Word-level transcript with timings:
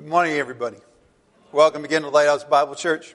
Good 0.00 0.08
morning, 0.08 0.38
everybody. 0.38 0.78
Welcome 1.52 1.84
again 1.84 2.00
to 2.02 2.08
Lighthouse 2.08 2.42
Bible 2.42 2.74
Church. 2.74 3.14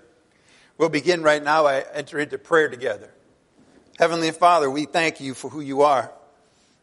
We'll 0.78 0.90
begin 0.90 1.24
right 1.24 1.44
now. 1.44 1.66
I 1.66 1.84
enter 1.96 2.20
into 2.20 2.38
prayer 2.38 2.70
together. 2.70 3.12
Heavenly 3.98 4.30
Father, 4.30 4.70
we 4.70 4.86
thank 4.86 5.20
you 5.20 5.34
for 5.34 5.50
who 5.50 5.62
you 5.62 5.82
are. 5.82 6.12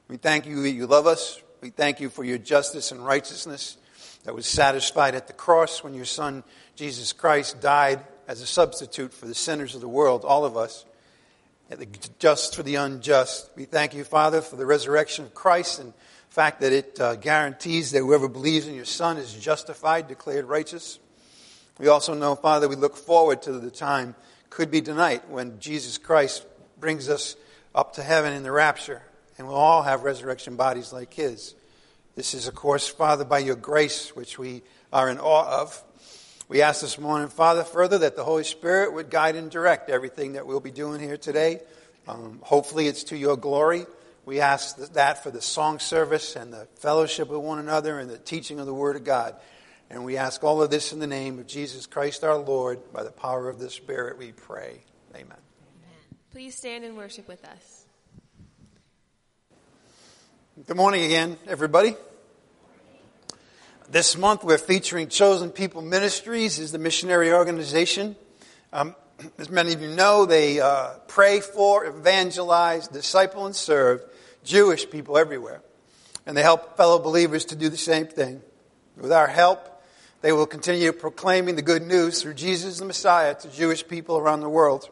We 0.08 0.16
thank 0.16 0.44
you 0.44 0.60
that 0.62 0.72
you 0.72 0.88
love 0.88 1.06
us. 1.06 1.40
We 1.60 1.70
thank 1.70 2.00
you 2.00 2.10
for 2.10 2.24
your 2.24 2.38
justice 2.38 2.90
and 2.90 3.06
righteousness 3.06 3.76
that 4.24 4.34
was 4.34 4.48
satisfied 4.48 5.14
at 5.14 5.28
the 5.28 5.34
cross 5.34 5.84
when 5.84 5.94
your 5.94 6.04
Son, 6.04 6.42
Jesus 6.74 7.12
Christ, 7.12 7.60
died 7.60 8.04
as 8.26 8.40
a 8.40 8.46
substitute 8.46 9.14
for 9.14 9.26
the 9.26 9.36
sinners 9.36 9.76
of 9.76 9.82
the 9.82 9.88
world, 9.88 10.24
all 10.24 10.44
of 10.44 10.56
us, 10.56 10.84
the 11.70 11.86
just 12.18 12.56
for 12.56 12.64
the 12.64 12.74
unjust. 12.74 13.50
We 13.54 13.66
thank 13.66 13.94
you, 13.94 14.02
Father, 14.02 14.42
for 14.42 14.56
the 14.56 14.66
resurrection 14.66 15.26
of 15.26 15.34
Christ 15.34 15.78
and 15.78 15.92
fact 16.32 16.62
that 16.62 16.72
it 16.72 16.98
uh, 16.98 17.14
guarantees 17.14 17.90
that 17.90 17.98
whoever 17.98 18.26
believes 18.26 18.66
in 18.66 18.74
your 18.74 18.86
Son 18.86 19.18
is 19.18 19.34
justified, 19.34 20.08
declared 20.08 20.46
righteous. 20.46 20.98
We 21.78 21.88
also 21.88 22.14
know, 22.14 22.36
Father, 22.36 22.70
we 22.70 22.74
look 22.74 22.96
forward 22.96 23.42
to 23.42 23.52
the 23.52 23.70
time, 23.70 24.14
could 24.48 24.70
be 24.70 24.80
tonight, 24.80 25.28
when 25.28 25.60
Jesus 25.60 25.98
Christ 25.98 26.46
brings 26.80 27.10
us 27.10 27.36
up 27.74 27.92
to 27.96 28.02
heaven 28.02 28.32
in 28.32 28.44
the 28.44 28.50
rapture, 28.50 29.02
and 29.36 29.46
we'll 29.46 29.56
all 29.56 29.82
have 29.82 30.04
resurrection 30.04 30.56
bodies 30.56 30.90
like 30.90 31.12
his. 31.12 31.54
This 32.14 32.32
is, 32.32 32.48
of 32.48 32.54
course, 32.54 32.88
Father, 32.88 33.26
by 33.26 33.40
your 33.40 33.56
grace, 33.56 34.16
which 34.16 34.38
we 34.38 34.62
are 34.90 35.10
in 35.10 35.18
awe 35.18 35.60
of. 35.60 35.84
We 36.48 36.62
ask 36.62 36.80
this 36.80 36.98
morning, 36.98 37.28
Father, 37.28 37.62
further 37.62 37.98
that 37.98 38.16
the 38.16 38.24
Holy 38.24 38.44
Spirit 38.44 38.94
would 38.94 39.10
guide 39.10 39.36
and 39.36 39.50
direct 39.50 39.90
everything 39.90 40.32
that 40.32 40.46
we'll 40.46 40.60
be 40.60 40.70
doing 40.70 40.98
here 40.98 41.18
today. 41.18 41.60
Um, 42.08 42.40
hopefully, 42.42 42.86
it's 42.86 43.04
to 43.04 43.18
your 43.18 43.36
glory. 43.36 43.84
We 44.24 44.40
ask 44.40 44.76
that 44.92 45.22
for 45.24 45.32
the 45.32 45.42
song 45.42 45.80
service 45.80 46.36
and 46.36 46.52
the 46.52 46.68
fellowship 46.76 47.28
with 47.28 47.40
one 47.40 47.58
another 47.58 47.98
and 47.98 48.08
the 48.08 48.18
teaching 48.18 48.60
of 48.60 48.66
the 48.66 48.74
Word 48.74 48.94
of 48.94 49.02
God. 49.02 49.34
And 49.90 50.04
we 50.04 50.16
ask 50.16 50.44
all 50.44 50.62
of 50.62 50.70
this 50.70 50.92
in 50.92 51.00
the 51.00 51.08
name 51.08 51.40
of 51.40 51.48
Jesus 51.48 51.86
Christ 51.86 52.22
our 52.22 52.36
Lord. 52.36 52.92
By 52.92 53.02
the 53.02 53.10
power 53.10 53.48
of 53.48 53.58
the 53.58 53.68
Spirit, 53.68 54.18
we 54.18 54.30
pray. 54.30 54.84
Amen. 55.10 55.26
Amen. 55.26 55.98
Please 56.30 56.54
stand 56.56 56.84
and 56.84 56.96
worship 56.96 57.26
with 57.26 57.44
us. 57.44 57.84
Good 60.68 60.76
morning 60.76 61.02
again, 61.02 61.36
everybody. 61.48 61.96
This 63.90 64.16
month 64.16 64.44
we're 64.44 64.56
featuring 64.56 65.08
Chosen 65.08 65.50
People 65.50 65.82
Ministries 65.82 66.60
is 66.60 66.70
the 66.70 66.78
missionary 66.78 67.32
organization. 67.32 68.14
Um, 68.72 68.94
as 69.38 69.50
many 69.50 69.72
of 69.72 69.82
you 69.82 69.88
know, 69.88 70.26
they 70.26 70.60
uh, 70.60 70.90
pray 71.08 71.40
for, 71.40 71.84
evangelize, 71.84 72.86
disciple, 72.86 73.46
and 73.46 73.56
serve 73.56 74.00
Jewish 74.44 74.88
people 74.90 75.18
everywhere. 75.18 75.62
And 76.26 76.36
they 76.36 76.42
help 76.42 76.76
fellow 76.76 76.98
believers 76.98 77.44
to 77.46 77.56
do 77.56 77.68
the 77.68 77.76
same 77.76 78.06
thing. 78.06 78.42
With 78.96 79.12
our 79.12 79.26
help, 79.26 79.82
they 80.20 80.32
will 80.32 80.46
continue 80.46 80.92
proclaiming 80.92 81.56
the 81.56 81.62
good 81.62 81.82
news 81.82 82.22
through 82.22 82.34
Jesus 82.34 82.78
the 82.78 82.84
Messiah 82.84 83.34
to 83.34 83.50
Jewish 83.50 83.84
people 83.86 84.18
around 84.18 84.40
the 84.40 84.48
world. 84.48 84.88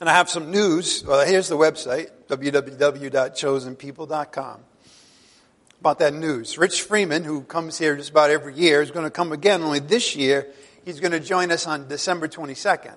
And 0.00 0.10
I 0.10 0.14
have 0.14 0.28
some 0.28 0.50
news. 0.50 1.04
Well, 1.06 1.24
here's 1.26 1.48
the 1.48 1.56
website, 1.56 2.10
www.chosenpeople.com 2.28 4.64
about 5.82 5.98
that 5.98 6.14
news. 6.14 6.58
Rich 6.58 6.82
Freeman, 6.82 7.24
who 7.24 7.42
comes 7.42 7.76
here 7.76 7.96
just 7.96 8.10
about 8.10 8.30
every 8.30 8.54
year, 8.54 8.82
is 8.82 8.92
going 8.92 9.04
to 9.04 9.10
come 9.10 9.32
again, 9.32 9.64
only 9.64 9.80
this 9.80 10.14
year 10.14 10.46
he's 10.84 11.00
going 11.00 11.10
to 11.10 11.18
join 11.18 11.50
us 11.50 11.66
on 11.66 11.88
December 11.88 12.28
22nd. 12.28 12.96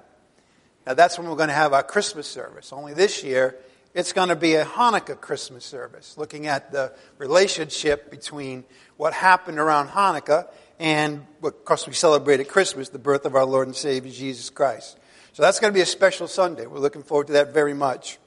Now 0.86 0.94
that's 0.94 1.18
when 1.18 1.28
we're 1.28 1.36
going 1.36 1.50
to 1.50 1.56
have 1.56 1.74
our 1.74 1.82
Christmas 1.82 2.28
service. 2.28 2.72
Only 2.72 2.94
this 2.94 3.24
year, 3.24 3.56
it's 3.96 4.12
going 4.12 4.28
to 4.28 4.36
be 4.36 4.56
a 4.56 4.66
Hanukkah 4.66 5.20
Christmas 5.20 5.64
service, 5.64 6.18
looking 6.18 6.48
at 6.48 6.74
the 6.74 6.92
relationship 7.18 8.12
between 8.12 8.66
what 8.98 9.14
happened 9.14 9.58
around 9.58 9.88
Hanukkah 9.88 10.50
and, 10.80 11.26
of 11.42 11.64
course, 11.64 11.88
we 11.88 11.94
celebrated 11.94 12.50
Christmas, 12.50 12.90
the 12.90 13.00
birth 13.00 13.26
of 13.26 13.36
our 13.36 13.46
Lord 13.46 13.68
and 13.68 13.76
Savior 13.76 14.12
Jesus 14.12 14.50
Christ. 14.50 15.00
So 15.32 15.42
that's 15.42 15.62
going 15.62 15.72
to 15.72 15.74
be 15.74 15.82
a 15.82 15.86
special 15.86 16.28
Sunday. 16.28 16.68
We're 16.68 16.80
looking 16.80 17.04
forward 17.04 17.28
to 17.28 17.34
that 17.34 17.54
very 17.54 17.74
much. 17.74 18.20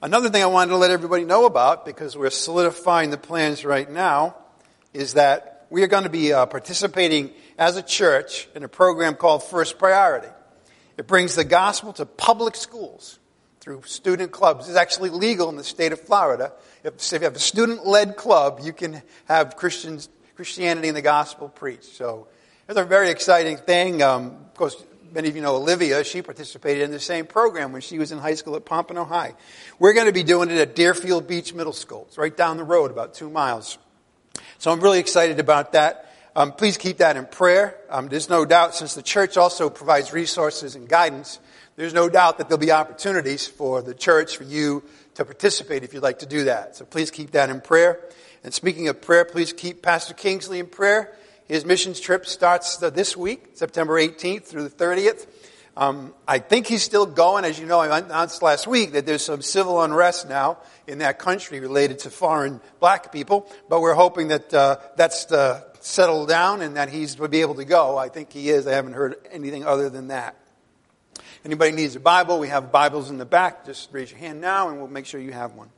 Another 0.00 0.30
thing 0.30 0.44
I 0.44 0.46
wanted 0.46 0.70
to 0.70 0.76
let 0.76 0.92
everybody 0.92 1.24
know 1.24 1.44
about, 1.44 1.84
because 1.84 2.16
we're 2.16 2.30
solidifying 2.30 3.10
the 3.10 3.18
plans 3.18 3.64
right 3.64 3.90
now, 3.90 4.36
is 4.94 5.14
that 5.14 5.66
we 5.68 5.82
are 5.82 5.88
going 5.88 6.04
to 6.04 6.10
be 6.10 6.32
uh, 6.32 6.46
participating 6.46 7.32
as 7.58 7.76
a 7.76 7.82
church 7.82 8.48
in 8.54 8.62
a 8.62 8.68
program 8.68 9.16
called 9.16 9.42
First 9.42 9.78
Priority. 9.78 10.28
It 10.96 11.08
brings 11.08 11.34
the 11.34 11.44
gospel 11.44 11.92
to 11.94 12.06
public 12.06 12.54
schools 12.54 13.18
through 13.62 13.80
student 13.86 14.32
clubs. 14.32 14.68
It's 14.68 14.76
actually 14.76 15.10
legal 15.10 15.48
in 15.48 15.54
the 15.54 15.62
state 15.62 15.92
of 15.92 16.00
Florida. 16.00 16.52
If, 16.82 17.12
you 17.12 17.20
have 17.20 17.36
a 17.36 17.38
student 17.38 17.86
led 17.86 18.16
club, 18.16 18.58
you 18.60 18.72
can 18.72 19.02
have 19.26 19.56
Christians, 19.56 20.08
Christianity 20.34 20.88
and 20.88 20.96
the 20.96 21.02
gospel 21.02 21.48
preached. 21.48 21.84
So 21.84 22.26
it's 22.68 22.76
a 22.76 22.84
very 22.84 23.08
exciting 23.08 23.56
thing. 23.56 24.02
Um, 24.02 24.26
of 24.26 24.54
course, 24.54 24.82
many 25.12 25.28
of 25.28 25.36
you 25.36 25.42
know 25.42 25.54
Olivia, 25.54 26.02
she 26.02 26.22
participated 26.22 26.82
in 26.82 26.90
the 26.90 26.98
same 26.98 27.24
program 27.24 27.70
when 27.70 27.82
she 27.82 28.00
was 28.00 28.10
in 28.10 28.18
high 28.18 28.34
school 28.34 28.56
at 28.56 28.64
Pompano 28.64 29.04
High. 29.04 29.34
We're 29.78 29.92
going 29.92 30.06
to 30.08 30.12
be 30.12 30.24
doing 30.24 30.50
it 30.50 30.58
at 30.58 30.74
Deerfield 30.74 31.28
Beach 31.28 31.54
Middle 31.54 31.72
School. 31.72 32.06
It's 32.08 32.18
right 32.18 32.36
down 32.36 32.56
the 32.56 32.64
road, 32.64 32.90
about 32.90 33.14
two 33.14 33.30
miles. 33.30 33.78
So 34.58 34.72
I'm 34.72 34.80
really 34.80 34.98
excited 34.98 35.38
about 35.38 35.74
that. 35.74 36.12
Um, 36.34 36.50
please 36.50 36.76
keep 36.78 36.96
that 36.96 37.16
in 37.16 37.26
prayer. 37.26 37.78
Um, 37.90 38.08
there's 38.08 38.28
no 38.28 38.44
doubt, 38.44 38.74
since 38.74 38.94
the 38.94 39.02
church 39.02 39.36
also 39.36 39.70
provides 39.70 40.12
resources 40.12 40.74
and 40.74 40.88
guidance, 40.88 41.38
there's 41.76 41.94
no 41.94 42.08
doubt 42.08 42.38
that 42.38 42.48
there'll 42.48 42.58
be 42.58 42.72
opportunities 42.72 43.46
for 43.46 43.82
the 43.82 43.94
church, 43.94 44.36
for 44.36 44.44
you 44.44 44.82
to 45.14 45.24
participate 45.24 45.82
if 45.82 45.94
you'd 45.94 46.02
like 46.02 46.20
to 46.20 46.26
do 46.26 46.44
that. 46.44 46.76
So 46.76 46.84
please 46.84 47.10
keep 47.10 47.32
that 47.32 47.50
in 47.50 47.60
prayer. 47.60 48.00
And 48.44 48.52
speaking 48.52 48.88
of 48.88 49.00
prayer, 49.00 49.24
please 49.24 49.52
keep 49.52 49.82
Pastor 49.82 50.14
Kingsley 50.14 50.58
in 50.58 50.66
prayer. 50.66 51.12
His 51.46 51.64
missions 51.64 52.00
trip 52.00 52.26
starts 52.26 52.76
this 52.76 53.16
week, 53.16 53.50
September 53.54 53.94
18th 54.00 54.44
through 54.44 54.64
the 54.64 54.70
30th. 54.70 55.26
Um, 55.76 56.12
I 56.28 56.38
think 56.38 56.66
he's 56.66 56.82
still 56.82 57.06
going. 57.06 57.44
As 57.44 57.58
you 57.58 57.64
know, 57.64 57.80
I 57.80 57.98
announced 57.98 58.42
last 58.42 58.66
week 58.66 58.92
that 58.92 59.06
there's 59.06 59.24
some 59.24 59.40
civil 59.40 59.80
unrest 59.82 60.28
now 60.28 60.58
in 60.86 60.98
that 60.98 61.18
country 61.18 61.60
related 61.60 62.00
to 62.00 62.10
foreign 62.10 62.60
black 62.78 63.10
people, 63.10 63.50
but 63.70 63.80
we're 63.80 63.94
hoping 63.94 64.28
that 64.28 64.52
uh, 64.52 64.76
that's 64.96 65.32
uh, 65.32 65.62
settled 65.80 66.28
down 66.28 66.60
and 66.60 66.76
that 66.76 66.90
he's 66.90 67.18
will 67.18 67.28
be 67.28 67.40
able 67.40 67.54
to 67.54 67.64
go. 67.64 67.96
I 67.96 68.10
think 68.10 68.32
he 68.32 68.50
is. 68.50 68.66
I 68.66 68.72
haven't 68.72 68.92
heard 68.92 69.16
anything 69.30 69.64
other 69.64 69.88
than 69.88 70.08
that. 70.08 70.36
Anybody 71.44 71.72
needs 71.72 71.96
a 71.96 72.00
Bible? 72.00 72.38
We 72.38 72.48
have 72.48 72.70
Bibles 72.70 73.10
in 73.10 73.18
the 73.18 73.24
back. 73.24 73.66
Just 73.66 73.92
raise 73.92 74.12
your 74.12 74.20
hand 74.20 74.40
now, 74.40 74.68
and 74.68 74.78
we'll 74.78 74.86
make 74.86 75.06
sure 75.06 75.20
you 75.20 75.32
have 75.32 75.54
one. 75.54 75.70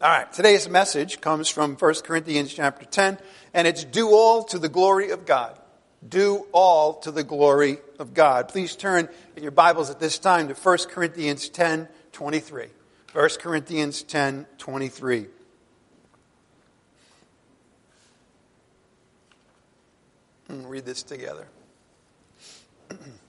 All 0.00 0.08
right, 0.08 0.32
today's 0.32 0.66
message 0.66 1.20
comes 1.20 1.50
from 1.50 1.76
1 1.76 1.94
Corinthians 2.04 2.54
chapter 2.54 2.86
10, 2.86 3.18
and 3.52 3.66
it's 3.68 3.84
do 3.84 4.08
all 4.08 4.44
to 4.44 4.58
the 4.58 4.70
glory 4.70 5.10
of 5.10 5.26
God. 5.26 5.58
Do 6.06 6.46
all 6.52 6.94
to 7.00 7.10
the 7.10 7.22
glory 7.22 7.78
of 7.98 8.14
God. 8.14 8.48
Please 8.48 8.76
turn 8.76 9.10
in 9.36 9.42
your 9.42 9.52
Bibles 9.52 9.90
at 9.90 10.00
this 10.00 10.18
time 10.18 10.48
to 10.48 10.54
1 10.54 10.78
Corinthians 10.88 11.50
10, 11.50 11.88
23. 12.12 12.68
1 13.12 13.28
Corinthians 13.40 14.02
10, 14.02 14.46
23. 14.56 15.26
And 20.48 20.68
read 20.68 20.86
this 20.86 21.02
together. 21.02 21.46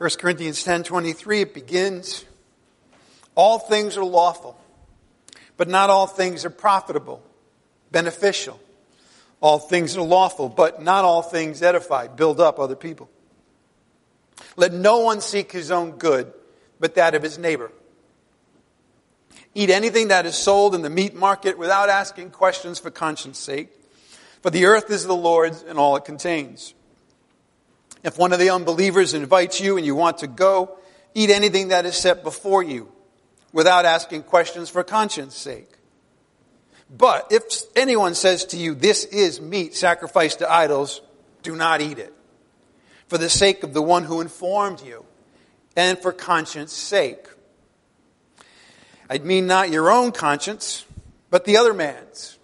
1 0.00 0.08
Corinthians 0.18 0.64
10, 0.64 0.84
23, 0.84 1.42
it 1.42 1.52
begins 1.52 2.24
all 3.34 3.58
things 3.58 3.98
are 3.98 4.04
lawful, 4.04 4.58
but 5.58 5.68
not 5.68 5.90
all 5.90 6.06
things 6.06 6.46
are 6.46 6.50
profitable, 6.50 7.22
beneficial. 7.90 8.58
All 9.42 9.58
things 9.58 9.98
are 9.98 10.02
lawful, 10.02 10.48
but 10.48 10.82
not 10.82 11.04
all 11.04 11.20
things 11.20 11.60
edify, 11.60 12.06
build 12.06 12.40
up 12.40 12.58
other 12.58 12.76
people. 12.76 13.10
Let 14.56 14.72
no 14.72 15.00
one 15.00 15.20
seek 15.20 15.52
his 15.52 15.70
own 15.70 15.90
good, 15.92 16.32
but 16.78 16.94
that 16.94 17.14
of 17.14 17.22
his 17.22 17.36
neighbor. 17.36 17.70
Eat 19.54 19.68
anything 19.68 20.08
that 20.08 20.24
is 20.24 20.34
sold 20.34 20.74
in 20.74 20.80
the 20.80 20.88
meat 20.88 21.14
market 21.14 21.58
without 21.58 21.90
asking 21.90 22.30
questions 22.30 22.78
for 22.78 22.90
conscience 22.90 23.38
sake, 23.38 23.68
for 24.40 24.48
the 24.48 24.64
earth 24.64 24.90
is 24.90 25.04
the 25.04 25.14
Lord's 25.14 25.62
and 25.62 25.78
all 25.78 25.94
it 25.96 26.06
contains. 26.06 26.72
If 28.02 28.18
one 28.18 28.32
of 28.32 28.38
the 28.38 28.50
unbelievers 28.50 29.14
invites 29.14 29.60
you 29.60 29.76
and 29.76 29.84
you 29.84 29.94
want 29.94 30.18
to 30.18 30.26
go, 30.26 30.78
eat 31.14 31.30
anything 31.30 31.68
that 31.68 31.86
is 31.86 31.96
set 31.96 32.22
before 32.22 32.62
you 32.62 32.90
without 33.52 33.84
asking 33.84 34.22
questions 34.22 34.70
for 34.70 34.82
conscience 34.84 35.36
sake. 35.36 35.68
But 36.90 37.30
if 37.30 37.44
anyone 37.76 38.14
says 38.14 38.44
to 38.46 38.56
you, 38.56 38.74
this 38.74 39.04
is 39.04 39.40
meat 39.40 39.74
sacrificed 39.74 40.40
to 40.40 40.50
idols, 40.50 41.00
do 41.42 41.54
not 41.54 41.80
eat 41.80 41.98
it. 41.98 42.12
For 43.06 43.18
the 43.18 43.30
sake 43.30 43.62
of 43.62 43.74
the 43.74 43.82
one 43.82 44.04
who 44.04 44.20
informed 44.20 44.82
you, 44.82 45.04
and 45.76 45.98
for 45.98 46.12
conscience 46.12 46.72
sake. 46.74 47.26
I 49.08 49.18
mean 49.18 49.46
not 49.46 49.70
your 49.70 49.90
own 49.90 50.12
conscience, 50.12 50.84
but 51.30 51.46
the 51.46 51.56
other 51.56 51.72
man's. 51.72 52.38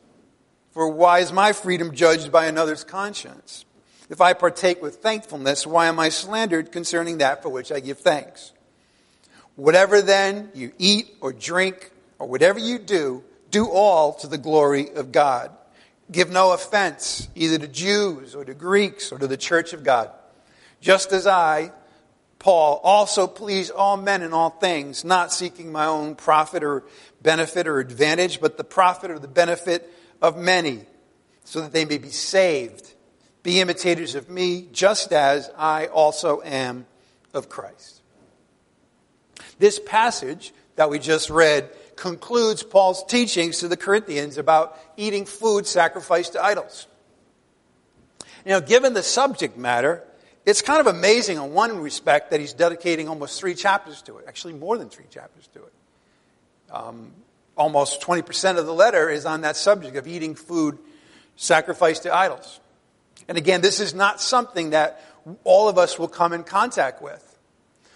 For 0.72 0.88
why 0.88 1.18
is 1.18 1.32
my 1.32 1.52
freedom 1.52 1.94
judged 1.94 2.32
by 2.32 2.46
another's 2.46 2.82
conscience? 2.82 3.65
If 4.08 4.20
I 4.20 4.32
partake 4.34 4.80
with 4.80 4.96
thankfulness, 4.96 5.66
why 5.66 5.86
am 5.86 5.98
I 5.98 6.10
slandered 6.10 6.70
concerning 6.72 7.18
that 7.18 7.42
for 7.42 7.48
which 7.48 7.72
I 7.72 7.80
give 7.80 7.98
thanks? 7.98 8.52
Whatever 9.56 10.02
then 10.02 10.50
you 10.54 10.72
eat 10.78 11.16
or 11.20 11.32
drink 11.32 11.90
or 12.18 12.28
whatever 12.28 12.58
you 12.58 12.78
do, 12.78 13.24
Do 13.50 13.68
all 13.68 14.12
to 14.14 14.26
the 14.26 14.38
glory 14.38 14.90
of 14.94 15.12
God. 15.12 15.50
Give 16.10 16.30
no 16.30 16.52
offense 16.52 17.28
either 17.34 17.58
to 17.58 17.68
Jews 17.68 18.34
or 18.34 18.44
to 18.44 18.54
Greeks 18.54 19.12
or 19.12 19.18
to 19.18 19.26
the 19.26 19.36
church 19.36 19.72
of 19.72 19.82
God. 19.82 20.10
Just 20.80 21.12
as 21.12 21.26
I, 21.26 21.72
Paul, 22.38 22.80
also 22.82 23.26
please 23.26 23.70
all 23.70 23.96
men 23.96 24.22
in 24.22 24.32
all 24.32 24.50
things, 24.50 25.04
not 25.04 25.32
seeking 25.32 25.72
my 25.72 25.86
own 25.86 26.16
profit 26.16 26.62
or 26.62 26.84
benefit 27.22 27.66
or 27.66 27.80
advantage, 27.80 28.40
but 28.40 28.56
the 28.56 28.64
profit 28.64 29.10
or 29.10 29.18
the 29.18 29.28
benefit 29.28 29.90
of 30.20 30.36
many, 30.36 30.82
so 31.44 31.60
that 31.60 31.72
they 31.72 31.84
may 31.84 31.98
be 31.98 32.10
saved. 32.10 32.92
Be 33.46 33.60
imitators 33.60 34.16
of 34.16 34.28
me, 34.28 34.66
just 34.72 35.12
as 35.12 35.48
I 35.56 35.86
also 35.86 36.42
am 36.42 36.84
of 37.32 37.48
Christ. 37.48 38.00
This 39.60 39.78
passage 39.78 40.52
that 40.74 40.90
we 40.90 40.98
just 40.98 41.30
read 41.30 41.70
concludes 41.94 42.64
Paul's 42.64 43.04
teachings 43.04 43.60
to 43.60 43.68
the 43.68 43.76
Corinthians 43.76 44.36
about 44.36 44.76
eating 44.96 45.26
food 45.26 45.64
sacrificed 45.68 46.32
to 46.32 46.44
idols. 46.44 46.88
Know, 48.44 48.60
given 48.60 48.94
the 48.94 49.04
subject 49.04 49.56
matter, 49.56 50.02
it's 50.44 50.60
kind 50.60 50.80
of 50.80 50.88
amazing 50.88 51.36
in 51.36 51.54
one 51.54 51.78
respect 51.78 52.32
that 52.32 52.40
he's 52.40 52.52
dedicating 52.52 53.08
almost 53.08 53.38
three 53.38 53.54
chapters 53.54 54.02
to 54.02 54.18
it, 54.18 54.24
actually 54.26 54.54
more 54.54 54.76
than 54.76 54.88
three 54.88 55.06
chapters 55.08 55.46
to 55.54 55.62
it. 55.62 55.72
Um, 56.72 57.12
almost 57.56 58.00
20% 58.00 58.58
of 58.58 58.66
the 58.66 58.74
letter 58.74 59.08
is 59.08 59.24
on 59.24 59.42
that 59.42 59.54
subject 59.54 59.94
of 59.94 60.08
eating 60.08 60.34
food 60.34 60.78
sacrificed 61.36 62.02
to 62.02 62.12
idols. 62.12 62.58
And 63.28 63.38
again, 63.38 63.60
this 63.60 63.80
is 63.80 63.94
not 63.94 64.20
something 64.20 64.70
that 64.70 65.02
all 65.44 65.68
of 65.68 65.78
us 65.78 65.98
will 65.98 66.08
come 66.08 66.32
in 66.32 66.44
contact 66.44 67.02
with. 67.02 67.22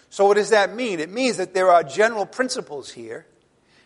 So, 0.09 0.25
what 0.25 0.35
does 0.35 0.49
that 0.49 0.75
mean? 0.75 0.99
It 0.99 1.09
means 1.09 1.37
that 1.37 1.53
there 1.53 1.71
are 1.71 1.83
general 1.83 2.25
principles 2.25 2.91
here 2.91 3.25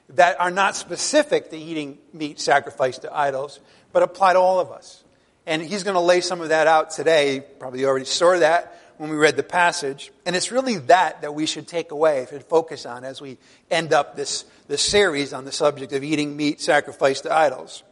that 0.10 0.40
are 0.40 0.52
not 0.52 0.76
specific 0.76 1.52
to 1.52 1.58
eating 1.58 1.98
meat 2.14 2.40
sacrificed 2.40 3.04
to 3.04 3.16
idols, 3.16 3.60
but 3.92 4.04
apply 4.04 4.34
to 4.34 4.40
all 4.40 4.60
of 4.60 4.72
us. 4.72 5.04
And 5.46 5.62
he's 5.62 5.84
going 5.84 5.94
to 5.96 6.02
lay 6.02 6.22
some 6.22 6.42
of 6.42 6.50
that 6.50 6.68
out 6.68 6.92
today. 6.92 7.44
Probably 7.60 7.86
already 7.86 8.06
saw 8.06 8.38
that 8.40 8.80
when 8.98 9.10
we 9.10 9.16
read 9.16 9.36
the 9.36 9.44
passage. 9.44 10.12
And 10.26 10.36
it's 10.36 10.52
really 10.52 10.78
that 10.78 11.22
that 11.22 11.36
we 11.36 11.46
should 11.46 11.68
take 11.68 11.92
away 11.92 12.26
and 12.32 12.44
focus 12.44 12.86
on 12.86 13.04
as 13.04 13.22
we 13.22 13.38
end 13.70 13.94
up 13.94 14.16
this, 14.16 14.46
this 14.68 14.82
series 14.82 15.34
on 15.34 15.46
the 15.46 15.52
subject 15.52 15.94
of 15.94 16.04
eating 16.04 16.36
meat 16.36 16.62
sacrificed 16.62 17.24
to 17.24 17.34
idols. 17.34 17.84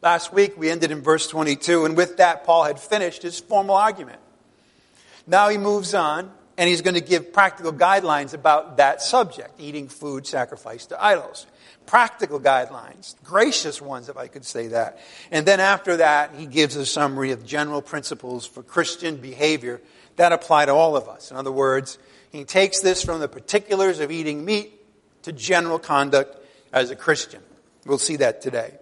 Last 0.00 0.32
week 0.32 0.56
we 0.56 0.70
ended 0.70 0.90
in 0.90 1.02
verse 1.02 1.26
22, 1.26 1.84
and 1.84 1.96
with 1.96 2.18
that, 2.18 2.44
Paul 2.44 2.64
had 2.64 2.78
finished 2.78 3.22
his 3.22 3.40
formal 3.40 3.74
argument. 3.74 4.20
Now 5.26 5.48
he 5.48 5.58
moves 5.58 5.92
on 5.94 6.30
and 6.56 6.68
he's 6.68 6.82
going 6.82 6.94
to 6.94 7.00
give 7.00 7.32
practical 7.32 7.72
guidelines 7.72 8.34
about 8.34 8.78
that 8.78 9.00
subject, 9.02 9.60
eating 9.60 9.88
food 9.88 10.26
sacrificed 10.26 10.88
to 10.88 11.02
idols. 11.02 11.46
Practical 11.86 12.40
guidelines, 12.40 13.14
gracious 13.24 13.80
ones, 13.80 14.08
if 14.08 14.16
I 14.16 14.26
could 14.26 14.44
say 14.44 14.68
that. 14.68 14.98
And 15.30 15.46
then 15.46 15.60
after 15.60 15.98
that, 15.98 16.34
he 16.36 16.46
gives 16.46 16.76
a 16.76 16.84
summary 16.84 17.30
of 17.30 17.46
general 17.46 17.80
principles 17.80 18.46
for 18.46 18.62
Christian 18.62 19.16
behavior 19.16 19.80
that 20.16 20.32
apply 20.32 20.66
to 20.66 20.72
all 20.72 20.96
of 20.96 21.08
us. 21.08 21.30
In 21.30 21.36
other 21.36 21.52
words, 21.52 21.98
he 22.30 22.44
takes 22.44 22.80
this 22.80 23.04
from 23.04 23.20
the 23.20 23.28
particulars 23.28 24.00
of 24.00 24.10
eating 24.10 24.44
meat 24.44 24.72
to 25.22 25.32
general 25.32 25.78
conduct 25.78 26.36
as 26.72 26.90
a 26.90 26.96
Christian. 26.96 27.42
We'll 27.86 27.98
see 27.98 28.16
that 28.16 28.42
today. 28.42 28.74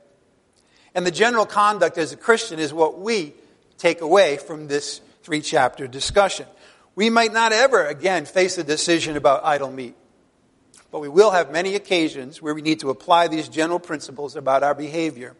And 0.96 1.06
the 1.06 1.10
general 1.10 1.44
conduct 1.44 1.98
as 1.98 2.12
a 2.12 2.16
Christian 2.16 2.58
is 2.58 2.72
what 2.72 2.98
we 2.98 3.34
take 3.76 4.00
away 4.00 4.38
from 4.38 4.66
this 4.66 5.02
three 5.22 5.42
chapter 5.42 5.86
discussion. 5.86 6.46
We 6.94 7.10
might 7.10 7.34
not 7.34 7.52
ever 7.52 7.84
again 7.84 8.24
face 8.24 8.56
a 8.56 8.64
decision 8.64 9.14
about 9.14 9.44
idol 9.44 9.70
meat, 9.70 9.94
but 10.90 11.00
we 11.00 11.10
will 11.10 11.32
have 11.32 11.52
many 11.52 11.74
occasions 11.74 12.40
where 12.40 12.54
we 12.54 12.62
need 12.62 12.80
to 12.80 12.88
apply 12.88 13.28
these 13.28 13.50
general 13.50 13.78
principles 13.78 14.36
about 14.36 14.62
our 14.62 14.74
behavior. 14.74 15.36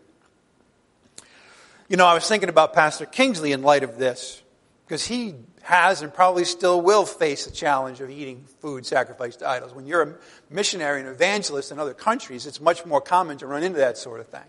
You 1.89 1.97
know, 1.97 2.05
I 2.05 2.13
was 2.13 2.29
thinking 2.29 2.51
about 2.51 2.75
Pastor 2.75 3.07
Kingsley 3.07 3.53
in 3.53 3.63
light 3.63 3.83
of 3.83 3.97
this, 3.97 4.43
because 4.87 5.07
he 5.07 5.37
has 5.63 6.03
and 6.03 6.13
probably 6.13 6.45
still 6.45 6.83
will 6.83 7.07
face 7.07 7.47
the 7.47 7.51
challenge 7.51 8.03
of 8.03 8.11
eating 8.11 8.45
food 8.61 8.85
sacrificed 8.85 9.39
to 9.39 9.49
idols. 9.49 9.73
When 9.73 9.87
you're 9.87 10.03
a 10.03 10.15
missionary 10.51 11.01
and 11.01 11.09
evangelist 11.09 11.73
in 11.73 11.79
other 11.79 11.95
countries, 11.95 12.45
it's 12.45 12.61
much 12.61 12.85
more 12.85 13.01
common 13.01 13.39
to 13.39 13.47
run 13.47 13.63
into 13.63 13.79
that 13.79 13.97
sort 13.97 14.21
of 14.21 14.27
thing. 14.27 14.43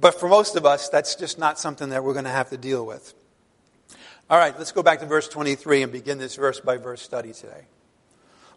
But 0.00 0.18
for 0.18 0.28
most 0.28 0.56
of 0.56 0.64
us, 0.64 0.88
that's 0.88 1.14
just 1.14 1.38
not 1.38 1.58
something 1.58 1.90
that 1.90 2.02
we're 2.02 2.14
going 2.14 2.24
to 2.24 2.30
have 2.30 2.50
to 2.50 2.56
deal 2.56 2.86
with. 2.86 3.12
All 4.30 4.38
right, 4.38 4.56
let's 4.56 4.72
go 4.72 4.82
back 4.82 5.00
to 5.00 5.06
verse 5.06 5.28
23 5.28 5.82
and 5.82 5.92
begin 5.92 6.18
this 6.18 6.36
verse 6.36 6.60
by 6.60 6.76
verse 6.76 7.02
study 7.02 7.32
today. 7.32 7.66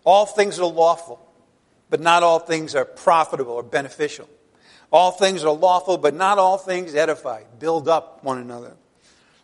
All 0.05 0.25
things 0.25 0.59
are 0.59 0.65
lawful, 0.65 1.19
but 1.89 1.99
not 1.99 2.23
all 2.23 2.39
things 2.39 2.75
are 2.75 2.85
profitable 2.85 3.53
or 3.53 3.63
beneficial. 3.63 4.29
All 4.91 5.11
things 5.11 5.43
are 5.43 5.51
lawful, 5.51 5.97
but 5.97 6.13
not 6.13 6.37
all 6.37 6.57
things 6.57 6.93
edify, 6.93 7.43
build 7.59 7.89
up 7.89 8.23
one 8.23 8.37
another. 8.37 8.75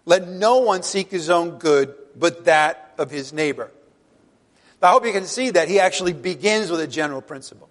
Let 0.06 0.28
no 0.28 0.60
one 0.60 0.84
seek 0.84 1.10
his 1.10 1.30
own 1.30 1.58
good, 1.58 1.96
but 2.16 2.46
that 2.46 2.94
of 2.98 3.10
his 3.10 3.34
neighbor. 3.34 3.72
I 4.82 4.92
hope 4.92 5.06
you 5.06 5.12
can 5.12 5.26
see 5.26 5.50
that 5.50 5.68
he 5.68 5.80
actually 5.80 6.14
begins 6.14 6.72
with 6.72 6.80
a 6.80 6.88
general 6.88 7.22
principle. 7.22 7.70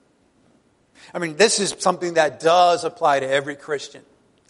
I 1.14 1.19
mean, 1.19 1.36
this 1.36 1.58
is 1.58 1.75
something 1.78 2.14
that 2.14 2.40
does 2.40 2.84
apply 2.84 3.20
to 3.20 3.28
every 3.28 3.56
Christian, 3.56 4.02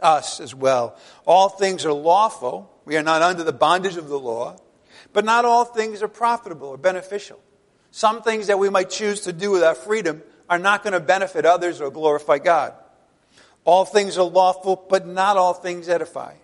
us 0.03 0.41
as 0.41 0.55
well. 0.55 0.97
All 1.27 1.49
things 1.49 1.85
are 1.85 1.93
lawful, 1.93 2.71
we 2.85 2.97
are 2.97 3.03
not 3.03 3.23
under 3.23 3.45
the 3.45 3.53
bondage 3.53 3.97
of 3.97 4.09
the 4.09 4.19
law, 4.19 4.57
but 5.13 5.25
not 5.25 5.45
all 5.45 5.65
things 5.65 6.03
are 6.03 6.09
profitable 6.09 6.69
or 6.69 6.77
beneficial. 6.77 7.39
Some 7.91 8.23
things 8.23 8.49
that 8.49 8.59
we 8.59 8.69
might 8.69 8.91
choose 8.91 9.23
to 9.23 9.33
do 9.33 9.51
with 9.51 9.63
our 9.63 9.75
freedom 9.75 10.23
are 10.49 10.59
not 10.59 10.83
going 10.83 10.93
to 10.93 11.01
benefit 11.01 11.45
others 11.45 11.81
or 11.81 11.91
glorify 11.91 12.39
God. 12.39 12.75
All 13.65 13.85
things 13.85 14.17
are 14.17 14.25
lawful, 14.25 14.83
but 14.89 15.07
not 15.07 15.37
all 15.37 15.55
things 15.55 15.89
edify. 15.89 16.35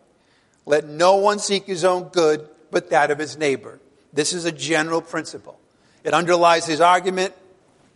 Let 0.66 0.86
no 0.86 1.16
one 1.16 1.38
seek 1.38 1.64
his 1.64 1.84
own 1.84 2.08
good, 2.08 2.48
but 2.70 2.90
that 2.90 3.10
of 3.10 3.18
his 3.18 3.36
neighbor. 3.36 3.80
This 4.12 4.32
is 4.32 4.44
a 4.44 4.52
general 4.52 5.00
principle. 5.00 5.58
It 6.04 6.14
underlies 6.14 6.66
his 6.66 6.80
argument, 6.80 7.34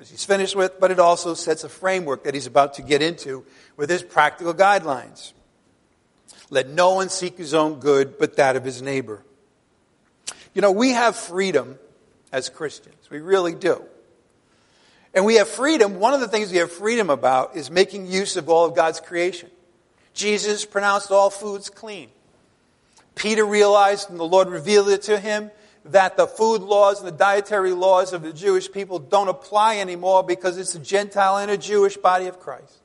as 0.00 0.10
he's 0.10 0.24
finished 0.24 0.56
with, 0.56 0.78
but 0.80 0.90
it 0.90 0.98
also 0.98 1.34
sets 1.34 1.64
a 1.64 1.68
framework 1.68 2.24
that 2.24 2.34
he's 2.34 2.46
about 2.46 2.74
to 2.74 2.82
get 2.82 3.02
into 3.02 3.44
with 3.76 3.90
his 3.90 4.02
practical 4.02 4.54
guidelines. 4.54 5.32
Let 6.50 6.68
no 6.68 6.94
one 6.94 7.08
seek 7.08 7.36
his 7.36 7.54
own 7.54 7.80
good, 7.80 8.18
but 8.18 8.36
that 8.36 8.56
of 8.56 8.64
his 8.64 8.80
neighbor. 8.80 9.22
You 10.54 10.62
know, 10.62 10.72
we 10.72 10.90
have 10.90 11.14
freedom 11.14 11.78
as 12.32 12.48
Christians. 12.48 13.10
We 13.10 13.20
really 13.20 13.54
do. 13.54 13.82
And 15.14 15.24
we 15.24 15.36
have 15.36 15.48
freedom. 15.48 16.00
One 16.00 16.14
of 16.14 16.20
the 16.20 16.28
things 16.28 16.50
we 16.50 16.58
have 16.58 16.70
freedom 16.70 17.10
about 17.10 17.56
is 17.56 17.70
making 17.70 18.06
use 18.06 18.36
of 18.36 18.48
all 18.48 18.66
of 18.66 18.74
God's 18.74 19.00
creation. 19.00 19.50
Jesus 20.14 20.64
pronounced 20.64 21.10
all 21.10 21.30
foods 21.30 21.70
clean. 21.70 22.08
Peter 23.14 23.44
realized, 23.44 24.10
and 24.10 24.18
the 24.18 24.24
Lord 24.24 24.48
revealed 24.48 24.88
it 24.88 25.02
to 25.02 25.18
him, 25.18 25.50
that 25.84 26.16
the 26.16 26.26
food 26.26 26.62
laws 26.62 26.98
and 26.98 27.08
the 27.08 27.12
dietary 27.12 27.72
laws 27.72 28.12
of 28.12 28.22
the 28.22 28.32
Jewish 28.32 28.70
people 28.70 28.98
don't 28.98 29.28
apply 29.28 29.78
anymore 29.78 30.22
because 30.22 30.58
it's 30.58 30.74
a 30.74 30.78
Gentile 30.78 31.38
and 31.38 31.50
a 31.50 31.56
Jewish 31.56 31.96
body 31.96 32.26
of 32.26 32.40
Christ. 32.40 32.78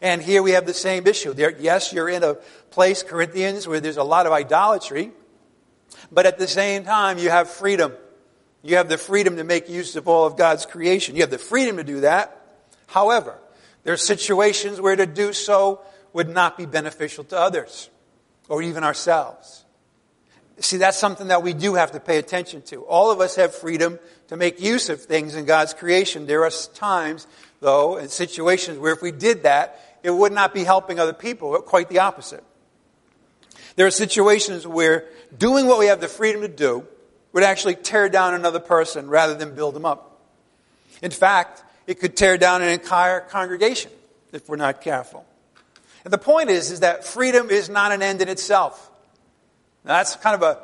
And 0.00 0.22
here 0.22 0.42
we 0.42 0.52
have 0.52 0.66
the 0.66 0.74
same 0.74 1.06
issue. 1.06 1.34
There, 1.34 1.54
yes, 1.58 1.92
you're 1.92 2.08
in 2.08 2.22
a 2.22 2.34
place, 2.70 3.02
Corinthians, 3.02 3.68
where 3.68 3.80
there's 3.80 3.98
a 3.98 4.04
lot 4.04 4.26
of 4.26 4.32
idolatry, 4.32 5.10
but 6.10 6.26
at 6.26 6.38
the 6.38 6.48
same 6.48 6.84
time, 6.84 7.18
you 7.18 7.30
have 7.30 7.50
freedom. 7.50 7.92
You 8.62 8.76
have 8.76 8.88
the 8.88 8.98
freedom 8.98 9.36
to 9.36 9.44
make 9.44 9.68
use 9.68 9.96
of 9.96 10.08
all 10.08 10.26
of 10.26 10.36
God's 10.36 10.66
creation. 10.66 11.16
You 11.16 11.22
have 11.22 11.30
the 11.30 11.38
freedom 11.38 11.76
to 11.76 11.84
do 11.84 12.00
that. 12.00 12.36
However, 12.86 13.38
there 13.84 13.92
are 13.92 13.98
situations 13.98 14.80
where 14.80 14.96
to 14.96 15.06
do 15.06 15.32
so 15.32 15.80
would 16.12 16.28
not 16.28 16.56
be 16.56 16.66
beneficial 16.66 17.24
to 17.24 17.38
others 17.38 17.88
or 18.48 18.62
even 18.62 18.84
ourselves. 18.84 19.64
See, 20.58 20.76
that's 20.76 20.98
something 20.98 21.28
that 21.28 21.42
we 21.42 21.54
do 21.54 21.74
have 21.74 21.92
to 21.92 22.00
pay 22.00 22.18
attention 22.18 22.60
to. 22.62 22.82
All 22.82 23.10
of 23.10 23.20
us 23.20 23.36
have 23.36 23.54
freedom 23.54 23.98
to 24.28 24.36
make 24.36 24.60
use 24.60 24.90
of 24.90 25.00
things 25.00 25.34
in 25.34 25.46
God's 25.46 25.72
creation. 25.72 26.26
There 26.26 26.44
are 26.44 26.50
times, 26.74 27.26
though, 27.60 27.96
and 27.96 28.10
situations 28.10 28.78
where 28.78 28.92
if 28.92 29.00
we 29.00 29.10
did 29.10 29.44
that, 29.44 29.80
it 30.02 30.10
would 30.10 30.32
not 30.32 30.54
be 30.54 30.64
helping 30.64 30.98
other 30.98 31.12
people, 31.12 31.60
quite 31.62 31.88
the 31.88 32.00
opposite. 32.00 32.44
There 33.76 33.86
are 33.86 33.90
situations 33.90 34.66
where 34.66 35.06
doing 35.36 35.66
what 35.66 35.78
we 35.78 35.86
have 35.86 36.00
the 36.00 36.08
freedom 36.08 36.42
to 36.42 36.48
do 36.48 36.86
would 37.32 37.44
actually 37.44 37.76
tear 37.76 38.08
down 38.08 38.34
another 38.34 38.60
person 38.60 39.08
rather 39.08 39.34
than 39.34 39.54
build 39.54 39.74
them 39.74 39.84
up. 39.84 40.20
In 41.02 41.10
fact, 41.10 41.62
it 41.86 42.00
could 42.00 42.16
tear 42.16 42.36
down 42.36 42.62
an 42.62 42.68
entire 42.68 43.20
congregation 43.20 43.90
if 44.32 44.48
we're 44.48 44.56
not 44.56 44.80
careful. 44.80 45.24
And 46.04 46.12
the 46.12 46.18
point 46.18 46.50
is, 46.50 46.70
is 46.70 46.80
that 46.80 47.04
freedom 47.04 47.50
is 47.50 47.68
not 47.68 47.92
an 47.92 48.02
end 48.02 48.22
in 48.22 48.28
itself. 48.28 48.90
Now, 49.84 49.94
that's 49.94 50.16
kind 50.16 50.34
of 50.34 50.42
a 50.42 50.58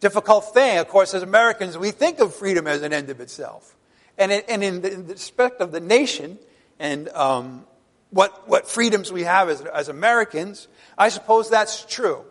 difficult 0.00 0.54
thing. 0.54 0.78
Of 0.78 0.88
course, 0.88 1.14
as 1.14 1.22
Americans, 1.22 1.76
we 1.76 1.90
think 1.90 2.20
of 2.20 2.34
freedom 2.34 2.66
as 2.66 2.82
an 2.82 2.92
end 2.92 3.10
of 3.10 3.20
itself. 3.20 3.74
And, 4.16 4.32
and 4.32 4.64
in, 4.64 4.82
the, 4.82 4.92
in 4.92 5.06
the 5.06 5.14
respect 5.14 5.60
of 5.60 5.72
the 5.72 5.80
nation 5.80 6.38
and 6.78 7.08
um, 7.10 7.64
what, 8.10 8.48
what 8.48 8.68
freedoms 8.68 9.12
we 9.12 9.24
have 9.24 9.48
as, 9.48 9.60
as 9.62 9.88
Americans, 9.88 10.68
I 10.96 11.08
suppose 11.10 11.50
that's 11.50 11.84
true. 11.84 12.24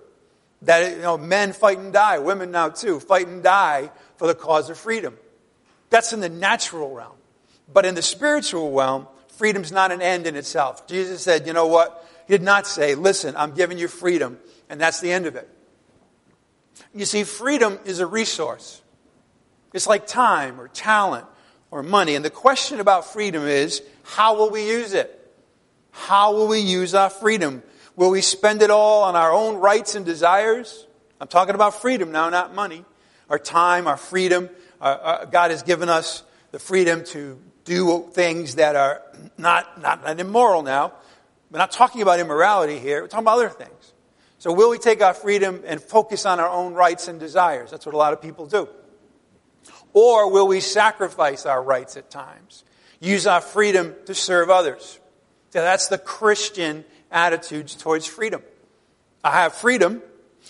That, 0.64 0.96
you 0.96 1.02
know, 1.02 1.18
men 1.18 1.54
fight 1.54 1.78
and 1.78 1.94
die, 1.94 2.18
women 2.20 2.52
now 2.52 2.70
too, 2.70 3.00
fight 3.00 3.28
and 3.28 3.44
die 3.44 3.92
for 4.18 4.28
the 4.28 4.36
cause 4.36 4.70
of 4.70 4.78
freedom. 4.78 5.16
That's 5.90 6.14
in 6.14 6.20
the 6.20 6.30
natural 6.30 6.94
realm. 6.94 7.16
But 7.72 7.86
in 7.86 7.96
the 7.96 8.02
spiritual 8.02 8.72
realm, 8.72 9.08
Freedom's 9.28 9.72
not 9.72 9.92
an 9.92 10.02
end 10.02 10.26
in 10.26 10.36
itself. 10.36 10.88
Jesus 10.88 11.22
said, 11.22 11.46
you 11.46 11.54
know 11.54 11.68
what? 11.68 12.04
He 12.28 12.34
did 12.34 12.42
not 12.42 12.66
say, 12.66 12.96
listen, 12.96 13.36
I'm 13.38 13.54
giving 13.54 13.78
you 13.78 13.88
freedom, 13.88 14.40
and 14.70 14.82
that's 14.82 15.00
the 15.00 15.12
end 15.12 15.28
of 15.28 15.36
it. 15.36 15.48
You 16.96 17.06
see, 17.06 17.24
freedom 17.24 17.80
is 17.86 18.00
a 18.00 18.08
resource. 18.08 18.82
It's 19.74 19.86
like 19.86 20.08
time 20.08 20.60
or 20.60 20.68
talent 20.70 21.28
or 21.70 21.84
money. 21.84 22.16
And 22.16 22.26
the 22.26 22.32
question 22.32 22.80
about 22.80 23.06
freedom 23.14 23.44
is, 23.44 23.84
how 24.04 24.38
will 24.38 24.50
we 24.50 24.68
use 24.68 24.94
it? 24.94 25.14
How 25.98 26.32
will 26.32 26.48
we 26.48 26.60
use 26.60 26.94
our 26.94 27.10
freedom? 27.10 27.64
Will 27.96 28.12
we 28.12 28.22
spend 28.22 28.62
it 28.62 28.70
all 28.70 29.04
on 29.04 29.16
our 29.16 29.32
own 29.34 29.56
rights 29.56 29.96
and 29.96 30.06
desires? 30.06 30.86
I'm 31.20 31.28
talking 31.28 31.56
about 31.56 31.82
freedom 31.82 32.12
now, 32.12 32.30
not 32.30 32.54
money. 32.54 32.86
Our 33.30 33.40
time, 33.40 33.88
our 33.88 33.98
freedom. 33.98 34.50
God 34.80 35.52
has 35.52 35.64
given 35.64 35.90
us 35.90 36.24
the 36.52 36.60
freedom 36.60 37.04
to 37.06 37.42
do 37.66 38.08
things 38.12 38.56
that 38.56 38.76
are 38.76 39.02
not, 39.38 39.82
not, 39.82 40.04
not 40.04 40.20
immoral 40.20 40.62
now. 40.62 40.94
We're 41.52 41.60
not 41.60 41.72
talking 41.72 42.02
about 42.02 42.20
immorality 42.20 42.78
here. 42.78 43.02
We're 43.02 43.08
talking 43.08 43.26
about 43.26 43.40
other 43.40 43.50
things. 43.50 43.94
So 44.38 44.54
will 44.54 44.70
we 44.70 44.78
take 44.78 45.02
our 45.02 45.16
freedom 45.16 45.64
and 45.66 45.82
focus 45.82 46.26
on 46.26 46.40
our 46.40 46.48
own 46.48 46.74
rights 46.74 47.08
and 47.08 47.20
desires? 47.20 47.72
That's 47.72 47.86
what 47.86 47.96
a 47.96 47.98
lot 47.98 48.14
of 48.14 48.22
people 48.22 48.46
do. 48.46 48.70
Or 49.94 50.32
will 50.32 50.48
we 50.48 50.60
sacrifice 50.60 51.46
our 51.46 51.62
rights 51.62 51.98
at 51.98 52.12
times? 52.12 52.64
Use 53.00 53.26
our 53.26 53.42
freedom 53.42 53.96
to 54.06 54.14
serve 54.14 54.52
others? 54.52 55.00
That's 55.62 55.88
the 55.88 55.98
Christian 55.98 56.86
attitudes 57.12 57.76
towards 57.76 58.06
freedom. 58.06 58.42
I 59.24 59.32
have 59.32 59.54
freedom, 59.54 60.02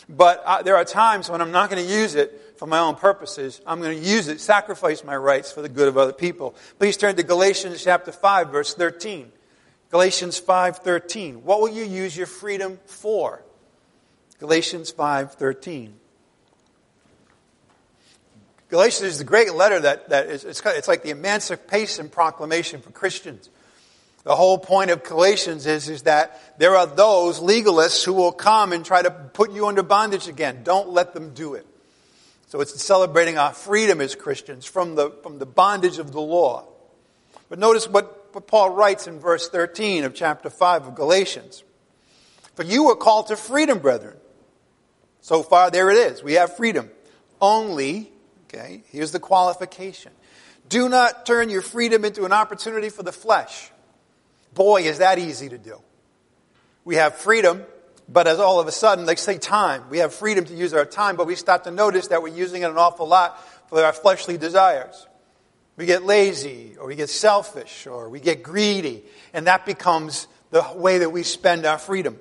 but 0.10 0.44
I, 0.46 0.62
there 0.62 0.76
are 0.76 0.86
times 0.86 1.30
when 1.30 1.42
I'm 1.42 1.52
not 1.52 1.70
going 1.70 1.86
to 1.86 1.92
use 1.92 2.16
it 2.16 2.56
for 2.58 2.66
my 2.68 2.80
own 2.80 2.96
purposes. 2.96 3.62
I'm 3.66 3.82
going 3.82 3.98
to 3.98 4.10
use 4.10 4.28
it, 4.28 4.42
sacrifice 4.42 5.04
my 5.04 5.16
rights 5.16 5.52
for 5.52 5.62
the 5.62 5.70
good 5.70 5.88
of 5.88 5.98
other 5.98 6.14
people. 6.14 6.56
Please 6.80 6.98
turn 6.98 7.16
to 7.16 7.24
Galatians 7.24 7.84
chapter 7.84 8.12
5, 8.12 8.50
verse 8.50 8.74
13. 8.74 9.32
Galatians 9.90 10.40
5:13. 10.42 11.44
What 11.44 11.62
will 11.62 11.70
you 11.70 11.84
use 11.84 12.16
your 12.18 12.28
freedom 12.28 12.80
for? 12.86 13.42
Galatians 14.40 14.92
5:13. 14.92 15.94
Galatians 18.70 19.12
is 19.12 19.18
the 19.18 19.24
great 19.24 19.54
letter 19.54 19.80
that, 19.80 20.10
that 20.10 20.26
is, 20.26 20.44
it's, 20.44 20.62
it's 20.66 20.90
like 20.90 21.02
the 21.02 21.12
emancipation 21.12 22.10
proclamation 22.10 22.82
for 22.82 22.92
Christians. 22.92 23.50
The 24.28 24.36
whole 24.36 24.58
point 24.58 24.92
of 24.92 25.06
Galatians 25.06 25.66
is, 25.66 25.88
is 25.88 26.02
that 26.02 26.60
there 26.60 26.76
are 26.76 26.86
those 26.86 27.40
legalists 27.40 28.04
who 28.04 28.12
will 28.12 28.34
come 28.34 28.74
and 28.74 28.84
try 28.84 29.02
to 29.02 29.10
put 29.10 29.54
you 29.54 29.68
under 29.68 29.84
bondage 29.84 30.28
again. 30.28 30.64
Don't 30.66 30.90
let 30.90 31.14
them 31.14 31.34
do 31.34 31.54
it. 31.54 31.66
So 32.48 32.60
it's 32.60 32.84
celebrating 32.84 33.38
our 33.38 33.54
freedom 33.54 34.02
as 34.02 34.16
Christians 34.16 34.66
from 34.66 34.96
the, 34.96 35.12
from 35.24 35.40
the 35.40 35.46
bondage 35.46 35.98
of 35.98 36.12
the 36.12 36.20
law. 36.20 36.68
But 37.48 37.58
notice 37.58 37.88
what, 37.88 38.28
what 38.34 38.48
Paul 38.48 38.72
writes 38.72 39.08
in 39.08 39.22
verse 39.22 39.48
13 39.48 40.04
of 40.04 40.14
chapter 40.14 40.50
5 40.50 40.88
of 40.88 40.96
Galatians. 40.96 41.64
For 42.56 42.64
you 42.64 42.84
were 42.84 42.98
called 42.98 43.28
to 43.28 43.38
freedom, 43.38 43.80
brethren. 43.80 44.18
So 45.22 45.42
far, 45.42 45.72
there 45.72 45.90
it 45.90 45.96
is. 45.96 46.22
We 46.22 46.34
have 46.34 46.58
freedom. 46.58 46.92
Only, 47.40 48.12
okay, 48.54 48.84
here's 48.92 49.14
the 49.14 49.22
qualification. 49.22 50.12
Do 50.68 50.90
not 50.90 51.26
turn 51.26 51.50
your 51.50 51.62
freedom 51.62 52.04
into 52.04 52.26
an 52.26 52.34
opportunity 52.34 52.90
for 52.90 53.04
the 53.04 53.14
flesh. 53.14 53.72
Boy, 54.54 54.84
is 54.84 55.00
that 55.00 55.20
easy 55.20 55.50
to 55.50 55.58
do. 55.58 55.82
We 56.86 56.96
have 56.96 57.16
freedom, 57.16 57.64
but 58.10 58.28
as 58.28 58.40
all 58.40 58.60
of 58.60 58.68
a 58.68 58.72
sudden, 58.72 59.06
like 59.06 59.18
say 59.18 59.38
time, 59.38 59.84
we 59.90 59.98
have 60.00 60.14
freedom 60.14 60.46
to 60.46 60.54
use 60.54 60.74
our 60.74 60.86
time, 60.86 61.16
but 61.16 61.28
we 61.28 61.36
start 61.36 61.66
to 61.66 61.72
notice 61.72 62.08
that 62.08 62.22
we're 62.22 62.36
using 62.36 62.62
it 62.62 62.70
an 62.70 62.78
awful 62.78 63.08
lot 63.08 63.44
for 63.70 63.84
our 63.84 63.94
fleshly 63.94 64.38
desires. 64.38 65.06
We 65.76 65.86
get 65.86 66.04
lazy, 66.04 66.76
or 66.80 66.88
we 66.88 66.96
get 66.96 67.10
selfish, 67.10 67.86
or 67.86 68.10
we 68.10 68.20
get 68.20 68.42
greedy, 68.42 69.04
and 69.34 69.48
that 69.48 69.66
becomes 69.66 70.28
the 70.50 70.66
way 70.76 71.00
that 71.00 71.12
we 71.12 71.24
spend 71.24 71.66
our 71.66 71.78
freedom. 71.78 72.20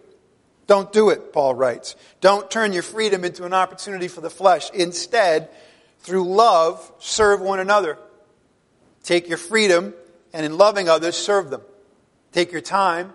Don't 0.66 0.92
do 0.92 1.10
it, 1.10 1.32
Paul 1.32 1.54
writes. 1.54 1.94
Don't 2.20 2.50
turn 2.50 2.72
your 2.72 2.82
freedom 2.82 3.24
into 3.24 3.44
an 3.44 3.54
opportunity 3.54 4.08
for 4.08 4.20
the 4.20 4.30
flesh. 4.30 4.68
Instead, 4.70 5.48
through 6.00 6.24
love, 6.24 6.92
serve 6.98 7.40
one 7.40 7.60
another. 7.60 7.98
Take 9.04 9.28
your 9.28 9.38
freedom, 9.38 9.94
and 10.32 10.44
in 10.44 10.58
loving 10.58 10.88
others, 10.88 11.16
serve 11.16 11.50
them. 11.50 11.62
Take 12.36 12.52
your 12.52 12.60
time, 12.60 13.14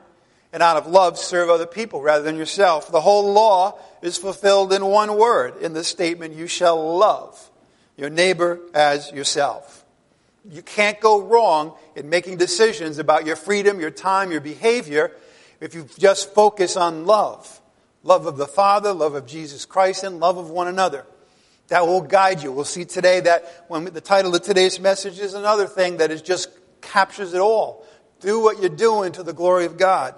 and 0.51 0.63
out 0.63 0.77
of 0.77 0.87
love 0.87 1.15
serve 1.15 1.47
other 1.47 1.67
people 1.67 2.01
rather 2.01 2.23
than 2.23 2.37
yourself. 2.37 2.91
The 2.91 3.01
whole 3.01 3.31
law 3.31 3.77
is 4.01 4.17
fulfilled 4.17 4.73
in 4.73 4.83
one 4.83 5.15
word 5.15 5.57
in 5.61 5.73
the 5.73 5.83
statement, 5.83 6.33
you 6.33 6.47
shall 6.47 6.97
love 6.97 7.51
your 7.95 8.09
neighbor 8.09 8.59
as 8.73 9.11
yourself. 9.11 9.85
You 10.49 10.63
can't 10.63 10.99
go 10.99 11.21
wrong 11.21 11.75
in 11.95 12.09
making 12.09 12.37
decisions 12.37 12.97
about 12.97 13.27
your 13.27 13.35
freedom, 13.35 13.79
your 13.79 13.91
time, 13.91 14.31
your 14.31 14.41
behavior 14.41 15.11
if 15.59 15.75
you 15.75 15.87
just 15.99 16.33
focus 16.33 16.75
on 16.75 17.05
love. 17.05 17.61
Love 18.01 18.25
of 18.25 18.37
the 18.37 18.47
Father, 18.47 18.91
love 18.91 19.13
of 19.13 19.27
Jesus 19.27 19.65
Christ, 19.65 20.03
and 20.03 20.19
love 20.19 20.39
of 20.39 20.49
one 20.49 20.67
another. 20.67 21.05
That 21.67 21.85
will 21.85 22.01
guide 22.01 22.41
you. 22.41 22.51
We'll 22.51 22.65
see 22.65 22.85
today 22.85 23.19
that 23.19 23.65
when 23.67 23.85
the 23.85 24.01
title 24.01 24.33
of 24.33 24.41
today's 24.41 24.79
message 24.79 25.19
is 25.19 25.35
another 25.35 25.67
thing 25.67 25.97
that 25.97 26.09
is 26.09 26.23
just 26.23 26.49
captures 26.81 27.35
it 27.35 27.39
all. 27.39 27.85
Do 28.21 28.39
what 28.39 28.59
you're 28.59 28.69
doing 28.69 29.11
to 29.13 29.23
the 29.23 29.33
glory 29.33 29.65
of 29.65 29.77
God. 29.77 30.15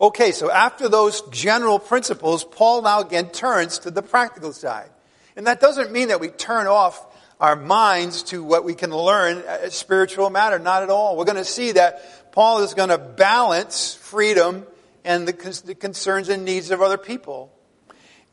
Okay, 0.00 0.32
so 0.32 0.50
after 0.50 0.88
those 0.88 1.22
general 1.30 1.78
principles, 1.78 2.44
Paul 2.44 2.82
now 2.82 3.00
again 3.00 3.30
turns 3.30 3.78
to 3.80 3.90
the 3.90 4.02
practical 4.02 4.52
side. 4.52 4.90
And 5.36 5.46
that 5.46 5.60
doesn't 5.60 5.92
mean 5.92 6.08
that 6.08 6.20
we 6.20 6.28
turn 6.28 6.66
off 6.66 7.06
our 7.40 7.56
minds 7.56 8.22
to 8.24 8.42
what 8.44 8.64
we 8.64 8.74
can 8.74 8.90
learn 8.90 9.42
spiritual 9.70 10.28
matter. 10.28 10.58
Not 10.58 10.82
at 10.82 10.90
all. 10.90 11.16
We're 11.16 11.24
going 11.24 11.36
to 11.36 11.44
see 11.44 11.72
that 11.72 12.32
Paul 12.32 12.62
is 12.62 12.74
going 12.74 12.90
to 12.90 12.98
balance 12.98 13.94
freedom 13.94 14.66
and 15.04 15.26
the 15.26 15.32
concerns 15.32 16.28
and 16.28 16.44
needs 16.44 16.70
of 16.70 16.82
other 16.82 16.98
people. 16.98 17.52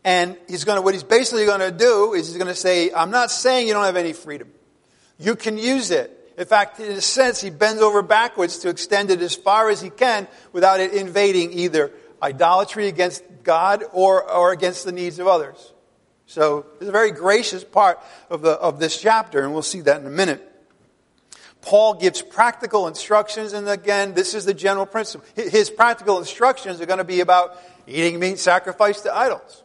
And 0.03 0.37
he's 0.47 0.63
going 0.63 0.77
to, 0.77 0.81
what 0.81 0.93
he's 0.93 1.03
basically 1.03 1.45
going 1.45 1.59
to 1.59 1.71
do 1.71 2.13
is 2.13 2.27
he's 2.27 2.37
going 2.37 2.47
to 2.47 2.55
say, 2.55 2.91
I'm 2.91 3.11
not 3.11 3.31
saying 3.31 3.67
you 3.67 3.73
don't 3.73 3.85
have 3.85 3.95
any 3.95 4.13
freedom. 4.13 4.51
You 5.17 5.35
can 5.35 5.57
use 5.57 5.91
it. 5.91 6.15
In 6.39 6.45
fact, 6.45 6.79
in 6.79 6.93
a 6.93 7.01
sense, 7.01 7.41
he 7.41 7.49
bends 7.49 7.81
over 7.81 8.01
backwards 8.01 8.59
to 8.59 8.69
extend 8.69 9.11
it 9.11 9.21
as 9.21 9.35
far 9.35 9.69
as 9.69 9.81
he 9.81 9.89
can 9.89 10.25
without 10.53 10.79
it 10.79 10.93
invading 10.93 11.51
either 11.51 11.91
idolatry 12.23 12.87
against 12.87 13.25
God 13.43 13.83
or, 13.91 14.23
or 14.31 14.53
against 14.53 14.85
the 14.85 14.93
needs 14.93 15.19
of 15.19 15.27
others. 15.27 15.73
So 16.27 16.65
it's 16.79 16.87
a 16.87 16.93
very 16.93 17.11
gracious 17.11 17.65
part 17.65 17.99
of, 18.29 18.41
the, 18.41 18.51
of 18.51 18.79
this 18.79 19.01
chapter, 19.01 19.43
and 19.43 19.51
we'll 19.51 19.63
see 19.63 19.81
that 19.81 19.99
in 19.99 20.07
a 20.07 20.09
minute. 20.09 20.41
Paul 21.61 21.95
gives 21.95 22.21
practical 22.21 22.87
instructions, 22.87 23.51
and 23.51 23.67
again, 23.67 24.13
this 24.13 24.33
is 24.33 24.45
the 24.45 24.53
general 24.53 24.85
principle. 24.85 25.27
His 25.35 25.69
practical 25.69 26.19
instructions 26.19 26.79
are 26.79 26.85
going 26.85 26.99
to 26.99 27.03
be 27.03 27.19
about 27.19 27.59
eating 27.85 28.17
meat 28.17 28.39
sacrificed 28.39 29.03
to 29.03 29.13
idols. 29.13 29.61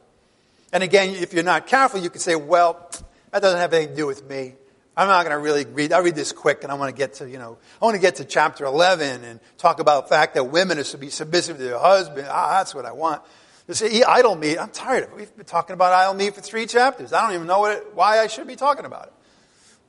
And 0.72 0.82
again, 0.82 1.10
if 1.10 1.34
you're 1.34 1.44
not 1.44 1.68
careful, 1.68 2.00
you 2.00 2.10
could 2.10 2.20
say, 2.20 2.34
well, 2.34 2.90
that 3.30 3.42
doesn't 3.42 3.60
have 3.60 3.72
anything 3.72 3.94
to 3.94 3.96
do 3.96 4.06
with 4.08 4.28
me. 4.28 4.54
I'm 4.96 5.08
not 5.08 5.24
going 5.24 5.36
to 5.36 5.42
really 5.42 5.64
read, 5.64 5.92
I'll 5.92 6.02
read 6.02 6.14
this 6.14 6.32
quick 6.32 6.62
and 6.62 6.70
I 6.70 6.76
want 6.76 6.94
to 6.94 6.96
get 6.96 7.14
to, 7.14 7.28
you 7.28 7.38
know, 7.38 7.58
I 7.82 7.84
want 7.84 7.96
to 7.96 8.00
get 8.00 8.16
to 8.16 8.24
chapter 8.24 8.64
11 8.64 9.24
and 9.24 9.40
talk 9.58 9.80
about 9.80 10.04
the 10.04 10.10
fact 10.10 10.34
that 10.34 10.44
women 10.44 10.78
are 10.78 10.84
to 10.84 10.98
be 10.98 11.10
submissive 11.10 11.56
to 11.56 11.62
their 11.62 11.78
husband. 11.78 12.28
Ah, 12.30 12.58
that's 12.58 12.74
what 12.74 12.84
I 12.84 12.92
want. 12.92 13.20
Eat 13.68 14.04
idol 14.06 14.36
meat. 14.36 14.58
I'm 14.58 14.70
tired 14.70 15.04
of 15.04 15.10
it. 15.10 15.16
We've 15.16 15.36
been 15.36 15.46
talking 15.46 15.74
about 15.74 15.92
idol 15.92 16.14
meat 16.14 16.34
for 16.34 16.42
three 16.42 16.66
chapters. 16.66 17.12
I 17.12 17.22
don't 17.22 17.34
even 17.34 17.46
know 17.46 17.64
it, 17.66 17.84
why 17.94 18.20
I 18.20 18.28
should 18.28 18.46
be 18.46 18.56
talking 18.56 18.84
about 18.84 19.06
it. 19.06 19.12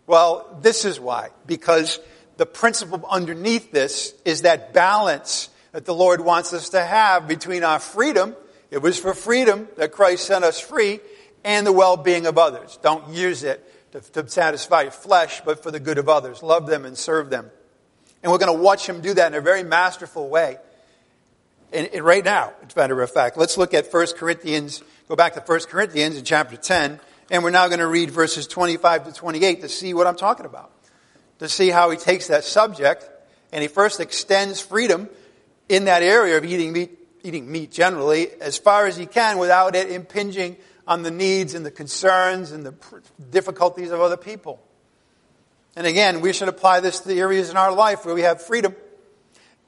Well, 0.08 0.58
this 0.62 0.86
is 0.86 1.00
why. 1.00 1.30
Because 1.46 2.00
the 2.38 2.46
principle 2.46 3.06
underneath 3.10 3.72
this 3.72 4.14
is 4.24 4.42
that 4.42 4.74
balance 4.74 5.50
that 5.72 5.86
the 5.86 5.94
Lord 5.94 6.22
wants 6.22 6.54
us 6.54 6.70
to 6.70 6.84
have 6.84 7.28
between 7.28 7.64
our 7.64 7.80
freedom. 7.80 8.36
It 8.72 8.82
was 8.82 8.98
for 8.98 9.14
freedom 9.14 9.68
that 9.78 9.92
Christ 9.92 10.26
sent 10.26 10.44
us 10.44 10.60
free 10.60 11.00
and 11.44 11.68
the 11.68 11.72
well-being 11.72 12.26
of 12.26 12.38
others. 12.38 12.80
Don't 12.82 13.10
use 13.10 13.44
it 13.44 13.64
to, 13.96 14.24
to 14.24 14.30
satisfy 14.30 14.84
your 14.84 14.92
flesh, 14.92 15.42
but 15.46 15.64
for 15.64 15.72
the 15.72 15.80
good 15.80 15.98
of 15.98 16.10
others. 16.10 16.44
Love 16.44 16.68
them 16.68 16.86
and 16.86 16.98
serve 16.98 17.30
them. 17.30 17.50
And 18.22 18.32
we're 18.32 18.40
going 18.40 18.56
to 18.56 18.62
watch 18.62 18.88
him 18.88 19.02
do 19.02 19.14
that 19.14 19.32
in 19.32 19.38
a 19.38 19.42
very 19.42 19.64
masterful 19.64 20.28
way. 20.30 20.58
And, 21.72 21.88
and 21.94 22.04
right 22.04 22.24
now, 22.24 22.54
as 22.66 22.76
a 22.76 22.80
matter 22.80 23.02
of 23.02 23.12
fact, 23.12 23.38
let's 23.38 23.58
look 23.58 23.74
at 23.74 23.92
1 23.92 24.08
Corinthians, 24.18 24.84
go 25.08 25.16
back 25.16 25.34
to 25.34 25.40
1 25.40 25.60
Corinthians 25.70 26.18
in 26.18 26.26
chapter 26.26 26.58
10, 26.58 27.00
and 27.32 27.44
we're 27.44 27.52
now 27.52 27.68
going 27.68 27.80
to 27.80 27.88
read 27.88 28.12
verses 28.12 28.48
25 28.48 29.06
to 29.06 29.14
28 29.14 29.62
to 29.62 29.70
see 29.70 29.94
what 29.94 30.08
I'm 30.08 30.18
talking 30.18 30.46
about. 30.46 30.72
To 31.40 31.50
see 31.50 31.70
how 31.70 31.90
he 31.90 31.98
takes 31.98 32.28
that 32.28 32.44
subject, 32.44 33.08
and 33.52 33.62
he 33.62 33.68
first 33.68 34.00
extends 34.00 34.60
freedom 34.60 35.10
in 35.70 35.86
that 35.86 36.04
area 36.04 36.38
of 36.38 36.46
eating 36.46 36.74
meat, 36.74 36.98
eating 37.24 37.50
meat 37.50 37.72
generally, 37.72 38.30
as 38.42 38.58
far 38.58 38.88
as 38.88 38.98
he 38.98 39.06
can 39.06 39.38
without 39.38 39.76
it 39.76 39.90
impinging 39.90 40.58
on 40.88 41.04
the 41.04 41.12
needs 41.12 41.54
and 41.54 41.66
the 41.66 41.72
concerns 41.72 42.52
and 42.52 42.66
the 42.66 42.74
difficulties 43.32 43.92
of 43.92 44.02
other 44.02 44.18
people. 44.18 44.62
And 45.76 45.86
again, 45.86 46.22
we 46.22 46.32
should 46.32 46.48
apply 46.48 46.80
this 46.80 47.00
to 47.02 47.08
the 47.08 47.20
areas 47.20 47.50
in 47.50 47.58
our 47.58 47.74
life 47.74 48.06
where 48.06 48.16
we 48.16 48.22
have 48.22 48.42
freedom, 48.42 48.76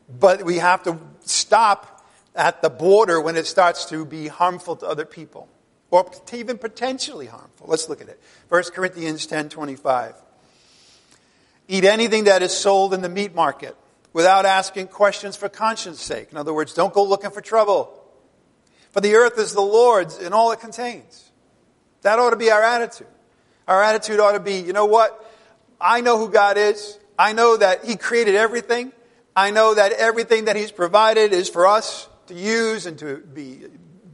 but 0.08 0.44
we 0.44 0.58
have 0.58 0.84
to 0.84 0.98
stop 1.22 2.06
at 2.36 2.62
the 2.62 2.70
border 2.70 3.20
when 3.20 3.36
it 3.36 3.48
starts 3.48 3.86
to 3.86 4.06
be 4.06 4.28
harmful 4.28 4.76
to 4.78 4.86
other 4.86 5.06
people 5.06 5.50
or 5.90 6.10
even 6.34 6.58
potentially 6.58 7.26
harmful. 7.26 7.68
Let's 7.68 7.90
look 7.90 8.02
at 8.02 8.10
it. 8.10 8.20
1 8.50 8.72
Corinthians 8.74 9.26
10:25. 9.26 10.14
Eat 11.68 11.84
anything 11.84 12.26
that 12.26 12.42
is 12.42 12.56
sold 12.56 12.94
in 12.94 13.02
the 13.02 13.10
meat 13.10 13.36
market 13.36 13.76
without 14.14 14.46
asking 14.46 14.88
questions 14.88 15.36
for 15.36 15.50
conscience 15.50 16.02
sake. 16.02 16.32
In 16.32 16.38
other 16.38 16.54
words, 16.54 16.74
don't 16.74 16.94
go 16.94 17.04
looking 17.04 17.32
for 17.32 17.42
trouble. 17.42 17.94
For 18.98 19.02
the 19.02 19.14
earth 19.14 19.38
is 19.38 19.54
the 19.54 19.62
Lord's 19.62 20.18
and 20.18 20.34
all 20.34 20.52
it 20.54 20.60
contains. 20.60 21.30
That 22.02 22.18
ought 22.18 22.32
to 22.32 22.36
be 22.36 22.50
our 22.50 22.64
attitude. 22.64 23.06
Our 23.68 23.84
attitude 23.84 24.20
ought 24.20 24.32
to 24.32 24.40
be, 24.40 24.56
you 24.56 24.74
know 24.74 24.88
what? 24.88 25.24
I 25.80 26.02
know 26.02 26.18
who 26.18 26.32
God 26.32 26.58
is. 26.58 26.98
I 27.16 27.34
know 27.34 27.58
that 27.58 27.86
He 27.86 27.96
created 27.96 28.34
everything. 28.34 28.92
I 29.36 29.52
know 29.52 29.76
that 29.76 29.92
everything 29.92 30.46
that 30.46 30.56
He's 30.56 30.72
provided 30.72 31.32
is 31.32 31.48
for 31.48 31.68
us 31.68 32.10
to 32.26 32.34
use 32.34 32.88
and 32.88 32.98
to 32.98 33.18
be, 33.18 33.66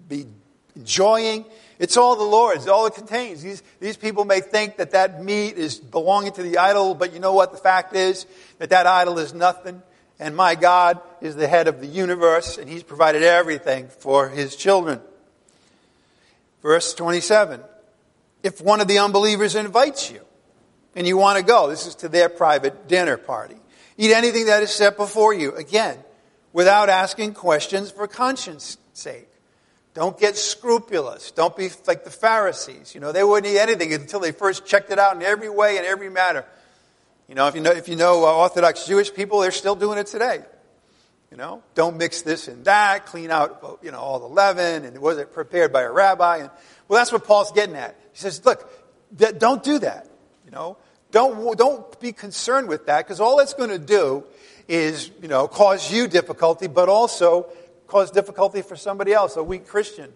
be 0.10 0.26
enjoying. 0.76 1.46
It's 1.80 1.96
all 1.96 2.18
the 2.18 2.24
Lord's, 2.24 2.68
all 2.68 2.86
it 2.86 2.96
contains. 2.96 3.42
These, 3.42 3.64
these 3.80 3.96
people 3.96 4.26
may 4.26 4.42
think 4.42 4.76
that 4.76 4.92
that 4.92 5.24
meat 5.24 5.56
is 5.56 5.80
belonging 5.80 6.34
to 6.34 6.44
the 6.44 6.58
idol, 6.58 6.94
but 6.94 7.14
you 7.14 7.22
know 7.22 7.34
what? 7.34 7.54
The 7.54 7.58
fact 7.58 7.96
is 7.96 8.26
that 8.58 8.72
that 8.72 8.86
idol 8.86 9.18
is 9.18 9.34
nothing. 9.34 9.82
And 10.20 10.36
my 10.36 10.56
God 10.56 11.02
is 11.22 11.36
the 11.36 11.48
head 11.48 11.68
of 11.68 11.82
the 11.82 11.88
universe, 11.88 12.58
and 12.58 12.70
He's 12.70 12.84
provided 12.84 13.24
everything 13.24 13.88
for 13.88 14.30
His 14.30 14.56
children. 14.56 15.02
Verse 16.62 16.94
27. 16.94 17.62
If 18.44 18.62
one 18.62 18.82
of 18.82 18.88
the 18.88 19.00
unbelievers 19.00 19.56
invites 19.56 20.12
you, 20.12 20.22
and 20.96 21.08
you 21.08 21.18
want 21.18 21.40
to 21.40 21.44
go, 21.44 21.70
this 21.70 21.88
is 21.88 21.96
to 21.96 22.10
their 22.10 22.30
private 22.30 22.88
dinner 22.88 23.18
party. 23.18 23.56
Eat 23.98 24.12
anything 24.12 24.46
that 24.46 24.64
is 24.64 24.72
set 24.72 24.98
before 24.98 25.34
you. 25.34 25.56
Again, 25.56 25.98
without 26.52 26.90
asking 26.90 27.34
questions 27.34 27.92
for 27.92 28.08
conscience 28.08 28.78
sake. 28.94 29.28
Don't 29.94 30.20
get 30.20 30.38
scrupulous. 30.38 31.32
Don't 31.32 31.56
be 31.56 31.70
like 31.86 32.04
the 32.04 32.10
Pharisees. 32.10 32.96
You 32.96 33.02
know, 33.02 33.12
they 33.12 33.24
wouldn't 33.24 33.54
eat 33.54 33.60
anything 33.60 33.94
until 33.94 34.20
they 34.20 34.32
first 34.32 34.66
checked 34.66 34.92
it 34.92 34.98
out 34.98 35.16
in 35.16 35.22
every 35.22 35.50
way 35.50 35.78
and 35.78 35.86
every 35.86 36.10
matter. 36.10 36.46
You 37.34 37.38
know, 37.38 37.48
if 37.48 37.56
you 37.56 37.62
know, 37.62 37.72
if 37.72 37.90
you 37.90 37.96
know 37.96 38.26
uh, 38.26 38.32
Orthodox 38.32 38.86
Jewish 38.86 39.12
people, 39.12 39.40
they're 39.40 39.50
still 39.50 39.74
doing 39.74 39.98
it 39.98 40.06
today. 40.06 40.42
You 41.32 41.38
know, 41.38 41.64
don't 41.74 41.98
mix 41.98 42.22
this 42.22 42.48
and 42.48 42.64
that. 42.66 43.08
Clean 43.08 43.32
out, 43.32 43.80
you 43.82 43.90
know, 43.90 43.98
all 43.98 44.20
the 44.20 44.28
leaven 44.28 44.86
and 44.86 45.00
was 45.00 45.18
it 45.18 45.34
prepared 45.34 45.74
by 45.74 45.82
a 45.82 45.92
rabbi? 45.92 46.38
And 46.38 46.52
well, 46.88 47.00
that's 47.00 47.12
what 47.12 47.26
Paul's 47.26 47.52
getting 47.52 47.76
at. 47.76 47.96
He 48.12 48.20
says, 48.20 48.46
look, 48.46 48.70
don't 49.40 49.64
do 49.64 49.80
that. 49.80 50.08
You 50.46 50.52
know, 50.52 50.78
don't 51.10 51.58
don't 51.58 52.00
be 52.00 52.12
concerned 52.12 52.68
with 52.68 52.86
that 52.86 53.00
because 53.00 53.20
all 53.20 53.40
it's 53.40 53.56
going 53.56 53.72
to 53.72 53.80
do 53.80 54.26
is, 54.68 55.10
you 55.20 55.28
know, 55.28 55.48
cause 55.48 55.92
you 55.92 56.08
difficulty, 56.08 56.68
but 56.68 56.88
also 56.88 57.48
cause 57.88 58.12
difficulty 58.12 58.62
for 58.62 58.76
somebody 58.76 59.12
else, 59.12 59.38
a 59.38 59.44
weak 59.44 59.66
Christian. 59.66 60.14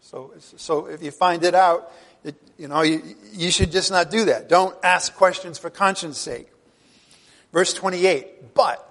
So, 0.00 0.32
so 0.56 0.86
if 0.86 1.00
you 1.00 1.12
find 1.12 1.44
it 1.44 1.54
out, 1.54 1.92
it, 2.24 2.34
you 2.58 2.66
know, 2.66 2.82
you, 2.82 3.02
you 3.34 3.52
should 3.52 3.70
just 3.70 3.92
not 3.92 4.10
do 4.10 4.24
that. 4.24 4.48
Don't 4.48 4.76
ask 4.82 5.14
questions 5.14 5.58
for 5.58 5.70
conscience 5.70 6.18
sake. 6.18 6.48
Verse 7.56 7.72
28. 7.72 8.52
But, 8.52 8.86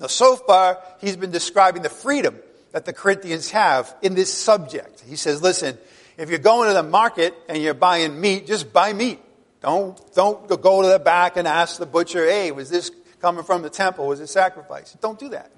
now 0.00 0.06
so 0.06 0.36
far, 0.36 0.82
he's 1.02 1.16
been 1.16 1.30
describing 1.30 1.82
the 1.82 1.90
freedom 1.90 2.38
that 2.72 2.86
the 2.86 2.94
Corinthians 2.94 3.50
have 3.50 3.94
in 4.00 4.14
this 4.14 4.32
subject. 4.32 5.04
He 5.06 5.16
says, 5.16 5.42
listen, 5.42 5.76
if 6.16 6.30
you're 6.30 6.38
going 6.38 6.68
to 6.68 6.72
the 6.72 6.82
market 6.82 7.34
and 7.46 7.62
you're 7.62 7.74
buying 7.74 8.18
meat, 8.18 8.46
just 8.46 8.72
buy 8.72 8.94
meat. 8.94 9.18
Don't, 9.60 10.00
don't 10.14 10.48
go 10.48 10.80
to 10.80 10.88
the 10.88 10.98
back 10.98 11.36
and 11.36 11.46
ask 11.46 11.76
the 11.76 11.84
butcher, 11.84 12.24
hey, 12.24 12.52
was 12.52 12.70
this 12.70 12.90
coming 13.20 13.44
from 13.44 13.60
the 13.60 13.68
temple? 13.68 14.06
Was 14.06 14.20
it 14.20 14.28
sacrifice? 14.28 14.96
Don't 15.02 15.18
do 15.18 15.28
that. 15.28 15.52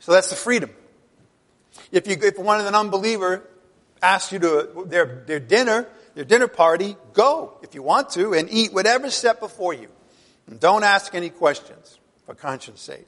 So 0.00 0.12
that's 0.12 0.30
the 0.30 0.36
freedom. 0.36 0.70
If, 1.90 2.06
you, 2.06 2.16
if 2.22 2.38
one 2.38 2.58
of 2.58 2.64
an 2.64 2.74
unbeliever 2.74 3.46
asks 4.00 4.32
you 4.32 4.38
to 4.38 4.86
their, 4.86 5.24
their 5.26 5.40
dinner, 5.40 5.86
their 6.14 6.24
dinner 6.24 6.48
party, 6.48 6.96
go 7.12 7.58
if 7.60 7.74
you 7.74 7.82
want 7.82 8.08
to 8.12 8.32
and 8.32 8.48
eat 8.50 8.72
whatever's 8.72 9.12
set 9.12 9.40
before 9.40 9.74
you. 9.74 9.88
And 10.46 10.58
don't 10.60 10.84
ask 10.84 11.14
any 11.14 11.30
questions 11.30 11.98
for 12.26 12.34
conscience 12.34 12.80
sake. 12.80 13.06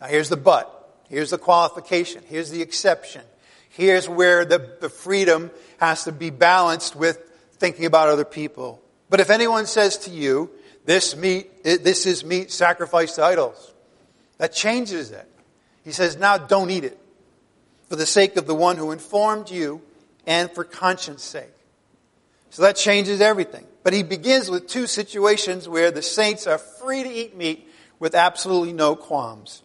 Now 0.00 0.08
here's 0.08 0.28
the 0.28 0.36
but. 0.36 0.72
Here's 1.08 1.30
the 1.30 1.38
qualification. 1.38 2.22
Here's 2.26 2.50
the 2.50 2.62
exception. 2.62 3.22
Here's 3.68 4.08
where 4.08 4.44
the, 4.44 4.76
the 4.80 4.88
freedom 4.88 5.50
has 5.78 6.04
to 6.04 6.12
be 6.12 6.30
balanced 6.30 6.96
with 6.96 7.18
thinking 7.58 7.84
about 7.84 8.08
other 8.08 8.24
people. 8.24 8.82
But 9.08 9.20
if 9.20 9.30
anyone 9.30 9.66
says 9.66 9.98
to 9.98 10.10
you, 10.10 10.50
this 10.84 11.16
meat, 11.16 11.62
this 11.62 12.06
is 12.06 12.24
meat 12.24 12.50
sacrificed 12.50 13.16
to 13.16 13.24
idols, 13.24 13.72
that 14.38 14.52
changes 14.52 15.10
it. 15.10 15.28
He 15.84 15.92
says, 15.92 16.16
now 16.16 16.38
don't 16.38 16.70
eat 16.70 16.84
it 16.84 16.98
for 17.88 17.96
the 17.96 18.06
sake 18.06 18.36
of 18.36 18.46
the 18.46 18.54
one 18.54 18.76
who 18.76 18.90
informed 18.90 19.50
you 19.50 19.82
and 20.26 20.50
for 20.50 20.64
conscience 20.64 21.22
sake. 21.22 21.52
So 22.50 22.62
that 22.62 22.76
changes 22.76 23.20
everything. 23.20 23.66
But 23.86 23.92
he 23.92 24.02
begins 24.02 24.50
with 24.50 24.66
two 24.66 24.88
situations 24.88 25.68
where 25.68 25.92
the 25.92 26.02
saints 26.02 26.48
are 26.48 26.58
free 26.58 27.04
to 27.04 27.08
eat 27.08 27.36
meat 27.36 27.68
with 28.00 28.16
absolutely 28.16 28.72
no 28.72 28.96
qualms. 28.96 29.62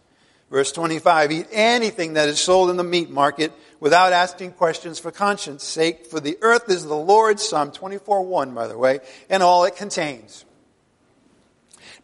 Verse 0.48 0.70
25, 0.70 1.32
eat 1.32 1.48
anything 1.50 2.12
that 2.12 2.28
is 2.28 2.38
sold 2.38 2.70
in 2.70 2.76
the 2.76 2.84
meat 2.84 3.10
market 3.10 3.50
without 3.80 4.12
asking 4.12 4.52
questions 4.52 5.00
for 5.00 5.10
conscience 5.10 5.64
sake, 5.64 6.06
for 6.06 6.20
the 6.20 6.38
earth 6.40 6.70
is 6.70 6.84
the 6.84 6.94
Lord's, 6.94 7.42
Psalm 7.42 7.72
24 7.72 8.22
1, 8.22 8.54
by 8.54 8.68
the 8.68 8.78
way, 8.78 9.00
and 9.28 9.42
all 9.42 9.64
it 9.64 9.74
contains. 9.74 10.44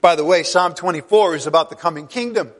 By 0.00 0.16
the 0.16 0.24
way, 0.24 0.42
Psalm 0.42 0.74
24 0.74 1.36
is 1.36 1.46
about 1.46 1.70
the 1.70 1.76
coming 1.76 2.08
kingdom. 2.08 2.50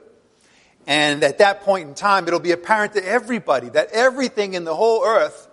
And 0.87 1.21
at 1.21 1.39
that 1.39 1.63
point 1.63 1.89
in 1.89 1.95
time, 1.95 2.29
it'll 2.29 2.39
be 2.39 2.53
apparent 2.53 2.93
to 2.93 3.05
everybody 3.05 3.67
that 3.67 3.91
everything 3.91 4.53
in 4.53 4.63
the 4.63 4.73
whole 4.73 5.03
earth 5.03 5.48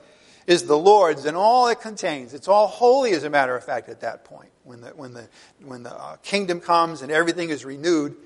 is 0.47 0.65
the 0.65 0.79
Lord's 0.79 1.25
and 1.25 1.37
all 1.37 1.69
it 1.69 1.81
contains. 1.81 2.35
It's 2.35 2.49
all 2.49 2.67
holy, 2.67 3.13
as 3.13 3.25
a 3.25 3.31
matter 3.31 3.57
of 3.57 3.65
fact, 3.65 3.89
at 3.89 4.01
that 4.01 4.25
point. 4.25 4.51
When 4.65 4.81
the, 4.81 4.89
when 4.91 5.13
the, 5.13 5.29
when 5.65 5.83
the 5.83 5.95
uh, 5.95 6.17
kingdom 6.17 6.61
comes 6.61 7.03
and 7.03 7.11
everything 7.11 7.51
is 7.51 7.65
renewed, 7.65 8.17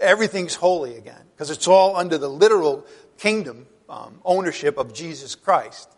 everything's 0.00 0.54
holy 0.54 0.96
again. 0.96 1.22
Because 1.34 1.50
it's 1.50 1.68
all 1.68 1.96
under 1.96 2.18
the 2.18 2.28
literal 2.28 2.86
kingdom 3.18 3.66
um, 3.88 4.20
ownership 4.24 4.78
of 4.78 4.92
Jesus 4.92 5.34
Christ. 5.34 5.88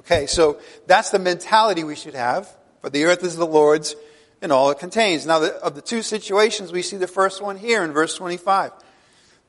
Okay, 0.00 0.26
so 0.26 0.58
that's 0.86 1.10
the 1.10 1.18
mentality 1.18 1.84
we 1.84 1.96
should 1.96 2.14
have. 2.14 2.48
For 2.80 2.90
the 2.90 3.04
earth 3.04 3.22
is 3.22 3.36
the 3.36 3.46
Lord's 3.46 3.94
and 4.40 4.50
all 4.50 4.70
it 4.70 4.78
contains. 4.80 5.24
Now, 5.24 5.38
the, 5.38 5.54
of 5.54 5.76
the 5.76 5.80
two 5.80 6.02
situations, 6.02 6.72
we 6.72 6.82
see 6.82 6.96
the 6.96 7.06
first 7.06 7.40
one 7.40 7.56
here 7.56 7.84
in 7.84 7.92
verse 7.92 8.16
25. 8.16 8.72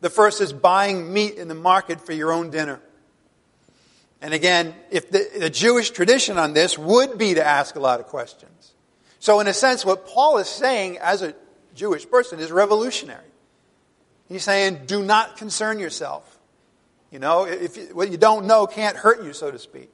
The 0.01 0.09
first 0.09 0.39
is 0.39 0.53
buying 0.53 1.12
meat 1.12 1.36
in 1.36 1.47
the 1.47 1.55
market 1.55 1.99
for 1.99 2.13
your 2.13 2.31
own 2.31 2.51
dinner. 2.51 2.79
And 4.23 4.33
again, 4.33 4.73
if 4.89 5.12
the, 5.12 5.29
the 5.38 5.49
Jewish 5.49 5.91
tradition 5.91 6.39
on 6.39 6.53
this 6.53 6.77
would 6.77 7.17
be 7.17 7.33
to 7.33 7.45
ask 7.45 7.75
a 7.75 7.81
lot 7.81 7.99
of 7.99 8.07
questions. 8.07 8.71
So, 9.19 9.41
in 9.41 9.47
a 9.47 9.53
sense, 9.53 9.86
what 9.86 10.07
Paul 10.07 10.38
is 10.38 10.47
saying 10.47 10.97
as 10.99 11.21
a 11.21 11.36
Jewish 11.75 12.09
person 12.09 12.39
is 12.39 12.49
revolutionary. 12.49 13.19
He's 14.29 14.45
saying, 14.45 14.83
do 14.86 15.03
not 15.03 15.36
concern 15.36 15.77
yourself. 15.77 16.39
You 17.12 17.19
know, 17.19 17.43
if 17.43 17.75
you, 17.75 17.83
what 17.93 18.12
you 18.12 18.17
don't 18.17 18.47
know 18.47 18.65
can't 18.65 18.95
hurt 18.95 19.23
you, 19.25 19.33
so 19.33 19.51
to 19.51 19.59
speak. 19.59 19.93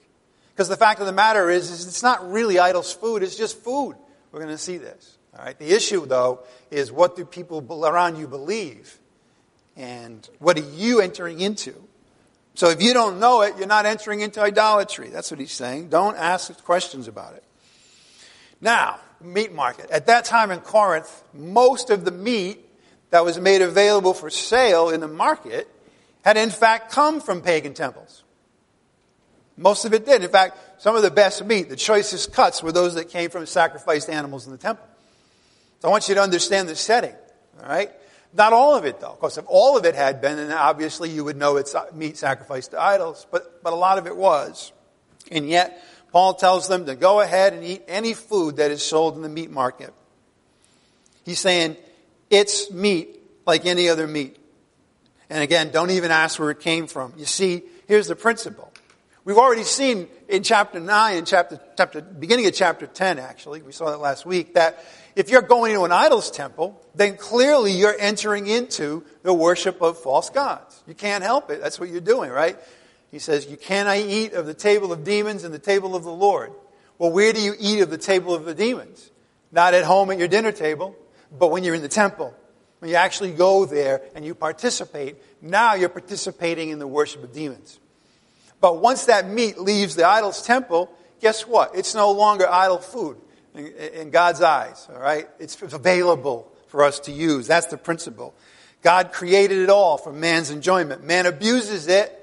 Because 0.53 0.69
the 0.69 0.77
fact 0.77 0.99
of 0.99 1.07
the 1.07 1.11
matter 1.11 1.49
is, 1.49 1.71
is 1.71 1.87
it's 1.87 2.03
not 2.03 2.31
really 2.31 2.59
idols 2.59 2.93
food, 2.93 3.23
it's 3.23 3.35
just 3.35 3.57
food. 3.57 3.95
We're 4.31 4.41
going 4.41 4.53
to 4.53 4.59
see 4.59 4.77
this. 4.77 5.17
All 5.35 5.43
right. 5.43 5.57
The 5.57 5.71
issue, 5.71 6.05
though, 6.05 6.41
is 6.69 6.91
what 6.91 7.15
do 7.15 7.25
people 7.25 7.65
around 7.83 8.17
you 8.17 8.27
believe? 8.27 8.99
And 9.75 10.29
what 10.37 10.55
are 10.59 10.69
you 10.75 11.01
entering 11.01 11.39
into? 11.39 11.88
So 12.59 12.67
if 12.67 12.81
you 12.81 12.93
don't 12.93 13.21
know 13.21 13.39
it, 13.39 13.55
you're 13.57 13.67
not 13.67 13.85
entering 13.85 14.19
into 14.19 14.41
idolatry. 14.41 15.07
That's 15.07 15.31
what 15.31 15.39
he's 15.39 15.53
saying. 15.53 15.87
Don't 15.87 16.17
ask 16.17 16.61
questions 16.65 17.07
about 17.07 17.35
it. 17.35 17.43
Now, 18.59 18.99
meat 19.21 19.53
market. 19.53 19.89
At 19.91 20.07
that 20.07 20.25
time 20.25 20.51
in 20.51 20.59
Corinth, 20.59 21.23
most 21.33 21.89
of 21.89 22.03
the 22.03 22.11
meat 22.11 22.59
that 23.11 23.23
was 23.23 23.39
made 23.39 23.61
available 23.61 24.13
for 24.13 24.29
sale 24.29 24.89
in 24.89 24.99
the 24.99 25.07
market 25.07 25.69
had 26.25 26.35
in 26.35 26.49
fact 26.49 26.91
come 26.91 27.21
from 27.21 27.41
pagan 27.41 27.73
temples. 27.73 28.23
Most 29.55 29.85
of 29.85 29.93
it 29.93 30.05
did. 30.05 30.21
In 30.21 30.29
fact, 30.29 30.81
some 30.81 30.97
of 30.97 31.01
the 31.01 31.11
best 31.11 31.45
meat, 31.45 31.69
the 31.69 31.77
choicest 31.77 32.33
cuts, 32.33 32.61
were 32.61 32.73
those 32.73 32.95
that 32.95 33.07
came 33.07 33.29
from 33.29 33.45
sacrificed 33.45 34.09
animals 34.09 34.45
in 34.47 34.51
the 34.51 34.57
temple. 34.57 34.85
So 35.79 35.87
I 35.87 35.91
want 35.91 36.09
you 36.09 36.15
to 36.15 36.21
understand 36.21 36.67
the 36.67 36.75
setting. 36.75 37.15
All 37.63 37.69
right? 37.69 37.89
Not 38.33 38.53
all 38.53 38.75
of 38.75 38.85
it, 38.85 38.99
though. 38.99 39.07
Of 39.07 39.19
course, 39.19 39.37
if 39.37 39.45
all 39.47 39.77
of 39.77 39.85
it 39.85 39.95
had 39.95 40.21
been, 40.21 40.35
then 40.37 40.51
obviously 40.51 41.09
you 41.09 41.23
would 41.23 41.37
know 41.37 41.57
it's 41.57 41.73
uh, 41.73 41.85
meat 41.93 42.17
sacrificed 42.17 42.71
to 42.71 42.81
idols. 42.81 43.25
But, 43.31 43.63
but 43.63 43.73
a 43.73 43.75
lot 43.75 43.97
of 43.97 44.05
it 44.05 44.15
was. 44.15 44.71
And 45.31 45.49
yet, 45.49 45.83
Paul 46.11 46.35
tells 46.35 46.67
them 46.67 46.85
to 46.85 46.95
go 46.95 47.21
ahead 47.21 47.53
and 47.53 47.63
eat 47.63 47.83
any 47.87 48.13
food 48.13 48.57
that 48.57 48.71
is 48.71 48.85
sold 48.85 49.15
in 49.15 49.21
the 49.21 49.29
meat 49.29 49.49
market. 49.49 49.93
He's 51.25 51.39
saying, 51.39 51.77
it's 52.29 52.71
meat 52.71 53.19
like 53.45 53.65
any 53.65 53.89
other 53.89 54.07
meat. 54.07 54.37
And 55.29 55.43
again, 55.43 55.71
don't 55.71 55.91
even 55.91 56.11
ask 56.11 56.39
where 56.39 56.51
it 56.51 56.59
came 56.59 56.87
from. 56.87 57.13
You 57.17 57.25
see, 57.25 57.63
here's 57.87 58.07
the 58.07 58.15
principle. 58.15 58.71
We've 59.25 59.37
already 59.37 59.63
seen 59.63 60.07
in 60.27 60.43
chapter 60.43 60.79
9 60.79 61.17
and 61.17 61.27
chapter, 61.27 61.59
chapter, 61.77 62.01
beginning 62.01 62.47
of 62.47 62.53
chapter 62.53 62.87
10 62.87 63.19
actually, 63.19 63.61
we 63.61 63.71
saw 63.71 63.91
that 63.91 63.99
last 63.99 64.25
week, 64.25 64.55
that 64.55 64.83
if 65.15 65.29
you're 65.29 65.41
going 65.41 65.71
into 65.71 65.83
an 65.83 65.91
idol's 65.91 66.31
temple, 66.31 66.81
then 66.95 67.17
clearly 67.17 67.71
you're 67.71 67.95
entering 67.97 68.47
into 68.47 69.03
the 69.23 69.33
worship 69.33 69.81
of 69.81 69.97
false 69.97 70.29
gods. 70.29 70.81
You 70.87 70.93
can't 70.93 71.23
help 71.23 71.49
it. 71.49 71.61
That's 71.61 71.79
what 71.79 71.89
you're 71.89 72.01
doing, 72.01 72.31
right? 72.31 72.57
He 73.11 73.19
says, 73.19 73.47
you 73.47 73.57
cannot 73.57 73.97
eat 73.97 74.33
of 74.33 74.45
the 74.45 74.53
table 74.53 74.91
of 74.91 75.03
demons 75.03 75.43
and 75.43 75.53
the 75.53 75.59
table 75.59 75.95
of 75.95 76.03
the 76.03 76.13
Lord. 76.13 76.51
Well, 76.97 77.11
where 77.11 77.33
do 77.33 77.41
you 77.41 77.53
eat 77.59 77.81
of 77.81 77.89
the 77.89 77.97
table 77.97 78.35
of 78.35 78.45
the 78.45 78.53
demons? 78.53 79.09
Not 79.51 79.73
at 79.73 79.83
home 79.83 80.11
at 80.11 80.19
your 80.19 80.27
dinner 80.27 80.51
table, 80.51 80.95
but 81.37 81.49
when 81.49 81.63
you're 81.63 81.75
in 81.75 81.81
the 81.81 81.87
temple. 81.87 82.35
When 82.79 82.89
you 82.89 82.95
actually 82.95 83.31
go 83.31 83.65
there 83.65 84.01
and 84.15 84.23
you 84.23 84.35
participate, 84.35 85.17
now 85.41 85.73
you're 85.73 85.89
participating 85.89 86.69
in 86.69 86.79
the 86.79 86.87
worship 86.87 87.23
of 87.23 87.33
demons. 87.33 87.79
But 88.61 88.81
once 88.81 89.05
that 89.05 89.27
meat 89.27 89.57
leaves 89.57 89.95
the 89.95 90.05
idol's 90.05 90.41
temple, 90.41 90.93
guess 91.19 91.47
what? 91.47 91.75
It's 91.75 91.95
no 91.95 92.11
longer 92.11 92.47
idol 92.47 92.77
food 92.77 93.17
in, 93.55 93.67
in 93.67 94.09
God's 94.09 94.41
eyes, 94.41 94.87
all 94.93 94.99
right? 94.99 95.27
It's 95.39 95.61
available 95.61 96.51
for 96.67 96.83
us 96.83 96.99
to 97.01 97.11
use. 97.11 97.47
That's 97.47 97.67
the 97.67 97.77
principle. 97.77 98.33
God 98.81 99.11
created 99.11 99.59
it 99.59 99.69
all 99.69 99.97
for 99.97 100.13
man's 100.13 100.51
enjoyment. 100.51 101.03
Man 101.03 101.25
abuses 101.25 101.87
it, 101.87 102.15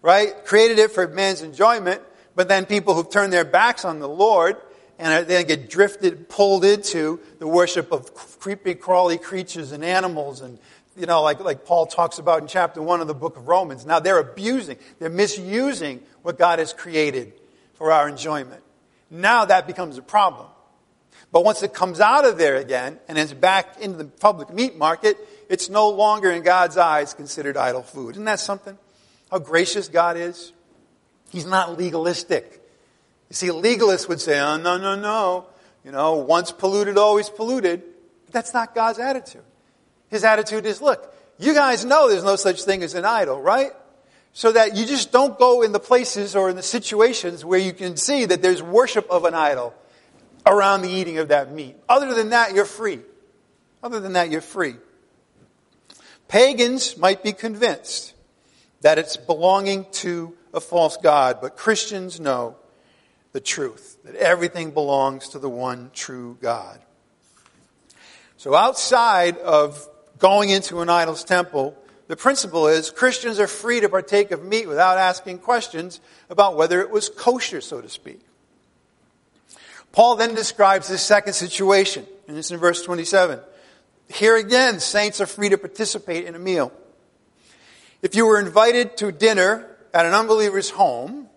right? 0.00 0.44
Created 0.44 0.78
it 0.78 0.90
for 0.90 1.06
man's 1.06 1.42
enjoyment, 1.42 2.02
but 2.34 2.48
then 2.48 2.66
people 2.66 2.94
who've 2.94 3.10
turned 3.10 3.32
their 3.32 3.44
backs 3.44 3.84
on 3.84 4.00
the 4.00 4.08
Lord 4.08 4.56
and 4.98 5.26
then 5.26 5.46
get 5.46 5.68
drifted, 5.70 6.28
pulled 6.28 6.64
into 6.64 7.20
the 7.38 7.46
worship 7.46 7.92
of 7.92 8.14
creepy, 8.14 8.74
crawly 8.74 9.18
creatures 9.18 9.72
and 9.72 9.84
animals 9.84 10.40
and 10.40 10.58
you 10.96 11.06
know, 11.06 11.22
like, 11.22 11.40
like 11.40 11.64
Paul 11.64 11.86
talks 11.86 12.18
about 12.18 12.42
in 12.42 12.48
chapter 12.48 12.82
1 12.82 13.00
of 13.00 13.06
the 13.06 13.14
book 13.14 13.36
of 13.36 13.48
Romans. 13.48 13.86
Now 13.86 14.00
they're 14.00 14.18
abusing, 14.18 14.76
they're 14.98 15.08
misusing 15.08 16.02
what 16.22 16.38
God 16.38 16.58
has 16.58 16.72
created 16.72 17.32
for 17.74 17.92
our 17.92 18.08
enjoyment. 18.08 18.62
Now 19.10 19.44
that 19.46 19.66
becomes 19.66 19.98
a 19.98 20.02
problem. 20.02 20.48
But 21.32 21.44
once 21.44 21.62
it 21.62 21.72
comes 21.72 21.98
out 21.98 22.26
of 22.26 22.36
there 22.36 22.56
again 22.56 23.00
and 23.08 23.16
is 23.16 23.32
back 23.32 23.80
into 23.80 23.96
the 23.96 24.04
public 24.04 24.52
meat 24.52 24.76
market, 24.76 25.16
it's 25.48 25.70
no 25.70 25.88
longer 25.88 26.30
in 26.30 26.42
God's 26.42 26.76
eyes 26.76 27.14
considered 27.14 27.56
idol 27.56 27.82
food. 27.82 28.12
Isn't 28.12 28.26
that 28.26 28.38
something? 28.38 28.76
How 29.30 29.38
gracious 29.38 29.88
God 29.88 30.18
is? 30.18 30.52
He's 31.30 31.46
not 31.46 31.78
legalistic. 31.78 32.60
You 33.30 33.34
see, 33.34 33.48
legalists 33.48 34.06
would 34.10 34.20
say, 34.20 34.38
oh, 34.38 34.58
no, 34.58 34.76
no, 34.76 34.94
no. 34.94 35.46
You 35.84 35.90
know, 35.90 36.16
once 36.16 36.52
polluted, 36.52 36.98
always 36.98 37.30
polluted. 37.30 37.82
But 38.26 38.34
that's 38.34 38.52
not 38.52 38.74
God's 38.74 38.98
attitude. 38.98 39.42
His 40.10 40.24
attitude 40.24 40.66
is, 40.66 40.82
look, 40.82 41.14
you 41.38 41.54
guys 41.54 41.86
know 41.86 42.10
there's 42.10 42.24
no 42.24 42.36
such 42.36 42.62
thing 42.64 42.82
as 42.82 42.94
an 42.94 43.06
idol, 43.06 43.40
right? 43.40 43.72
So 44.34 44.52
that 44.52 44.76
you 44.76 44.84
just 44.84 45.12
don't 45.12 45.38
go 45.38 45.62
in 45.62 45.72
the 45.72 45.80
places 45.80 46.36
or 46.36 46.50
in 46.50 46.56
the 46.56 46.62
situations 46.62 47.42
where 47.42 47.58
you 47.58 47.72
can 47.72 47.96
see 47.96 48.26
that 48.26 48.42
there's 48.42 48.62
worship 48.62 49.10
of 49.10 49.24
an 49.24 49.32
idol 49.32 49.74
around 50.46 50.82
the 50.82 50.90
eating 50.90 51.18
of 51.18 51.28
that 51.28 51.52
meat. 51.52 51.76
Other 51.88 52.14
than 52.14 52.30
that, 52.30 52.54
you're 52.54 52.64
free. 52.64 53.00
Other 53.82 54.00
than 54.00 54.14
that, 54.14 54.30
you're 54.30 54.40
free. 54.40 54.76
Pagans 56.28 56.96
might 56.96 57.22
be 57.22 57.32
convinced 57.32 58.14
that 58.80 58.98
it's 58.98 59.16
belonging 59.16 59.86
to 59.92 60.34
a 60.54 60.60
false 60.60 60.96
God, 60.96 61.38
but 61.40 61.56
Christians 61.56 62.20
know 62.20 62.56
the 63.32 63.40
truth, 63.40 63.98
that 64.04 64.14
everything 64.16 64.70
belongs 64.70 65.30
to 65.30 65.38
the 65.38 65.48
one 65.48 65.90
true 65.94 66.36
God. 66.40 66.80
So 68.36 68.54
outside 68.54 69.38
of 69.38 69.88
going 70.18 70.50
into 70.50 70.80
an 70.80 70.88
idol's 70.88 71.24
temple, 71.24 71.76
the 72.08 72.16
principle 72.16 72.66
is 72.66 72.90
Christians 72.90 73.38
are 73.38 73.46
free 73.46 73.80
to 73.80 73.88
partake 73.88 74.32
of 74.32 74.44
meat 74.44 74.68
without 74.68 74.98
asking 74.98 75.38
questions 75.38 76.00
about 76.28 76.56
whether 76.56 76.80
it 76.80 76.90
was 76.90 77.08
kosher, 77.08 77.60
so 77.60 77.80
to 77.80 77.88
speak. 77.88 78.20
Paul 79.92 80.16
then 80.16 80.34
describes 80.34 80.88
this 80.88 81.02
second 81.02 81.34
situation, 81.34 82.06
and 82.26 82.36
it's 82.36 82.50
in 82.50 82.58
verse 82.58 82.82
27. 82.82 83.38
Here 84.08 84.36
again, 84.36 84.80
saints 84.80 85.20
are 85.20 85.26
free 85.26 85.50
to 85.50 85.58
participate 85.58 86.26
in 86.26 86.34
a 86.34 86.38
meal. 86.38 86.72
If 88.02 88.14
you 88.14 88.26
were 88.26 88.40
invited 88.40 88.96
to 88.98 89.12
dinner 89.12 89.68
at 89.94 90.06
an 90.06 90.12
unbeliever's 90.12 90.70
home 90.70 91.28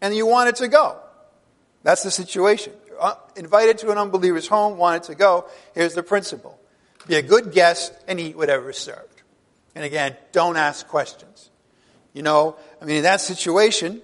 and 0.00 0.14
you 0.14 0.26
wanted 0.26 0.56
to 0.56 0.68
go, 0.68 0.98
that's 1.82 2.02
the 2.02 2.10
situation. 2.10 2.72
Uh, 2.98 3.14
invited 3.36 3.78
to 3.78 3.90
an 3.90 3.98
unbeliever's 3.98 4.48
home, 4.48 4.78
wanted 4.78 5.02
to 5.04 5.14
go, 5.14 5.46
here's 5.74 5.94
the 5.94 6.02
principle. 6.02 6.58
Be 7.06 7.16
a 7.16 7.22
good 7.22 7.52
guest 7.52 7.92
and 8.08 8.18
eat 8.18 8.36
whatever 8.36 8.70
is 8.70 8.78
served. 8.78 9.22
And 9.74 9.84
again, 9.84 10.16
don't 10.32 10.56
ask 10.56 10.86
questions. 10.88 11.50
You 12.14 12.22
know, 12.22 12.56
I 12.80 12.84
mean, 12.84 12.98
in 12.98 13.02
that 13.02 13.20
situation, 13.20 14.00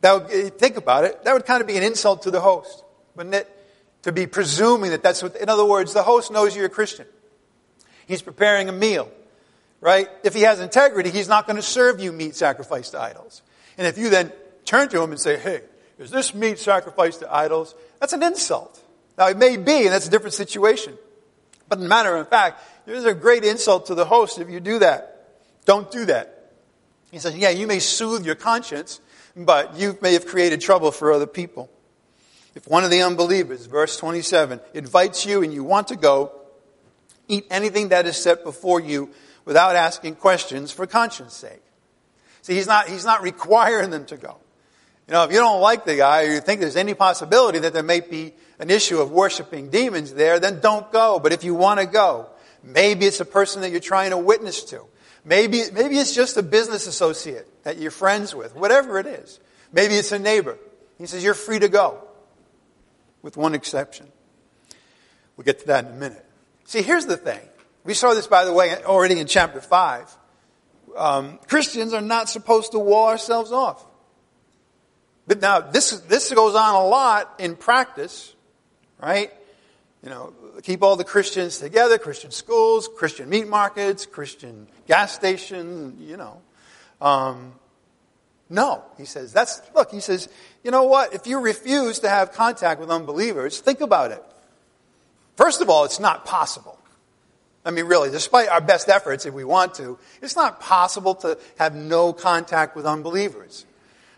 that 0.00 0.12
would, 0.12 0.58
think 0.58 0.76
about 0.76 1.04
it, 1.04 1.24
that 1.24 1.32
would 1.32 1.44
kind 1.44 1.60
of 1.60 1.66
be 1.66 1.76
an 1.76 1.82
insult 1.82 2.22
to 2.22 2.30
the 2.30 2.40
host, 2.40 2.82
wouldn't 3.18 3.34
it? 3.34 3.54
To 4.02 4.12
be 4.12 4.26
presuming 4.26 4.92
that 4.92 5.02
that's 5.02 5.22
what, 5.22 5.36
in 5.36 5.50
other 5.50 5.64
words, 5.64 5.92
the 5.92 6.02
host 6.02 6.30
knows 6.30 6.56
you're 6.56 6.66
a 6.66 6.70
Christian. 6.70 7.04
He's 8.06 8.22
preparing 8.22 8.70
a 8.70 8.72
meal, 8.72 9.10
right? 9.82 10.08
If 10.24 10.32
he 10.32 10.42
has 10.42 10.60
integrity, 10.60 11.10
he's 11.10 11.28
not 11.28 11.46
going 11.46 11.56
to 11.56 11.62
serve 11.62 12.00
you 12.00 12.12
meat 12.12 12.36
sacrificed 12.36 12.92
to 12.92 13.00
idols. 13.00 13.42
And 13.76 13.86
if 13.86 13.98
you 13.98 14.08
then 14.08 14.32
turn 14.64 14.88
to 14.90 15.02
him 15.02 15.10
and 15.10 15.20
say, 15.20 15.36
hey, 15.36 15.60
is 15.98 16.10
this 16.10 16.32
meat 16.32 16.58
sacrificed 16.58 17.20
to 17.20 17.34
idols? 17.34 17.74
That's 18.00 18.12
an 18.12 18.22
insult. 18.22 18.82
Now, 19.18 19.26
it 19.26 19.36
may 19.36 19.56
be, 19.56 19.82
and 19.82 19.88
that's 19.88 20.06
a 20.06 20.10
different 20.10 20.34
situation. 20.34 20.96
But 21.68 21.80
in 21.80 21.88
matter 21.88 22.16
of 22.16 22.28
fact, 22.28 22.62
there's 22.86 23.04
a 23.04 23.14
great 23.14 23.44
insult 23.44 23.86
to 23.86 23.94
the 23.94 24.04
host 24.04 24.38
if 24.38 24.48
you 24.48 24.60
do 24.60 24.78
that. 24.78 25.34
Don't 25.66 25.90
do 25.90 26.06
that. 26.06 26.52
He 27.10 27.18
says, 27.18 27.36
yeah, 27.36 27.50
you 27.50 27.66
may 27.66 27.80
soothe 27.80 28.24
your 28.24 28.36
conscience, 28.36 29.00
but 29.36 29.76
you 29.76 29.98
may 30.00 30.12
have 30.12 30.24
created 30.24 30.60
trouble 30.60 30.92
for 30.92 31.12
other 31.12 31.26
people. 31.26 31.68
If 32.58 32.66
one 32.66 32.82
of 32.82 32.90
the 32.90 33.02
unbelievers, 33.02 33.66
verse 33.66 33.96
27, 33.96 34.58
invites 34.74 35.24
you 35.24 35.44
and 35.44 35.54
you 35.54 35.62
want 35.62 35.88
to 35.88 35.96
go, 35.96 36.32
eat 37.28 37.46
anything 37.50 37.90
that 37.90 38.04
is 38.04 38.16
set 38.16 38.42
before 38.42 38.80
you 38.80 39.10
without 39.44 39.76
asking 39.76 40.16
questions 40.16 40.72
for 40.72 40.84
conscience 40.84 41.34
sake. 41.34 41.62
See, 42.42 42.56
he's 42.56 42.66
not, 42.66 42.88
he's 42.88 43.04
not 43.04 43.22
requiring 43.22 43.90
them 43.90 44.06
to 44.06 44.16
go. 44.16 44.38
You 45.06 45.12
know, 45.12 45.22
if 45.22 45.30
you 45.30 45.38
don't 45.38 45.60
like 45.60 45.84
the 45.84 45.94
guy 45.94 46.24
or 46.24 46.32
you 46.32 46.40
think 46.40 46.60
there's 46.60 46.74
any 46.74 46.94
possibility 46.94 47.60
that 47.60 47.74
there 47.74 47.84
may 47.84 48.00
be 48.00 48.34
an 48.58 48.70
issue 48.70 49.00
of 49.00 49.12
worshiping 49.12 49.70
demons 49.70 50.12
there, 50.12 50.40
then 50.40 50.58
don't 50.58 50.90
go. 50.90 51.20
But 51.20 51.32
if 51.32 51.44
you 51.44 51.54
want 51.54 51.78
to 51.78 51.86
go, 51.86 52.26
maybe 52.64 53.06
it's 53.06 53.20
a 53.20 53.24
person 53.24 53.62
that 53.62 53.70
you're 53.70 53.78
trying 53.78 54.10
to 54.10 54.18
witness 54.18 54.64
to. 54.64 54.82
Maybe, 55.24 55.62
maybe 55.72 55.96
it's 55.96 56.12
just 56.12 56.36
a 56.36 56.42
business 56.42 56.88
associate 56.88 57.46
that 57.62 57.78
you're 57.78 57.92
friends 57.92 58.34
with, 58.34 58.56
whatever 58.56 58.98
it 58.98 59.06
is. 59.06 59.38
Maybe 59.72 59.94
it's 59.94 60.10
a 60.10 60.18
neighbor. 60.18 60.58
He 60.98 61.06
says, 61.06 61.22
you're 61.22 61.34
free 61.34 61.60
to 61.60 61.68
go, 61.68 62.07
with 63.22 63.36
one 63.36 63.54
exception. 63.54 64.06
We'll 65.36 65.44
get 65.44 65.60
to 65.60 65.66
that 65.68 65.84
in 65.86 65.92
a 65.92 65.94
minute. 65.94 66.24
See, 66.64 66.82
here's 66.82 67.06
the 67.06 67.16
thing. 67.16 67.40
We 67.84 67.94
saw 67.94 68.14
this, 68.14 68.26
by 68.26 68.44
the 68.44 68.52
way, 68.52 68.82
already 68.84 69.18
in 69.18 69.26
chapter 69.26 69.60
5. 69.60 70.16
Um, 70.96 71.38
Christians 71.46 71.92
are 71.92 72.00
not 72.00 72.28
supposed 72.28 72.72
to 72.72 72.78
wall 72.78 73.08
ourselves 73.08 73.52
off. 73.52 73.84
But 75.26 75.40
now, 75.40 75.60
this, 75.60 75.90
this 76.00 76.32
goes 76.32 76.54
on 76.54 76.74
a 76.74 76.84
lot 76.84 77.34
in 77.38 77.54
practice, 77.54 78.34
right? 79.00 79.32
You 80.02 80.10
know, 80.10 80.32
keep 80.62 80.82
all 80.82 80.96
the 80.96 81.04
Christians 81.04 81.58
together, 81.58 81.98
Christian 81.98 82.30
schools, 82.30 82.88
Christian 82.96 83.28
meat 83.28 83.46
markets, 83.46 84.06
Christian 84.06 84.68
gas 84.86 85.12
stations, 85.12 86.00
you 86.00 86.16
know. 86.16 86.40
Um, 87.00 87.52
no, 88.50 88.82
he 88.96 89.04
says, 89.04 89.32
that's, 89.32 89.60
look, 89.74 89.90
he 89.90 90.00
says, 90.00 90.28
you 90.64 90.70
know 90.70 90.84
what? 90.84 91.14
If 91.14 91.26
you 91.26 91.38
refuse 91.40 91.98
to 92.00 92.08
have 92.08 92.32
contact 92.32 92.80
with 92.80 92.90
unbelievers, 92.90 93.60
think 93.60 93.80
about 93.80 94.10
it. 94.10 94.22
First 95.36 95.60
of 95.60 95.68
all, 95.68 95.84
it's 95.84 96.00
not 96.00 96.24
possible. 96.24 96.78
I 97.64 97.70
mean, 97.70 97.84
really, 97.84 98.10
despite 98.10 98.48
our 98.48 98.62
best 98.62 98.88
efforts, 98.88 99.26
if 99.26 99.34
we 99.34 99.44
want 99.44 99.74
to, 99.74 99.98
it's 100.22 100.36
not 100.36 100.60
possible 100.60 101.14
to 101.16 101.38
have 101.58 101.74
no 101.74 102.14
contact 102.14 102.74
with 102.74 102.86
unbelievers. 102.86 103.66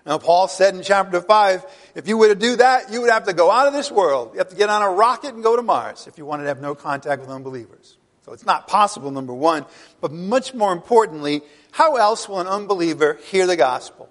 Now, 0.06 0.18
Paul 0.18 0.46
said 0.46 0.74
in 0.74 0.82
chapter 0.82 1.20
5, 1.20 1.66
if 1.96 2.06
you 2.06 2.16
were 2.16 2.28
to 2.28 2.34
do 2.34 2.56
that, 2.56 2.92
you 2.92 3.00
would 3.00 3.10
have 3.10 3.24
to 3.24 3.32
go 3.32 3.50
out 3.50 3.66
of 3.66 3.72
this 3.72 3.90
world. 3.90 4.30
You 4.32 4.38
have 4.38 4.48
to 4.50 4.56
get 4.56 4.70
on 4.70 4.82
a 4.82 4.90
rocket 4.90 5.34
and 5.34 5.42
go 5.42 5.56
to 5.56 5.62
Mars 5.62 6.06
if 6.06 6.16
you 6.16 6.24
wanted 6.24 6.44
to 6.44 6.48
have 6.48 6.60
no 6.60 6.74
contact 6.76 7.20
with 7.20 7.30
unbelievers. 7.30 7.96
So 8.24 8.32
it's 8.32 8.46
not 8.46 8.68
possible, 8.68 9.10
number 9.10 9.34
one. 9.34 9.66
But 10.00 10.12
much 10.12 10.54
more 10.54 10.72
importantly, 10.72 11.42
how 11.72 11.96
else 11.96 12.28
will 12.28 12.40
an 12.40 12.46
unbeliever 12.46 13.18
hear 13.24 13.46
the 13.46 13.56
gospel 13.56 14.08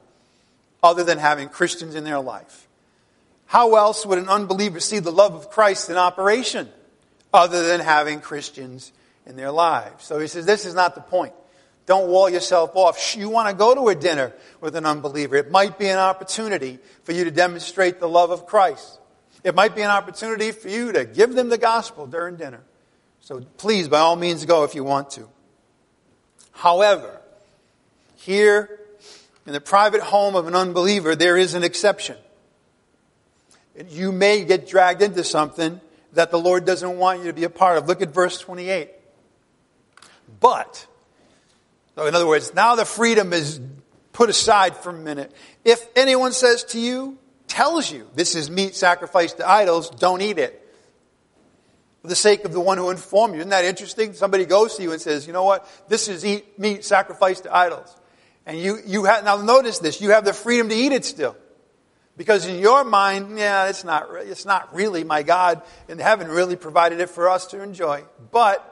other 0.82 1.04
than 1.04 1.18
having 1.18 1.50
Christians 1.50 1.96
in 1.96 2.04
their 2.04 2.20
life? 2.20 2.68
How 3.46 3.76
else 3.76 4.06
would 4.06 4.20
an 4.20 4.30
unbeliever 4.30 4.80
see 4.80 5.00
the 5.00 5.12
love 5.12 5.34
of 5.34 5.50
Christ 5.50 5.89
in 5.89 5.98
operation 5.98 6.70
other 7.34 7.68
than 7.68 7.80
having 7.80 8.22
Christians 8.22 8.92
in 9.26 9.36
their 9.36 9.52
lives? 9.52 10.06
So 10.06 10.20
he 10.20 10.28
says, 10.28 10.46
this 10.46 10.65
is 10.65 10.76
not 10.76 10.96
the 10.96 11.02
point. 11.02 11.34
Don't 11.88 12.10
wall 12.10 12.30
yourself 12.30 12.76
off. 12.76 13.15
You 13.18 13.30
want 13.30 13.50
to 13.50 13.56
go 13.56 13.74
to 13.74 13.88
a 13.88 13.96
dinner 13.96 14.34
with 14.62 14.76
an 14.76 14.86
unbeliever. 14.86 15.36
It 15.36 15.50
might 15.50 15.80
be 15.80 15.88
an 15.88 15.98
opportunity 15.98 16.78
for 17.04 17.13
you 17.13 17.24
to 17.24 17.32
demonstrate 17.32 18.00
the 18.00 18.08
love 18.08 18.30
of 18.30 18.46
Christ. 18.46 19.00
It 19.44 19.56
might 19.56 19.76
be 19.76 19.82
an 19.82 19.89
opportunity 19.89 20.52
for 20.52 20.70
you 20.70 20.92
to 20.92 21.06
give 21.06 21.34
them 21.34 21.50
the 21.50 21.58
gospel 21.58 22.06
during 22.06 22.36
dinner. 22.36 22.62
So 23.22 23.42
please, 23.58 23.88
by 23.88 24.00
all 24.00 24.15
means, 24.15 24.46
go 24.46 24.63
if 24.63 24.76
you 24.76 24.84
want 24.84 25.10
to. 25.12 25.28
However, 26.52 27.20
here 28.18 28.79
in 29.49 29.53
the 29.53 29.59
private 29.59 30.01
home 30.01 30.35
of 30.35 30.45
an 30.45 30.53
unbeliever, 30.53 31.15
there 31.15 31.35
is 31.35 31.55
an 31.55 31.63
exception. 31.63 32.15
You 33.89 34.12
may 34.12 34.45
get 34.45 34.67
dragged 34.67 35.01
into 35.01 35.23
something 35.23 35.81
that 36.13 36.29
the 36.29 36.38
Lord 36.38 36.65
doesn't 36.65 36.99
want 36.99 37.21
you 37.21 37.25
to 37.25 37.33
be 37.33 37.45
a 37.45 37.49
part 37.49 37.79
of. 37.79 37.88
Look 37.88 38.03
at 38.03 38.13
verse 38.13 38.38
28. 38.38 38.91
But, 40.39 40.85
so, 41.95 42.05
in 42.05 42.13
other 42.13 42.27
words, 42.27 42.53
now 42.53 42.75
the 42.75 42.85
freedom 42.85 43.33
is 43.33 43.59
put 44.13 44.29
aside 44.29 44.77
for 44.77 44.91
a 44.91 44.93
minute. 44.93 45.33
If 45.65 45.83
anyone 45.95 46.31
says 46.31 46.63
to 46.65 46.79
you, 46.79 47.17
tells 47.47 47.91
you, 47.91 48.07
this 48.13 48.35
is 48.35 48.51
meat 48.51 48.75
sacrificed 48.75 49.38
to 49.38 49.49
idols, 49.49 49.89
don't 49.89 50.21
eat 50.21 50.38
it. 50.38 50.63
for 52.01 52.07
the 52.07 52.15
sake 52.15 52.45
of 52.45 52.53
the 52.53 52.59
one 52.59 52.77
who 52.77 52.89
informed 52.89 53.33
you. 53.33 53.39
Isn't 53.39 53.49
that 53.49 53.65
interesting? 53.65 54.13
Somebody 54.13 54.45
goes 54.45 54.75
to 54.75 54.83
you 54.83 54.91
and 54.91 55.01
says, 55.01 55.27
you 55.27 55.33
know 55.33 55.43
what? 55.43 55.67
This 55.89 56.07
is 56.07 56.25
eat 56.25 56.57
meat 56.59 56.85
sacrificed 56.85 57.43
to 57.43 57.55
idols. 57.55 57.95
And 58.49 58.59
you, 58.59 58.79
you 58.83 59.03
have, 59.03 59.23
now 59.23 59.39
notice 59.39 59.77
this, 59.77 60.01
you 60.01 60.09
have 60.09 60.25
the 60.25 60.33
freedom 60.33 60.69
to 60.69 60.75
eat 60.75 60.91
it 60.91 61.05
still. 61.05 61.38
Because 62.17 62.47
in 62.47 62.57
your 62.57 62.83
mind, 62.83 63.38
yeah, 63.38 63.69
it's 63.69 63.83
not, 63.83 64.09
it's 64.21 64.43
not 64.43 64.73
really 64.73 65.03
my 65.03 65.21
God 65.21 65.62
in 65.88 65.99
heaven 65.99 66.27
really 66.27 66.55
provided 66.55 66.99
it 66.99 67.12
for 67.12 67.29
us 67.29 67.45
to 67.47 67.62
enjoy. 67.62 68.03
But 68.31 68.65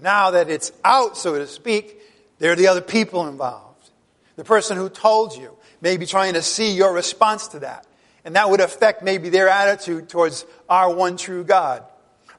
now 0.00 0.30
that 0.30 0.48
it's 0.48 0.70
out, 0.84 1.16
so 1.16 1.36
to 1.36 1.48
speak, 1.48 2.00
there 2.38 2.52
are 2.52 2.54
the 2.54 2.68
other 2.68 2.80
people 2.80 3.26
involved. 3.26 3.90
The 4.36 4.44
person 4.44 4.76
who 4.76 4.88
told 4.88 5.36
you 5.36 5.56
may 5.80 5.96
be 5.96 6.06
trying 6.06 6.34
to 6.34 6.42
see 6.42 6.76
your 6.76 6.92
response 6.92 7.48
to 7.48 7.58
that. 7.58 7.84
And 8.24 8.36
that 8.36 8.48
would 8.48 8.60
affect 8.60 9.02
maybe 9.02 9.28
their 9.28 9.48
attitude 9.48 10.08
towards 10.08 10.46
our 10.68 10.94
one 10.94 11.16
true 11.16 11.42
God. 11.42 11.82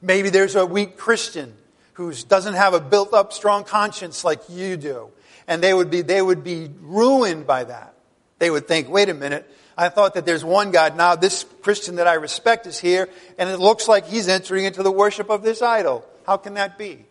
Maybe 0.00 0.30
there's 0.30 0.56
a 0.56 0.64
weak 0.64 0.96
Christian 0.96 1.54
who 1.92 2.14
doesn't 2.14 2.54
have 2.54 2.72
a 2.72 2.80
built 2.80 3.12
up 3.12 3.34
strong 3.34 3.64
conscience 3.64 4.24
like 4.24 4.40
you 4.48 4.78
do. 4.78 5.10
And 5.48 5.60
they 5.62 5.74
would 5.74 5.90
be, 5.90 6.02
they 6.02 6.22
would 6.22 6.44
be 6.44 6.70
ruined 6.82 7.46
by 7.46 7.64
that. 7.64 7.94
They 8.38 8.50
would 8.50 8.68
think, 8.68 8.88
wait 8.88 9.08
a 9.08 9.14
minute, 9.14 9.50
I 9.76 9.88
thought 9.88 10.14
that 10.14 10.26
there's 10.26 10.44
one 10.44 10.70
God. 10.70 10.96
Now 10.96 11.16
this 11.16 11.44
Christian 11.62 11.96
that 11.96 12.06
I 12.06 12.14
respect 12.14 12.66
is 12.66 12.78
here, 12.78 13.08
and 13.38 13.48
it 13.48 13.58
looks 13.58 13.88
like 13.88 14.06
he's 14.06 14.28
entering 14.28 14.64
into 14.64 14.82
the 14.82 14.92
worship 14.92 15.30
of 15.30 15.42
this 15.42 15.62
idol. 15.62 16.04
How 16.26 16.36
can 16.36 16.54
that 16.54 16.78
be? 16.78 17.04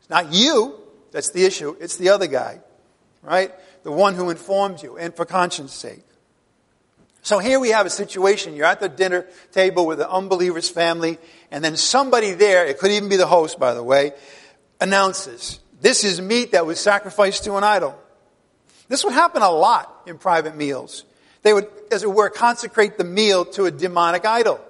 It's 0.00 0.08
not 0.08 0.32
you. 0.32 0.76
That's 1.10 1.30
the 1.30 1.44
issue. 1.44 1.76
It's 1.80 1.96
the 1.96 2.10
other 2.10 2.26
guy. 2.26 2.60
Right? 3.22 3.52
The 3.82 3.92
one 3.92 4.14
who 4.14 4.30
informed 4.30 4.82
you, 4.82 4.96
and 4.96 5.14
for 5.14 5.24
conscience 5.26 5.74
sake. 5.74 6.04
So 7.22 7.38
here 7.38 7.60
we 7.60 7.70
have 7.70 7.84
a 7.84 7.90
situation. 7.90 8.54
You're 8.54 8.66
at 8.66 8.80
the 8.80 8.88
dinner 8.88 9.26
table 9.52 9.84
with 9.84 9.98
the 9.98 10.10
unbeliever's 10.10 10.70
family, 10.70 11.18
and 11.50 11.62
then 11.62 11.76
somebody 11.76 12.32
there, 12.32 12.64
it 12.66 12.78
could 12.78 12.92
even 12.92 13.08
be 13.08 13.16
the 13.16 13.26
host, 13.26 13.58
by 13.58 13.74
the 13.74 13.82
way, 13.82 14.12
announces, 14.80 15.58
this 15.80 16.04
is 16.04 16.20
meat 16.20 16.52
that 16.52 16.66
was 16.66 16.78
sacrificed 16.78 17.44
to 17.44 17.56
an 17.56 17.64
idol. 17.64 17.98
This 18.88 19.04
would 19.04 19.14
happen 19.14 19.42
a 19.42 19.50
lot 19.50 20.02
in 20.06 20.18
private 20.18 20.56
meals. 20.56 21.04
They 21.42 21.52
would, 21.52 21.68
as 21.90 22.02
it 22.02 22.12
were, 22.12 22.28
consecrate 22.28 22.98
the 22.98 23.04
meal 23.04 23.44
to 23.46 23.64
a 23.66 23.70
demonic 23.70 24.26
idol. 24.26 24.60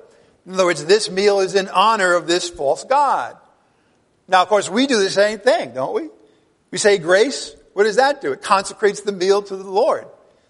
In 0.47 0.55
other 0.55 0.67
words, 0.67 0.85
this 0.85 1.11
meal 1.11 1.41
is 1.41 1.55
in 1.55 1.69
honor 1.69 2.15
of 2.15 2.27
this 2.27 2.49
false 2.49 2.85
God. 2.85 3.37
Now, 4.29 4.43
of 4.43 4.49
course, 4.49 4.71
we 4.71 4.87
do 4.87 5.03
the 5.03 5.11
same 5.11 5.41
thing, 5.41 5.75
don't 5.75 5.95
we? 5.95 6.09
We 6.71 6.79
say 6.79 6.99
grace. 6.99 7.55
What 7.73 7.85
does 7.85 7.97
that 7.97 8.21
do? 8.21 8.33
It 8.33 8.43
consecrates 8.43 9.01
the 9.01 9.13
meal 9.13 9.43
to 9.43 9.57
the 9.57 9.69
Lord. 9.69 10.07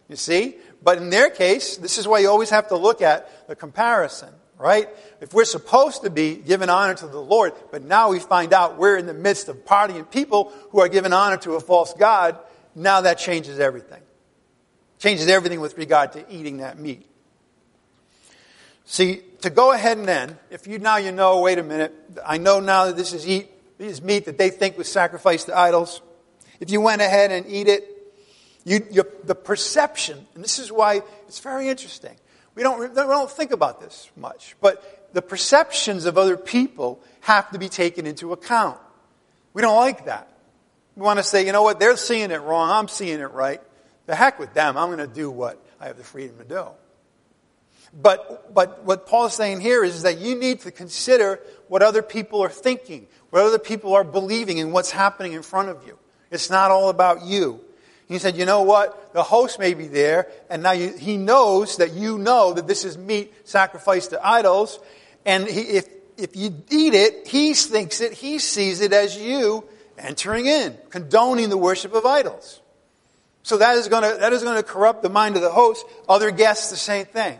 You 0.08 0.16
see? 0.16 0.56
But 0.82 0.98
in 0.98 1.10
their 1.10 1.30
case, 1.30 1.76
this 1.76 1.98
is 1.98 2.08
why 2.08 2.18
you 2.18 2.28
always 2.28 2.50
have 2.50 2.68
to 2.68 2.76
look 2.76 3.02
at 3.02 3.48
the 3.48 3.56
comparison, 3.56 4.30
right? 4.58 4.88
If 5.20 5.34
we're 5.34 5.44
supposed 5.44 6.02
to 6.02 6.10
be 6.10 6.36
giving 6.36 6.70
honor 6.70 6.94
to 6.94 7.06
the 7.06 7.20
Lord, 7.20 7.52
but 7.70 7.82
now 7.82 8.10
we 8.10 8.18
find 8.20 8.54
out 8.54 8.78
we're 8.78 8.96
in 8.96 9.06
the 9.06 9.14
midst 9.14 9.48
of 9.48 9.64
partying 9.66 10.10
people 10.10 10.52
who 10.70 10.80
are 10.80 10.88
giving 10.88 11.12
honor 11.12 11.36
to 11.38 11.52
a 11.52 11.60
false 11.60 11.92
God, 11.92 12.38
now 12.74 13.02
that 13.02 13.18
changes 13.18 13.60
everything. 13.60 14.00
Changes 14.98 15.28
everything 15.28 15.60
with 15.60 15.76
regard 15.76 16.12
to 16.12 16.24
eating 16.32 16.58
that 16.58 16.78
meat. 16.78 17.06
See, 18.86 19.22
to 19.42 19.50
go 19.50 19.72
ahead 19.72 19.98
and 19.98 20.08
then, 20.08 20.38
if 20.50 20.66
you 20.66 20.78
now 20.78 20.96
you 20.96 21.12
know, 21.12 21.40
wait 21.40 21.58
a 21.58 21.62
minute, 21.62 21.94
I 22.26 22.38
know 22.38 22.60
now 22.60 22.86
that 22.86 22.96
this 22.96 23.12
is 23.12 23.26
eat, 23.28 23.50
this 23.78 23.92
is 23.92 24.02
meat 24.02 24.24
that 24.24 24.36
they 24.36 24.50
think 24.50 24.76
was 24.76 24.90
sacrificed 24.90 25.46
to 25.46 25.56
idols. 25.56 26.00
If 26.60 26.70
you 26.70 26.80
went 26.80 27.00
ahead 27.00 27.30
and 27.30 27.46
eat 27.46 27.68
it, 27.68 27.86
you, 28.64 28.86
you, 28.90 29.04
the 29.24 29.34
perception, 29.34 30.26
and 30.34 30.42
this 30.42 30.58
is 30.58 30.72
why 30.72 31.02
it's 31.28 31.40
very 31.40 31.68
interesting. 31.68 32.16
We 32.54 32.62
don't, 32.62 32.80
we 32.80 32.88
don't 32.94 33.30
think 33.30 33.52
about 33.52 33.80
this 33.80 34.10
much, 34.16 34.56
but 34.60 34.99
the 35.12 35.22
perceptions 35.22 36.04
of 36.04 36.16
other 36.18 36.36
people 36.36 37.00
have 37.20 37.50
to 37.50 37.58
be 37.58 37.68
taken 37.68 38.06
into 38.06 38.32
account. 38.32 38.78
We 39.52 39.62
don't 39.62 39.76
like 39.76 40.06
that. 40.06 40.28
We 40.96 41.02
want 41.02 41.18
to 41.18 41.22
say, 41.22 41.46
you 41.46 41.52
know 41.52 41.62
what, 41.62 41.80
they're 41.80 41.96
seeing 41.96 42.30
it 42.30 42.42
wrong, 42.42 42.70
I'm 42.70 42.88
seeing 42.88 43.20
it 43.20 43.32
right. 43.32 43.60
The 44.06 44.14
heck 44.14 44.38
with 44.38 44.54
them, 44.54 44.76
I'm 44.76 44.88
going 44.88 44.98
to 44.98 45.12
do 45.12 45.30
what 45.30 45.62
I 45.80 45.86
have 45.86 45.96
the 45.96 46.04
freedom 46.04 46.38
to 46.38 46.44
do. 46.44 46.66
But, 47.92 48.54
but 48.54 48.84
what 48.84 49.06
Paul's 49.06 49.34
saying 49.34 49.60
here 49.60 49.82
is 49.82 50.02
that 50.02 50.18
you 50.18 50.38
need 50.38 50.60
to 50.60 50.70
consider 50.70 51.40
what 51.68 51.82
other 51.82 52.02
people 52.02 52.42
are 52.42 52.48
thinking, 52.48 53.06
what 53.30 53.42
other 53.42 53.58
people 53.58 53.94
are 53.94 54.04
believing, 54.04 54.60
and 54.60 54.72
what's 54.72 54.90
happening 54.90 55.32
in 55.32 55.42
front 55.42 55.68
of 55.68 55.86
you. 55.86 55.98
It's 56.30 56.50
not 56.50 56.70
all 56.70 56.88
about 56.88 57.24
you. 57.24 57.60
He 58.06 58.18
said, 58.18 58.36
you 58.36 58.44
know 58.44 58.62
what? 58.62 59.12
The 59.12 59.22
host 59.22 59.58
may 59.58 59.74
be 59.74 59.86
there, 59.86 60.28
and 60.48 60.62
now 60.62 60.72
you, 60.72 60.92
he 60.96 61.16
knows 61.16 61.76
that 61.76 61.92
you 61.92 62.18
know 62.18 62.52
that 62.52 62.66
this 62.66 62.84
is 62.84 62.98
meat 62.98 63.32
sacrificed 63.48 64.10
to 64.10 64.26
idols, 64.26 64.80
and 65.24 65.46
he, 65.46 65.60
if, 65.60 65.88
if 66.16 66.36
you 66.36 66.54
eat 66.70 66.94
it, 66.94 67.28
he 67.28 67.54
thinks 67.54 68.00
it, 68.00 68.12
he 68.12 68.38
sees 68.38 68.80
it 68.80 68.92
as 68.92 69.16
you 69.16 69.64
entering 69.98 70.46
in, 70.46 70.76
condoning 70.90 71.50
the 71.50 71.58
worship 71.58 71.94
of 71.94 72.06
idols. 72.06 72.60
So 73.42 73.58
that 73.58 73.76
is 73.76 73.88
going 73.88 74.02
to, 74.02 74.18
that 74.20 74.32
is 74.32 74.42
going 74.42 74.56
to 74.56 74.62
corrupt 74.62 75.02
the 75.02 75.08
mind 75.08 75.36
of 75.36 75.42
the 75.42 75.50
host. 75.50 75.84
Other 76.08 76.30
guests, 76.30 76.70
the 76.70 76.76
same 76.76 77.06
thing. 77.06 77.38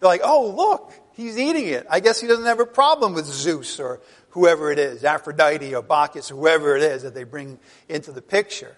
They're 0.00 0.08
like, 0.08 0.22
oh, 0.24 0.54
look, 0.56 0.92
he's 1.14 1.38
eating 1.38 1.66
it. 1.66 1.86
I 1.90 2.00
guess 2.00 2.20
he 2.20 2.26
doesn't 2.26 2.46
have 2.46 2.60
a 2.60 2.66
problem 2.66 3.14
with 3.14 3.26
Zeus 3.26 3.78
or 3.80 4.00
whoever 4.30 4.70
it 4.70 4.78
is, 4.78 5.04
Aphrodite 5.04 5.74
or 5.74 5.82
Bacchus, 5.82 6.28
whoever 6.28 6.76
it 6.76 6.82
is 6.82 7.02
that 7.02 7.14
they 7.14 7.24
bring 7.24 7.58
into 7.88 8.12
the 8.12 8.22
picture. 8.22 8.76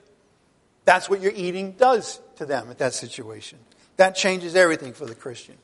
That's 0.84 1.08
what 1.08 1.20
your 1.20 1.32
eating 1.34 1.72
does 1.72 2.20
to 2.36 2.46
them 2.46 2.70
at 2.70 2.78
that 2.78 2.94
situation. 2.94 3.58
That 3.96 4.16
changes 4.16 4.56
everything 4.56 4.92
for 4.92 5.04
the 5.04 5.14
Christian. 5.14 5.56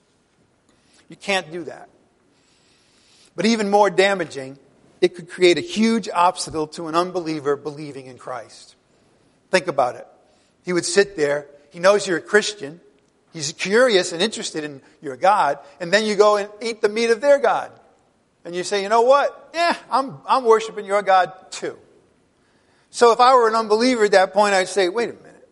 You 1.09 1.17
can't 1.17 1.51
do 1.51 1.65
that. 1.65 1.89
But 3.37 3.47
even 3.47 3.71
more 3.71 3.91
damaging, 3.91 4.59
it 5.01 5.15
could 5.15 5.29
create 5.29 5.59
a 5.59 5.63
huge 5.63 6.09
obstacle 6.09 6.67
to 6.69 6.89
an 6.89 6.95
unbeliever 6.95 7.55
believing 7.55 8.07
in 8.07 8.19
Christ. 8.19 8.75
Think 9.51 9.69
about 9.69 9.95
it. 9.95 10.07
He 10.65 10.73
would 10.73 10.87
sit 10.87 11.17
there, 11.17 11.47
he 11.71 11.79
knows 11.79 12.07
you're 12.07 12.17
a 12.17 12.23
Christian, 12.23 12.81
he's 13.33 13.53
curious 13.53 14.13
and 14.13 14.21
interested 14.21 14.65
in 14.65 14.81
your 15.01 15.17
God, 15.17 15.59
and 15.79 15.93
then 15.93 16.05
you 16.05 16.17
go 16.17 16.39
and 16.39 16.49
eat 16.61 16.81
the 16.81 16.89
meat 16.89 17.11
of 17.11 17.21
their 17.21 17.39
God. 17.39 17.71
And 18.45 18.55
you 18.55 18.65
say, 18.65 18.83
you 18.83 18.89
know 18.89 19.03
what? 19.03 19.51
Yeah, 19.55 19.77
I'm, 19.91 20.19
I'm 20.27 20.45
worshiping 20.45 20.87
your 20.87 21.03
God 21.03 21.33
too. 21.51 21.77
So 22.91 23.13
if 23.13 23.21
I 23.21 23.35
were 23.35 23.49
an 23.49 23.55
unbeliever 23.55 24.05
at 24.05 24.13
that 24.13 24.33
point, 24.33 24.55
I'd 24.55 24.69
say, 24.69 24.89
wait 24.89 25.11
a 25.11 25.13
minute. 25.13 25.49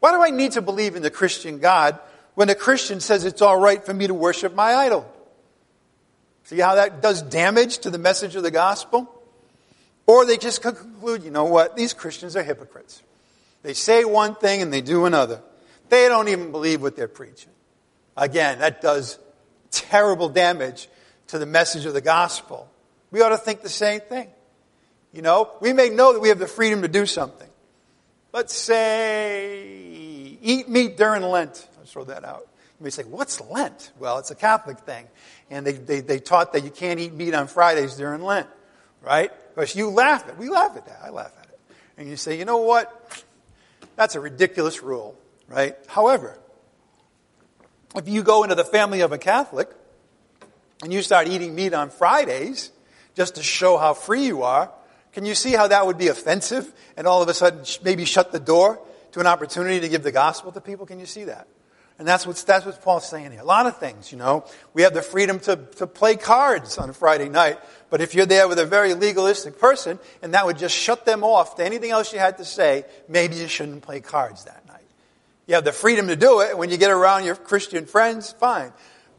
Why 0.00 0.12
do 0.12 0.22
I 0.22 0.30
need 0.30 0.52
to 0.52 0.62
believe 0.62 0.96
in 0.96 1.02
the 1.02 1.10
Christian 1.10 1.58
God 1.58 1.98
when 2.34 2.48
a 2.48 2.54
Christian 2.54 3.00
says 3.00 3.24
it's 3.24 3.42
all 3.42 3.58
right 3.58 3.84
for 3.84 3.92
me 3.92 4.06
to 4.06 4.14
worship 4.14 4.54
my 4.54 4.74
idol? 4.74 5.12
See 6.46 6.60
how 6.60 6.76
that 6.76 7.02
does 7.02 7.22
damage 7.22 7.78
to 7.78 7.90
the 7.90 7.98
message 7.98 8.36
of 8.36 8.44
the 8.44 8.52
gospel? 8.52 9.12
Or 10.06 10.24
they 10.24 10.36
just 10.36 10.62
conclude, 10.62 11.24
you 11.24 11.32
know 11.32 11.46
what? 11.46 11.76
These 11.76 11.92
Christians 11.92 12.36
are 12.36 12.42
hypocrites. 12.42 13.02
They 13.64 13.74
say 13.74 14.04
one 14.04 14.36
thing 14.36 14.62
and 14.62 14.72
they 14.72 14.80
do 14.80 15.06
another. 15.06 15.40
They 15.88 16.08
don't 16.08 16.28
even 16.28 16.52
believe 16.52 16.82
what 16.82 16.94
they're 16.94 17.08
preaching. 17.08 17.50
Again, 18.16 18.60
that 18.60 18.80
does 18.80 19.18
terrible 19.72 20.28
damage 20.28 20.88
to 21.28 21.38
the 21.40 21.46
message 21.46 21.84
of 21.84 21.94
the 21.94 22.00
gospel. 22.00 22.68
We 23.10 23.22
ought 23.22 23.30
to 23.30 23.38
think 23.38 23.62
the 23.62 23.68
same 23.68 24.00
thing. 24.00 24.28
You 25.12 25.22
know, 25.22 25.50
we 25.60 25.72
may 25.72 25.88
know 25.88 26.12
that 26.12 26.20
we 26.20 26.28
have 26.28 26.38
the 26.38 26.46
freedom 26.46 26.82
to 26.82 26.88
do 26.88 27.06
something. 27.06 27.48
Let's 28.32 28.54
say, 28.54 29.66
eat 30.40 30.68
meat 30.68 30.96
during 30.96 31.22
Lent. 31.22 31.66
I'll 31.78 31.86
throw 31.86 32.04
that 32.04 32.24
out. 32.24 32.46
You 32.82 32.90
say, 32.90 33.04
what's 33.04 33.40
Lent? 33.40 33.92
Well, 33.98 34.18
it's 34.18 34.30
a 34.30 34.34
Catholic 34.34 34.80
thing. 34.80 35.06
And 35.50 35.66
they, 35.66 35.72
they, 35.72 36.00
they 36.00 36.18
taught 36.18 36.52
that 36.52 36.64
you 36.64 36.70
can't 36.70 37.00
eat 37.00 37.14
meat 37.14 37.34
on 37.34 37.46
Fridays 37.46 37.96
during 37.96 38.22
Lent, 38.22 38.48
right? 39.02 39.30
Because 39.54 39.74
you 39.74 39.88
laugh 39.88 40.28
at 40.28 40.36
We 40.36 40.50
laugh 40.50 40.76
at 40.76 40.86
that. 40.86 41.00
I 41.02 41.10
laugh 41.10 41.32
at 41.40 41.48
it. 41.48 41.58
And 41.96 42.08
you 42.08 42.16
say, 42.16 42.38
you 42.38 42.44
know 42.44 42.58
what? 42.58 43.24
That's 43.96 44.14
a 44.14 44.20
ridiculous 44.20 44.82
rule, 44.82 45.18
right? 45.48 45.74
However, 45.86 46.38
if 47.94 48.08
you 48.08 48.22
go 48.22 48.42
into 48.42 48.54
the 48.54 48.64
family 48.64 49.00
of 49.00 49.12
a 49.12 49.18
Catholic 49.18 49.70
and 50.82 50.92
you 50.92 51.00
start 51.00 51.28
eating 51.28 51.54
meat 51.54 51.72
on 51.72 51.88
Fridays 51.88 52.70
just 53.14 53.36
to 53.36 53.42
show 53.42 53.78
how 53.78 53.94
free 53.94 54.26
you 54.26 54.42
are, 54.42 54.70
can 55.12 55.24
you 55.24 55.34
see 55.34 55.52
how 55.52 55.68
that 55.68 55.86
would 55.86 55.96
be 55.96 56.08
offensive 56.08 56.70
and 56.94 57.06
all 57.06 57.22
of 57.22 57.28
a 57.30 57.34
sudden 57.34 57.64
maybe 57.82 58.04
shut 58.04 58.32
the 58.32 58.40
door 58.40 58.78
to 59.12 59.20
an 59.20 59.26
opportunity 59.26 59.80
to 59.80 59.88
give 59.88 60.02
the 60.02 60.12
gospel 60.12 60.52
to 60.52 60.60
people? 60.60 60.84
Can 60.84 61.00
you 61.00 61.06
see 61.06 61.24
that? 61.24 61.48
And 61.98 62.06
that's 62.06 62.26
what, 62.26 62.36
that's 62.36 62.66
what 62.66 62.80
Paul's 62.82 63.08
saying 63.08 63.32
here. 63.32 63.40
A 63.40 63.44
lot 63.44 63.64
of 63.66 63.78
things, 63.78 64.12
you 64.12 64.18
know. 64.18 64.44
We 64.74 64.82
have 64.82 64.92
the 64.92 65.00
freedom 65.00 65.40
to, 65.40 65.56
to 65.76 65.86
play 65.86 66.16
cards 66.16 66.76
on 66.76 66.90
a 66.90 66.92
Friday 66.92 67.30
night, 67.30 67.58
but 67.88 68.02
if 68.02 68.14
you're 68.14 68.26
there 68.26 68.48
with 68.48 68.58
a 68.58 68.66
very 68.66 68.92
legalistic 68.92 69.58
person 69.58 69.98
and 70.20 70.34
that 70.34 70.44
would 70.44 70.58
just 70.58 70.74
shut 70.76 71.06
them 71.06 71.24
off 71.24 71.56
to 71.56 71.64
anything 71.64 71.90
else 71.90 72.12
you 72.12 72.18
had 72.18 72.36
to 72.38 72.44
say, 72.44 72.84
maybe 73.08 73.36
you 73.36 73.48
shouldn't 73.48 73.82
play 73.82 74.00
cards 74.00 74.44
that 74.44 74.66
night. 74.66 74.84
You 75.46 75.54
have 75.54 75.64
the 75.64 75.72
freedom 75.72 76.08
to 76.08 76.16
do 76.16 76.40
it. 76.40 76.58
When 76.58 76.70
you 76.70 76.76
get 76.76 76.90
around 76.90 77.24
your 77.24 77.34
Christian 77.34 77.86
friends, 77.86 78.30
fine. 78.32 78.72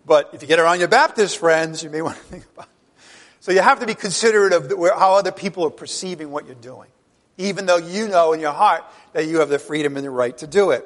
But 0.05 0.29
if 0.33 0.43
you 0.43 0.47
get 0.47 0.59
around 0.59 0.79
your 0.79 0.87
Baptist 0.87 1.37
friends, 1.39 1.81
you 1.81 1.89
may 1.89 2.01
want 2.03 2.17
to 2.17 2.23
think 2.23 2.45
about 2.53 2.65
it. 2.65 3.03
So 3.39 3.51
you 3.53 3.61
have 3.61 3.79
to 3.79 3.87
be 3.87 3.95
considerate 3.95 4.53
of 4.53 4.71
how 4.99 5.15
other 5.15 5.31
people 5.31 5.65
are 5.65 5.71
perceiving 5.71 6.31
what 6.31 6.45
you're 6.45 6.55
doing, 6.55 6.89
even 7.37 7.65
though 7.65 7.77
you 7.77 8.07
know 8.07 8.33
in 8.33 8.39
your 8.39 8.51
heart 8.51 8.83
that 9.13 9.25
you 9.25 9.39
have 9.39 9.49
the 9.49 9.57
freedom 9.57 9.95
and 9.95 10.05
the 10.05 10.11
right 10.11 10.37
to 10.39 10.47
do 10.47 10.71
it. 10.71 10.85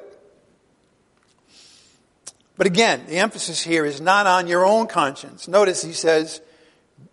But 2.62 2.68
again, 2.68 3.06
the 3.08 3.18
emphasis 3.18 3.60
here 3.60 3.84
is 3.84 4.00
not 4.00 4.28
on 4.28 4.46
your 4.46 4.64
own 4.64 4.86
conscience. 4.86 5.48
Notice 5.48 5.82
he 5.82 5.92
says, 5.92 6.40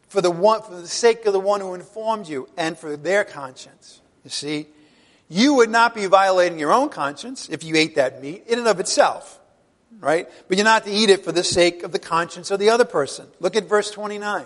for 0.07 0.21
the, 0.21 0.29
one, 0.29 0.61
for 0.61 0.75
the 0.75 0.87
sake 0.87 1.25
of 1.25 1.33
the 1.33 1.39
one 1.39 1.59
who 1.59 1.73
informed 1.73 2.27
you 2.27 2.47
and 2.55 2.77
for 2.77 2.95
their 2.95 3.23
conscience. 3.23 3.99
You 4.23 4.29
see, 4.29 4.67
you 5.27 5.55
would 5.55 5.71
not 5.71 5.95
be 5.95 6.05
violating 6.05 6.59
your 6.59 6.71
own 6.71 6.89
conscience 6.89 7.49
if 7.49 7.63
you 7.63 7.75
ate 7.77 7.95
that 7.95 8.21
meat 8.21 8.43
in 8.45 8.59
and 8.59 8.67
of 8.67 8.79
itself, 8.79 9.39
right? 9.99 10.29
But 10.47 10.59
you're 10.59 10.65
not 10.65 10.85
to 10.85 10.91
eat 10.91 11.09
it 11.09 11.25
for 11.25 11.31
the 11.31 11.43
sake 11.43 11.81
of 11.81 11.93
the 11.93 11.97
conscience 11.97 12.51
of 12.51 12.59
the 12.59 12.69
other 12.69 12.85
person. 12.85 13.25
Look 13.39 13.55
at 13.55 13.63
verse 13.63 13.89
29. 13.89 14.45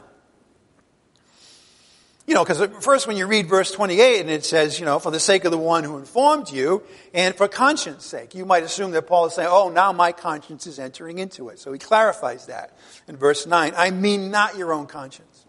You 2.26 2.34
know, 2.36 2.46
because 2.46 2.66
first 2.84 3.06
when 3.06 3.18
you 3.18 3.28
read 3.28 3.50
verse 3.50 3.72
28 3.72 4.22
and 4.22 4.30
it 4.30 4.46
says, 4.46 4.80
you 4.80 4.86
know, 4.86 4.98
for 4.98 5.12
the 5.12 5.20
sake 5.20 5.44
of 5.44 5.52
the 5.52 5.58
one 5.58 5.84
who 5.84 5.98
informed 5.98 6.50
you 6.50 6.82
and 7.14 7.36
for 7.36 7.50
conscience 7.50 8.06
sake, 8.06 8.34
you 8.34 8.46
might 8.46 8.64
assume 8.64 8.92
that 8.92 9.08
Paul 9.08 9.26
is 9.26 9.34
saying, 9.34 9.50
oh, 9.52 9.68
now 9.70 9.92
my 9.92 10.14
conscience 10.14 10.66
is 10.66 10.80
entering 10.80 11.20
into 11.20 11.50
it. 11.50 11.60
So 11.60 11.74
he 11.74 11.80
clarifies 11.80 12.46
that 12.46 12.78
in 13.10 13.18
verse 13.18 13.46
9. 13.46 13.74
I 13.76 13.92
mean 13.92 14.32
not 14.32 14.58
your 14.58 14.72
own 14.72 14.88
conscience. 14.88 15.46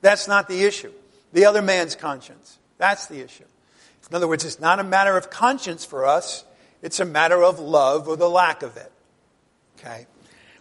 That's 0.00 0.26
not 0.26 0.48
the 0.48 0.64
issue. 0.64 0.92
The 1.34 1.44
other 1.44 1.60
man's 1.60 1.94
conscience. 1.94 2.58
That's 2.78 3.08
the 3.08 3.20
issue. 3.20 3.44
In 4.08 4.16
other 4.16 4.28
words, 4.28 4.44
it's 4.44 4.60
not 4.60 4.78
a 4.78 4.84
matter 4.84 5.18
of 5.18 5.28
conscience 5.28 5.84
for 5.84 6.06
us. 6.06 6.44
It's 6.80 7.00
a 7.00 7.04
matter 7.04 7.42
of 7.42 7.58
love 7.58 8.08
or 8.08 8.16
the 8.16 8.28
lack 8.28 8.62
of 8.62 8.78
it. 8.78 8.90
Okay? 9.78 10.06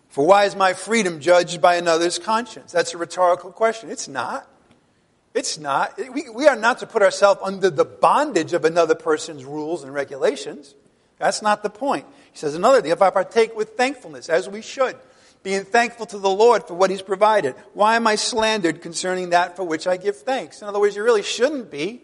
For 0.10 0.26
why 0.26 0.46
is 0.46 0.56
my 0.56 0.74
freedom 0.74 1.22
judged 1.22 1.62
by 1.62 1.76
another's 1.76 2.20
conscience? 2.20 2.74
That's 2.74 2.94
a 2.94 2.98
rhetorical 2.98 3.52
question. 3.52 3.90
It's 3.90 4.10
not. 4.10 4.50
It's 5.36 5.58
not. 5.58 6.00
We, 6.14 6.30
we 6.30 6.48
are 6.48 6.56
not 6.56 6.80
to 6.80 6.88
put 6.88 7.04
ourselves 7.04 7.42
under 7.44 7.70
the 7.70 7.84
bondage 7.84 8.54
of 8.54 8.64
another 8.64 8.96
person's 8.96 9.44
rules 9.44 9.84
and 9.84 9.94
regulations. 9.94 10.74
That's 11.20 11.42
not 11.42 11.62
the 11.62 11.70
point. 11.70 12.06
He 12.32 12.38
says 12.38 12.56
another 12.56 12.82
thing, 12.82 12.92
if 12.92 13.02
I 13.02 13.10
partake 13.10 13.56
with 13.56 13.72
thankfulness, 13.78 14.30
as 14.30 14.48
we 14.48 14.62
should, 14.62 14.96
being 15.44 15.66
thankful 15.66 16.06
to 16.08 16.18
the 16.18 16.30
Lord 16.30 16.66
for 16.68 16.74
what 16.74 16.90
He's 16.90 17.02
provided, 17.02 17.54
why 17.74 17.98
am 17.98 18.08
I 18.08 18.16
slandered 18.16 18.82
concerning 18.82 19.32
that 19.32 19.58
for 19.58 19.64
which 19.66 19.88
I 19.88 19.98
give 19.98 20.18
thanks? 20.18 20.62
In 20.62 20.70
other 20.70 20.80
words, 20.80 20.96
you 20.96 21.04
really 21.04 21.22
shouldn't 21.22 21.70
be, 21.70 22.02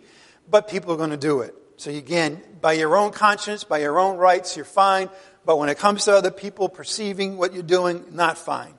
but 0.50 0.68
people 0.68 0.94
are 0.94 0.98
going 0.98 1.10
to 1.12 1.18
do 1.18 1.40
it. 1.40 1.56
So 1.78 1.90
again, 1.90 2.42
by 2.60 2.74
your 2.74 2.98
own 2.98 3.12
conscience, 3.12 3.64
by 3.64 3.80
your 3.80 3.98
own 3.98 4.18
rights, 4.18 4.56
you're 4.56 4.66
fine. 4.66 5.10
But 5.46 5.58
when 5.58 5.70
it 5.70 5.80
comes 5.80 6.06
to 6.06 6.16
other 6.16 6.32
people 6.32 6.70
perceiving 6.70 7.38
what 7.38 7.54
you're 7.54 7.64
doing, 7.64 8.06
not 8.12 8.38
fine. 8.38 8.74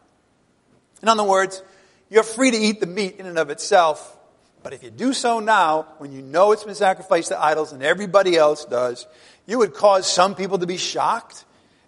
In 1.02 1.08
other 1.08 1.24
words, 1.24 1.62
you're 2.10 2.22
free 2.22 2.50
to 2.50 2.56
eat 2.56 2.80
the 2.80 2.86
meat 2.86 3.16
in 3.18 3.26
and 3.26 3.38
of 3.38 3.50
itself, 3.50 4.16
but 4.62 4.72
if 4.72 4.82
you 4.82 4.90
do 4.90 5.12
so 5.12 5.40
now, 5.40 5.86
when 5.98 6.12
you 6.12 6.22
know 6.22 6.52
it's 6.52 6.64
been 6.64 6.74
sacrificed 6.74 7.28
to 7.28 7.42
idols 7.42 7.72
and 7.72 7.82
everybody 7.82 8.36
else 8.36 8.64
does, 8.64 9.06
you 9.46 9.58
would 9.58 9.74
cause 9.74 10.10
some 10.10 10.34
people 10.34 10.58
to 10.58 10.66
be 10.66 10.76
shocked 10.76 11.44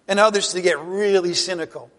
and 0.07 0.19
others 0.19 0.53
to 0.53 0.61
get 0.61 0.79
really 0.79 1.33
cynical. 1.33 1.89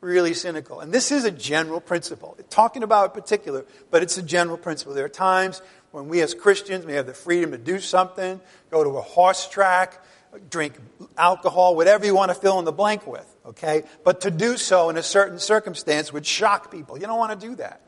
Really 0.00 0.34
cynical. 0.34 0.80
And 0.80 0.92
this 0.92 1.12
is 1.12 1.24
a 1.24 1.30
general 1.30 1.80
principle. 1.80 2.36
Talking 2.48 2.82
about 2.82 3.06
it 3.06 3.14
particular, 3.14 3.66
but 3.90 4.02
it's 4.02 4.16
a 4.18 4.22
general 4.22 4.56
principle. 4.56 4.94
There 4.94 5.04
are 5.04 5.10
times 5.10 5.60
when 5.92 6.08
we 6.08 6.20
as 6.20 6.34
Christians 6.34 6.86
may 6.86 6.94
have 6.94 7.06
the 7.06 7.14
freedom 7.14 7.50
to 7.50 7.58
do 7.58 7.80
something, 7.80 8.40
go 8.70 8.84
to 8.84 8.90
a 8.90 9.02
horse 9.02 9.48
track, 9.48 10.02
drink 10.48 10.74
alcohol, 11.18 11.74
whatever 11.74 12.06
you 12.06 12.14
want 12.14 12.30
to 12.30 12.34
fill 12.34 12.58
in 12.58 12.64
the 12.64 12.72
blank 12.72 13.06
with, 13.06 13.26
okay? 13.44 13.82
But 14.04 14.22
to 14.22 14.30
do 14.30 14.56
so 14.56 14.88
in 14.88 14.96
a 14.96 15.02
certain 15.02 15.38
circumstance 15.38 16.12
would 16.12 16.24
shock 16.24 16.70
people. 16.70 16.96
You 16.98 17.06
don't 17.06 17.18
want 17.18 17.38
to 17.38 17.46
do 17.46 17.56
that 17.56 17.82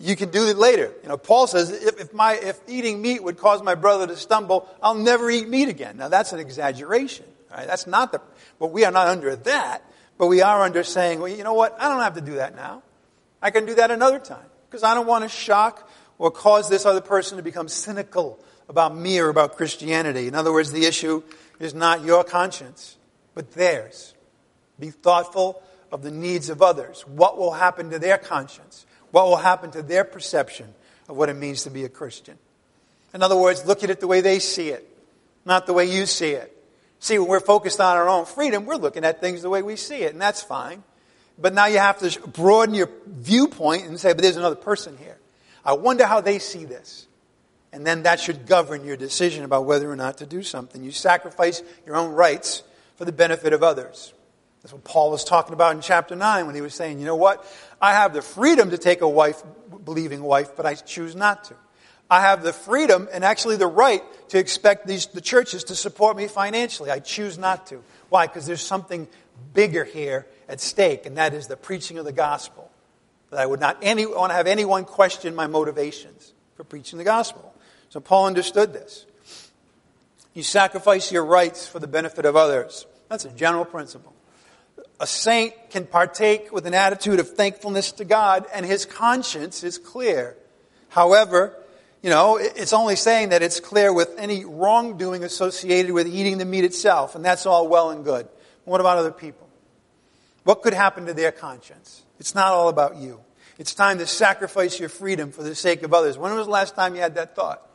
you 0.00 0.14
can 0.14 0.30
do 0.30 0.46
it 0.46 0.56
later. 0.56 0.92
You 1.02 1.08
know, 1.08 1.16
Paul 1.16 1.46
says, 1.46 1.70
if, 1.70 2.00
if, 2.00 2.14
my, 2.14 2.34
if 2.34 2.60
eating 2.68 3.02
meat 3.02 3.22
would 3.22 3.36
cause 3.36 3.62
my 3.62 3.74
brother 3.74 4.06
to 4.06 4.16
stumble, 4.16 4.68
I'll 4.82 4.94
never 4.94 5.28
eat 5.30 5.48
meat 5.48 5.68
again. 5.68 5.96
Now 5.96 6.08
that's 6.08 6.32
an 6.32 6.38
exaggeration. 6.38 7.26
Right? 7.50 7.66
That's 7.66 7.86
not 7.86 8.12
the, 8.12 8.20
but 8.58 8.68
we 8.68 8.84
are 8.84 8.92
not 8.92 9.08
under 9.08 9.34
that, 9.34 9.82
but 10.16 10.26
we 10.26 10.42
are 10.42 10.62
under 10.62 10.84
saying, 10.84 11.20
well, 11.20 11.28
you 11.28 11.42
know 11.42 11.54
what? 11.54 11.76
I 11.80 11.88
don't 11.88 12.00
have 12.00 12.14
to 12.14 12.20
do 12.20 12.34
that 12.34 12.54
now. 12.54 12.82
I 13.42 13.50
can 13.50 13.66
do 13.66 13.74
that 13.76 13.90
another 13.90 14.18
time. 14.18 14.46
Because 14.68 14.82
I 14.82 14.94
don't 14.94 15.06
want 15.06 15.24
to 15.24 15.28
shock 15.28 15.88
or 16.18 16.30
cause 16.30 16.68
this 16.68 16.84
other 16.84 17.00
person 17.00 17.36
to 17.38 17.42
become 17.42 17.68
cynical 17.68 18.38
about 18.68 18.94
me 18.94 19.18
or 19.18 19.28
about 19.28 19.56
Christianity. 19.56 20.28
In 20.28 20.34
other 20.34 20.52
words, 20.52 20.72
the 20.72 20.84
issue 20.84 21.22
is 21.58 21.74
not 21.74 22.04
your 22.04 22.22
conscience, 22.22 22.96
but 23.34 23.52
theirs. 23.52 24.14
Be 24.78 24.90
thoughtful 24.90 25.62
of 25.90 26.02
the 26.02 26.10
needs 26.10 26.50
of 26.50 26.60
others. 26.60 27.02
What 27.06 27.38
will 27.38 27.52
happen 27.52 27.90
to 27.90 27.98
their 27.98 28.18
conscience? 28.18 28.84
What 29.10 29.26
will 29.26 29.36
happen 29.36 29.70
to 29.72 29.82
their 29.82 30.04
perception 30.04 30.74
of 31.08 31.16
what 31.16 31.28
it 31.28 31.34
means 31.34 31.64
to 31.64 31.70
be 31.70 31.84
a 31.84 31.88
Christian? 31.88 32.38
In 33.14 33.22
other 33.22 33.36
words, 33.36 33.64
look 33.64 33.82
at 33.84 33.90
it 33.90 34.00
the 34.00 34.06
way 34.06 34.20
they 34.20 34.38
see 34.38 34.68
it, 34.68 34.86
not 35.44 35.66
the 35.66 35.72
way 35.72 35.86
you 35.86 36.06
see 36.06 36.32
it. 36.32 36.54
See, 37.00 37.18
when 37.18 37.28
we're 37.28 37.40
focused 37.40 37.80
on 37.80 37.96
our 37.96 38.08
own 38.08 38.26
freedom, 38.26 38.66
we're 38.66 38.76
looking 38.76 39.04
at 39.04 39.20
things 39.20 39.42
the 39.42 39.48
way 39.48 39.62
we 39.62 39.76
see 39.76 40.02
it, 40.02 40.12
and 40.12 40.20
that's 40.20 40.42
fine. 40.42 40.82
But 41.38 41.54
now 41.54 41.66
you 41.66 41.78
have 41.78 41.98
to 42.00 42.28
broaden 42.28 42.74
your 42.74 42.90
viewpoint 43.06 43.86
and 43.86 43.98
say, 43.98 44.12
but 44.12 44.22
there's 44.22 44.36
another 44.36 44.56
person 44.56 44.96
here. 44.96 45.16
I 45.64 45.74
wonder 45.74 46.04
how 46.04 46.20
they 46.20 46.38
see 46.38 46.64
this. 46.64 47.06
And 47.72 47.86
then 47.86 48.02
that 48.04 48.18
should 48.18 48.46
govern 48.46 48.84
your 48.84 48.96
decision 48.96 49.44
about 49.44 49.66
whether 49.66 49.90
or 49.90 49.96
not 49.96 50.18
to 50.18 50.26
do 50.26 50.42
something. 50.42 50.82
You 50.82 50.90
sacrifice 50.90 51.62
your 51.86 51.96
own 51.96 52.12
rights 52.12 52.62
for 52.96 53.04
the 53.04 53.12
benefit 53.12 53.52
of 53.52 53.62
others. 53.62 54.12
That's 54.62 54.72
what 54.72 54.84
Paul 54.84 55.10
was 55.10 55.22
talking 55.22 55.52
about 55.52 55.76
in 55.76 55.82
chapter 55.82 56.16
9 56.16 56.46
when 56.46 56.54
he 56.54 56.60
was 56.60 56.74
saying, 56.74 56.98
you 56.98 57.04
know 57.04 57.16
what? 57.16 57.44
I 57.80 57.92
have 57.92 58.12
the 58.12 58.22
freedom 58.22 58.70
to 58.70 58.78
take 58.78 59.00
a 59.00 59.08
wife, 59.08 59.42
believing 59.84 60.22
wife, 60.22 60.56
but 60.56 60.66
I 60.66 60.74
choose 60.74 61.14
not 61.14 61.44
to. 61.44 61.54
I 62.10 62.22
have 62.22 62.42
the 62.42 62.52
freedom 62.52 63.08
and 63.12 63.24
actually 63.24 63.56
the 63.56 63.66
right 63.66 64.02
to 64.30 64.38
expect 64.38 64.86
these, 64.86 65.06
the 65.06 65.20
churches 65.20 65.64
to 65.64 65.74
support 65.74 66.16
me 66.16 66.26
financially. 66.26 66.90
I 66.90 67.00
choose 67.00 67.38
not 67.38 67.66
to. 67.68 67.82
Why? 68.08 68.26
Because 68.26 68.46
there's 68.46 68.62
something 68.62 69.06
bigger 69.52 69.84
here 69.84 70.26
at 70.48 70.60
stake, 70.60 71.06
and 71.06 71.18
that 71.18 71.34
is 71.34 71.46
the 71.46 71.56
preaching 71.56 71.98
of 71.98 72.04
the 72.04 72.12
gospel. 72.12 72.70
That 73.30 73.40
I 73.40 73.46
would 73.46 73.60
not 73.60 73.76
any, 73.82 74.06
want 74.06 74.30
to 74.30 74.34
have 74.34 74.46
anyone 74.46 74.84
question 74.84 75.34
my 75.34 75.46
motivations 75.46 76.32
for 76.56 76.64
preaching 76.64 76.98
the 76.98 77.04
gospel. 77.04 77.54
So 77.90 78.00
Paul 78.00 78.26
understood 78.26 78.72
this. 78.72 79.04
You 80.32 80.42
sacrifice 80.42 81.12
your 81.12 81.24
rights 81.24 81.68
for 81.68 81.78
the 81.78 81.86
benefit 81.86 82.24
of 82.24 82.36
others. 82.36 82.86
That's 83.08 83.26
a 83.26 83.30
general 83.30 83.64
principle 83.64 84.14
a 85.00 85.06
saint 85.06 85.54
can 85.70 85.86
partake 85.86 86.52
with 86.52 86.66
an 86.66 86.74
attitude 86.74 87.20
of 87.20 87.30
thankfulness 87.30 87.92
to 87.92 88.04
God 88.04 88.46
and 88.52 88.66
his 88.66 88.84
conscience 88.84 89.62
is 89.62 89.78
clear. 89.78 90.36
However, 90.88 91.54
you 92.02 92.10
know, 92.10 92.36
it's 92.36 92.72
only 92.72 92.96
saying 92.96 93.30
that 93.30 93.42
it's 93.42 93.60
clear 93.60 93.92
with 93.92 94.14
any 94.18 94.44
wrongdoing 94.44 95.24
associated 95.24 95.92
with 95.92 96.06
eating 96.06 96.38
the 96.38 96.44
meat 96.44 96.64
itself, 96.64 97.16
and 97.16 97.24
that's 97.24 97.44
all 97.44 97.66
well 97.66 97.90
and 97.90 98.04
good. 98.04 98.28
What 98.64 98.80
about 98.80 98.98
other 98.98 99.10
people? 99.10 99.48
What 100.44 100.62
could 100.62 100.74
happen 100.74 101.06
to 101.06 101.14
their 101.14 101.32
conscience? 101.32 102.02
It's 102.20 102.34
not 102.34 102.52
all 102.52 102.68
about 102.68 102.96
you. 102.96 103.20
It's 103.58 103.74
time 103.74 103.98
to 103.98 104.06
sacrifice 104.06 104.78
your 104.78 104.88
freedom 104.88 105.32
for 105.32 105.42
the 105.42 105.54
sake 105.54 105.82
of 105.82 105.92
others. 105.92 106.16
When 106.16 106.34
was 106.34 106.46
the 106.46 106.52
last 106.52 106.76
time 106.76 106.94
you 106.94 107.00
had 107.00 107.16
that 107.16 107.34
thought? 107.34 107.68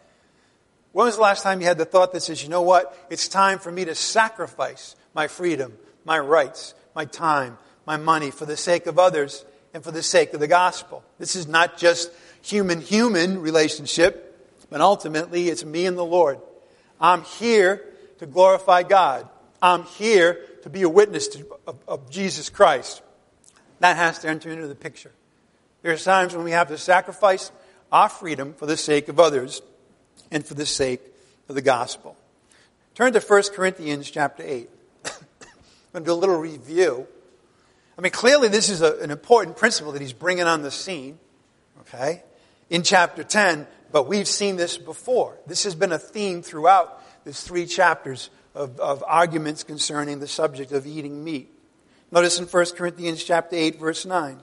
When 0.93 1.05
was 1.05 1.15
the 1.15 1.21
last 1.21 1.43
time 1.43 1.59
you 1.59 1.67
had 1.67 1.77
the 1.77 1.85
thought 1.85 2.13
that 2.13 2.21
says, 2.21 2.41
you 2.41 2.49
know 2.49 2.61
what? 2.61 2.97
It's 3.09 3.27
time 3.27 3.59
for 3.59 3.71
me 3.71 3.83
to 3.85 3.95
sacrifice 3.95 4.95
my 5.13 5.27
freedom, 5.27 5.73
my 6.05 6.17
rights, 6.19 6.73
my 6.95 7.05
time, 7.05 7.57
my 7.85 7.97
money 7.97 8.31
for 8.31 8.45
the 8.45 8.57
sake 8.57 8.85
of 8.85 8.99
others 8.99 9.45
and 9.73 9.83
for 9.83 9.91
the 9.91 10.03
sake 10.03 10.33
of 10.33 10.39
the 10.39 10.47
gospel. 10.47 11.03
This 11.19 11.35
is 11.35 11.47
not 11.47 11.77
just 11.77 12.11
human 12.41 12.81
human 12.81 13.41
relationship, 13.41 14.29
but 14.69 14.81
ultimately 14.81 15.49
it's 15.49 15.65
me 15.65 15.85
and 15.85 15.97
the 15.97 16.05
Lord. 16.05 16.39
I'm 16.99 17.23
here 17.23 17.83
to 18.19 18.25
glorify 18.25 18.83
God. 18.83 19.27
I'm 19.61 19.83
here 19.83 20.39
to 20.63 20.69
be 20.69 20.83
a 20.83 20.89
witness 20.89 21.27
to, 21.29 21.45
of, 21.67 21.77
of 21.87 22.09
Jesus 22.09 22.49
Christ. 22.49 23.01
That 23.79 23.97
has 23.97 24.19
to 24.19 24.29
enter 24.29 24.49
into 24.49 24.67
the 24.67 24.75
picture. 24.75 25.11
There 25.81 25.91
are 25.91 25.97
times 25.97 26.35
when 26.35 26.45
we 26.45 26.51
have 26.51 26.69
to 26.69 26.77
sacrifice 26.77 27.51
our 27.91 28.09
freedom 28.09 28.53
for 28.53 28.65
the 28.65 28.77
sake 28.77 29.09
of 29.09 29.19
others 29.19 29.61
and 30.31 30.45
for 30.45 30.53
the 30.53 30.65
sake 30.65 31.01
of 31.49 31.55
the 31.55 31.61
gospel. 31.61 32.15
Turn 32.95 33.13
to 33.13 33.19
1 33.19 33.43
Corinthians 33.53 34.09
chapter 34.09 34.43
8. 34.45 34.69
Going 35.93 36.05
to 36.05 36.09
do 36.09 36.13
a 36.13 36.15
little 36.15 36.37
review. 36.37 37.07
I 37.97 38.01
mean, 38.01 38.11
clearly 38.11 38.47
this 38.47 38.69
is 38.69 38.81
a, 38.81 38.97
an 38.97 39.11
important 39.11 39.57
principle 39.57 39.91
that 39.91 40.01
he's 40.01 40.13
bringing 40.13 40.45
on 40.45 40.63
the 40.63 40.71
scene, 40.71 41.19
okay, 41.81 42.23
in 42.71 42.81
chapter 42.81 43.23
10, 43.23 43.67
but 43.91 44.07
we've 44.07 44.27
seen 44.27 44.55
this 44.55 44.75
before. 44.75 45.37
This 45.45 45.65
has 45.65 45.75
been 45.75 45.91
a 45.91 45.99
theme 45.99 46.41
throughout 46.41 47.03
these 47.25 47.41
three 47.41 47.67
chapters 47.67 48.31
of, 48.55 48.79
of 48.79 49.03
arguments 49.05 49.63
concerning 49.63 50.19
the 50.19 50.27
subject 50.27 50.71
of 50.71 50.87
eating 50.87 51.23
meat. 51.23 51.51
Notice 52.11 52.39
in 52.39 52.45
1 52.45 52.65
Corinthians 52.75 53.23
chapter 53.23 53.55
8, 53.55 53.79
verse 53.79 54.03
9. 54.03 54.39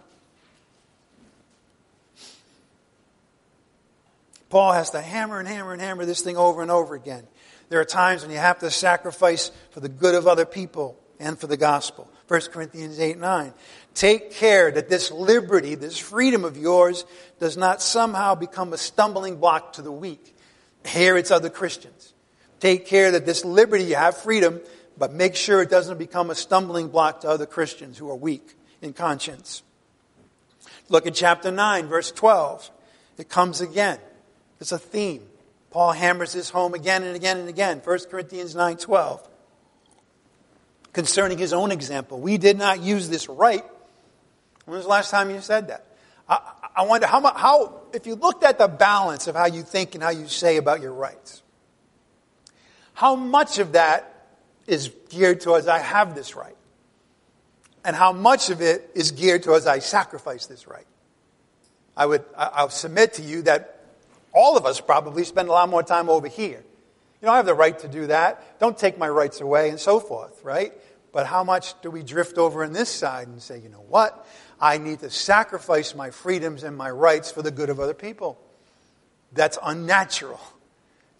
Paul 4.51 4.72
has 4.72 4.90
to 4.90 5.01
hammer 5.01 5.40
and 5.40 5.48
hammer 5.48 5.72
and 5.72 5.82
hammer 5.82 6.05
this 6.05 6.22
thing 6.22 6.36
over 6.36 6.62
and 6.62 6.70
over 6.70 6.94
again. 6.94 7.26
There 7.68 7.80
are 7.80 7.84
times 7.84 8.22
when 8.22 8.30
you 8.30 8.38
have 8.38 8.61
to 8.61 8.70
sacrifice 8.70 9.51
for 9.70 9.80
the 9.80 9.88
good 9.88 10.14
of 10.14 10.28
other 10.28 10.44
people 10.44 10.99
and 11.20 11.38
for 11.38 11.46
the 11.46 11.56
gospel. 11.56 12.10
1 12.26 12.40
Corinthians 12.52 12.98
8 12.98 13.18
9. 13.18 13.52
Take 13.94 14.32
care 14.32 14.70
that 14.70 14.88
this 14.88 15.12
liberty, 15.12 15.74
this 15.76 15.98
freedom 15.98 16.44
of 16.44 16.56
yours, 16.56 17.04
does 17.38 17.56
not 17.56 17.82
somehow 17.82 18.34
become 18.34 18.72
a 18.72 18.78
stumbling 18.78 19.36
block 19.36 19.74
to 19.74 19.82
the 19.82 19.92
weak. 19.92 20.34
Here 20.84 21.16
it's 21.16 21.30
other 21.30 21.50
Christians. 21.50 22.14
Take 22.58 22.86
care 22.86 23.12
that 23.12 23.26
this 23.26 23.44
liberty, 23.44 23.84
you 23.84 23.96
have 23.96 24.16
freedom, 24.16 24.60
but 24.98 25.12
make 25.12 25.36
sure 25.36 25.62
it 25.62 25.70
doesn't 25.70 25.98
become 25.98 26.30
a 26.30 26.34
stumbling 26.34 26.88
block 26.88 27.20
to 27.20 27.28
other 27.28 27.46
Christians 27.46 27.98
who 27.98 28.10
are 28.10 28.16
weak 28.16 28.54
in 28.80 28.92
conscience. 28.92 29.62
Look 30.88 31.06
at 31.06 31.14
chapter 31.14 31.50
9, 31.50 31.86
verse 31.86 32.10
12. 32.10 32.70
It 33.18 33.28
comes 33.28 33.60
again. 33.60 33.98
It's 34.60 34.72
a 34.72 34.78
theme. 34.78 35.22
Paul 35.70 35.92
hammers 35.92 36.32
this 36.32 36.50
home 36.50 36.74
again 36.74 37.02
and 37.02 37.14
again 37.14 37.38
and 37.38 37.48
again. 37.48 37.80
1 37.84 37.98
Corinthians 38.10 38.54
9 38.54 38.76
12. 38.76 39.29
Concerning 40.93 41.38
his 41.38 41.53
own 41.53 41.70
example, 41.70 42.18
we 42.18 42.36
did 42.36 42.59
not 42.59 42.80
use 42.80 43.09
this 43.09 43.28
right. 43.28 43.64
When 44.64 44.76
was 44.76 44.84
the 44.84 44.91
last 44.91 45.11
time 45.11 45.30
you 45.30 45.41
said 45.41 45.68
that? 45.68 45.86
I, 46.28 46.41
I 46.76 46.82
wonder 46.84 47.07
how, 47.07 47.20
how, 47.34 47.82
if 47.93 48.07
you 48.07 48.14
looked 48.14 48.45
at 48.45 48.59
the 48.59 48.68
balance 48.68 49.26
of 49.26 49.34
how 49.34 49.47
you 49.47 49.62
think 49.62 49.95
and 49.95 50.03
how 50.03 50.11
you 50.11 50.26
say 50.28 50.57
about 50.57 50.80
your 50.80 50.93
rights, 50.93 51.43
how 52.93 53.16
much 53.16 53.59
of 53.59 53.72
that 53.72 54.26
is 54.66 54.91
geared 55.09 55.41
towards 55.41 55.66
I 55.66 55.78
have 55.78 56.14
this 56.14 56.36
right? 56.36 56.57
And 57.84 57.97
how 57.97 58.12
much 58.12 58.51
of 58.51 58.61
it 58.61 58.91
is 58.95 59.12
geared 59.12 59.43
towards 59.43 59.66
I 59.66 59.78
sacrifice 59.78 60.47
this 60.47 60.66
right? 60.66 60.86
I 61.97 62.07
would, 62.07 62.24
I'll 62.36 62.70
submit 62.70 63.14
to 63.14 63.22
you 63.22 63.43
that 63.43 63.84
all 64.32 64.57
of 64.57 64.66
us 64.66 64.80
probably 64.80 65.24
spend 65.24 65.49
a 65.49 65.53
lot 65.53 65.68
more 65.68 65.82
time 65.82 66.09
over 66.09 66.28
here. 66.28 66.62
You 67.20 67.26
know, 67.26 67.32
I 67.32 67.36
have 67.36 67.46
the 67.46 67.54
right 67.54 67.78
to 67.80 67.88
do 67.88 68.06
that. 68.06 68.58
Don't 68.58 68.76
take 68.76 68.98
my 68.98 69.08
rights 69.08 69.40
away 69.40 69.68
and 69.68 69.78
so 69.78 70.00
forth, 70.00 70.42
right? 70.42 70.72
But 71.12 71.26
how 71.26 71.44
much 71.44 71.80
do 71.82 71.90
we 71.90 72.02
drift 72.02 72.38
over 72.38 72.64
in 72.64 72.72
this 72.72 72.88
side 72.88 73.28
and 73.28 73.42
say, 73.42 73.58
you 73.58 73.68
know 73.68 73.84
what? 73.88 74.26
I 74.60 74.78
need 74.78 75.00
to 75.00 75.10
sacrifice 75.10 75.94
my 75.94 76.10
freedoms 76.10 76.62
and 76.62 76.76
my 76.76 76.90
rights 76.90 77.30
for 77.30 77.42
the 77.42 77.50
good 77.50 77.68
of 77.68 77.80
other 77.80 77.94
people. 77.94 78.38
That's 79.32 79.58
unnatural. 79.62 80.40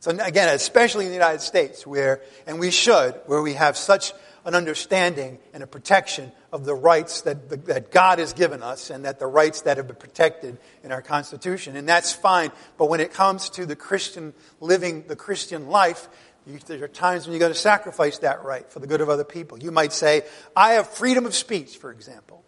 So 0.01 0.11
again, 0.11 0.55
especially 0.55 1.05
in 1.05 1.11
the 1.11 1.17
United 1.17 1.43
States, 1.43 1.87
where, 1.87 2.23
and 2.47 2.59
we 2.59 2.71
should, 2.71 3.15
where 3.27 3.43
we 3.43 3.55
have 3.55 3.77
such 3.77 4.13
an 4.45 4.55
understanding 4.55 5.39
and 5.53 5.63
a 5.63 5.67
protection 5.67 6.33
of 6.53 6.65
the 6.65 6.75
rights 6.75 7.23
that, 7.23 7.67
that 7.67 7.91
God 7.91 8.19
has 8.19 8.33
given 8.33 8.63
us 8.63 8.91
and 8.91 9.05
that 9.05 9.19
the 9.19 9.27
rights 9.27 9.63
that 9.63 9.77
have 9.77 9.87
been 9.87 9.97
protected 9.97 10.59
in 10.83 10.93
our 10.93 11.03
Constitution. 11.03 11.77
And 11.77 11.89
that's 11.89 12.13
fine. 12.13 12.51
But 12.79 12.89
when 12.89 13.01
it 13.01 13.13
comes 13.13 13.51
to 13.51 13.67
the 13.67 13.77
Christian 13.77 14.33
living 14.61 15.05
the 15.07 15.17
Christian 15.17 15.69
life, 15.69 16.09
you, 16.47 16.59
there 16.67 16.83
are 16.83 16.89
times 16.89 17.27
when 17.27 17.35
you 17.35 17.41
got 17.41 17.49
to 17.49 17.55
sacrifice 17.55 18.19
that 18.19 18.45
right 18.45 18.71
for 18.71 18.79
the 18.79 18.87
good 18.87 19.01
of 19.01 19.09
other 19.09 19.25
people. 19.25 19.59
You 19.59 19.71
might 19.71 19.93
say, 19.93 20.23
I 20.57 20.73
have 20.75 20.89
freedom 20.89 21.27
of 21.27 21.35
speech, 21.35 21.77
for 21.77 21.91
example. 21.91 22.43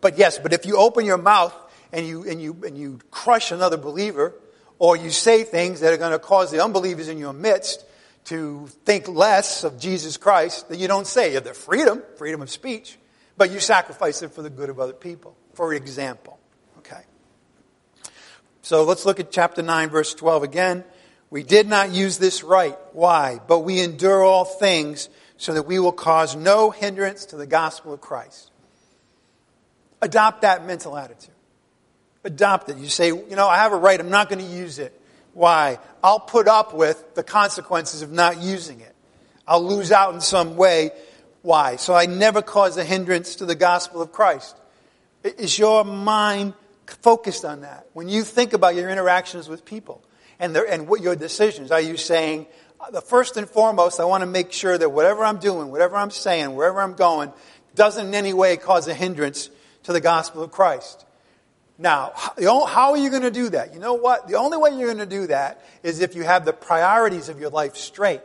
But 0.00 0.18
yes, 0.18 0.38
but 0.38 0.52
if 0.52 0.64
you 0.66 0.76
open 0.76 1.04
your 1.04 1.18
mouth 1.18 1.54
and 1.92 2.06
you, 2.06 2.28
and 2.28 2.40
you, 2.40 2.56
and 2.64 2.78
you 2.78 3.00
crush 3.10 3.50
another 3.52 3.76
believer, 3.76 4.34
or 4.78 4.96
you 4.96 5.10
say 5.10 5.44
things 5.44 5.80
that 5.80 5.92
are 5.92 5.96
going 5.96 6.12
to 6.12 6.18
cause 6.18 6.50
the 6.50 6.62
unbelievers 6.62 7.08
in 7.08 7.18
your 7.18 7.32
midst 7.32 7.84
to 8.24 8.68
think 8.84 9.08
less 9.08 9.64
of 9.64 9.78
Jesus 9.78 10.16
Christ, 10.16 10.68
that 10.68 10.78
you 10.78 10.88
don't 10.88 11.06
say. 11.06 11.38
The 11.38 11.54
freedom, 11.54 12.02
freedom 12.16 12.42
of 12.42 12.50
speech, 12.50 12.98
but 13.36 13.50
you 13.50 13.60
sacrifice 13.60 14.22
it 14.22 14.32
for 14.32 14.42
the 14.42 14.50
good 14.50 14.70
of 14.70 14.78
other 14.78 14.92
people, 14.92 15.36
for 15.54 15.74
example. 15.74 16.38
Okay. 16.78 17.02
So 18.62 18.84
let's 18.84 19.04
look 19.04 19.18
at 19.18 19.32
chapter 19.32 19.62
9, 19.62 19.90
verse 19.90 20.14
12 20.14 20.42
again. 20.44 20.84
We 21.30 21.42
did 21.42 21.66
not 21.66 21.90
use 21.90 22.18
this 22.18 22.42
right. 22.42 22.76
Why? 22.92 23.40
But 23.46 23.60
we 23.60 23.80
endure 23.80 24.22
all 24.22 24.44
things 24.44 25.08
so 25.36 25.54
that 25.54 25.64
we 25.64 25.78
will 25.78 25.92
cause 25.92 26.36
no 26.36 26.70
hindrance 26.70 27.26
to 27.26 27.36
the 27.36 27.46
gospel 27.46 27.92
of 27.92 28.00
Christ. 28.00 28.50
Adopt 30.00 30.42
that 30.42 30.66
mental 30.66 30.96
attitude. 30.96 31.34
Adopt 32.22 32.68
it. 32.68 32.76
You 32.76 32.88
say, 32.88 33.08
you 33.08 33.34
know, 33.34 33.48
I 33.48 33.56
have 33.56 33.72
a 33.72 33.76
right, 33.76 33.98
I'm 33.98 34.10
not 34.10 34.28
going 34.28 34.44
to 34.44 34.52
use 34.52 34.78
it. 34.78 34.96
Why? 35.34 35.78
I'll 36.02 36.20
put 36.20 36.48
up 36.48 36.74
with 36.74 37.14
the 37.14 37.22
consequences 37.22 38.02
of 38.02 38.12
not 38.12 38.42
using 38.42 38.80
it. 38.80 38.94
I'll 39.46 39.64
lose 39.64 39.92
out 39.92 40.14
in 40.14 40.20
some 40.20 40.56
way. 40.56 40.90
Why? 41.42 41.76
So 41.76 41.94
I 41.94 42.06
never 42.06 42.42
cause 42.42 42.76
a 42.76 42.84
hindrance 42.84 43.36
to 43.36 43.46
the 43.46 43.54
gospel 43.54 44.02
of 44.02 44.12
Christ. 44.12 44.56
Is 45.24 45.58
your 45.58 45.84
mind 45.84 46.54
focused 46.86 47.44
on 47.44 47.62
that? 47.62 47.86
When 47.92 48.08
you 48.08 48.22
think 48.22 48.52
about 48.52 48.74
your 48.74 48.90
interactions 48.90 49.48
with 49.48 49.64
people 49.64 50.02
and, 50.38 50.54
their, 50.54 50.68
and 50.68 50.86
what 50.86 51.00
your 51.00 51.16
decisions, 51.16 51.70
are 51.70 51.80
you 51.80 51.96
saying, 51.96 52.46
uh, 52.80 52.90
the 52.90 53.00
first 53.00 53.36
and 53.36 53.48
foremost, 53.48 54.00
I 54.00 54.04
want 54.04 54.22
to 54.22 54.26
make 54.26 54.52
sure 54.52 54.76
that 54.76 54.90
whatever 54.90 55.24
I'm 55.24 55.38
doing, 55.38 55.70
whatever 55.70 55.96
I'm 55.96 56.10
saying, 56.10 56.54
wherever 56.54 56.80
I'm 56.80 56.94
going, 56.94 57.32
doesn't 57.74 58.08
in 58.08 58.14
any 58.14 58.32
way 58.32 58.56
cause 58.56 58.86
a 58.88 58.94
hindrance 58.94 59.48
to 59.84 59.92
the 59.92 60.00
gospel 60.00 60.42
of 60.42 60.50
Christ. 60.50 61.04
Now, 61.82 62.12
how 62.14 62.92
are 62.92 62.96
you 62.96 63.10
going 63.10 63.22
to 63.22 63.30
do 63.32 63.48
that? 63.50 63.74
You 63.74 63.80
know 63.80 63.94
what? 63.94 64.28
The 64.28 64.36
only 64.36 64.56
way 64.56 64.70
you're 64.70 64.86
going 64.86 64.98
to 64.98 65.06
do 65.06 65.26
that 65.26 65.60
is 65.82 66.00
if 66.00 66.14
you 66.14 66.22
have 66.22 66.44
the 66.44 66.52
priorities 66.52 67.28
of 67.28 67.40
your 67.40 67.50
life 67.50 67.76
straight. 67.76 68.20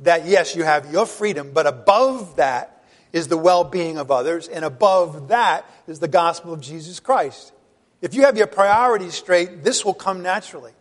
That 0.00 0.26
yes, 0.26 0.54
you 0.54 0.62
have 0.62 0.92
your 0.92 1.06
freedom, 1.06 1.52
but 1.54 1.66
above 1.66 2.36
that 2.36 2.84
is 3.10 3.28
the 3.28 3.38
well-being 3.38 3.96
of 3.96 4.10
others, 4.10 4.48
and 4.48 4.66
above 4.66 5.28
that 5.28 5.64
is 5.86 5.98
the 5.98 6.08
gospel 6.08 6.52
of 6.52 6.60
Jesus 6.60 7.00
Christ. 7.00 7.52
If 8.02 8.14
you 8.14 8.22
have 8.22 8.36
your 8.36 8.48
priorities 8.48 9.14
straight, 9.14 9.64
this 9.64 9.82
will 9.82 9.94
come 9.94 10.22
naturally. 10.22 10.72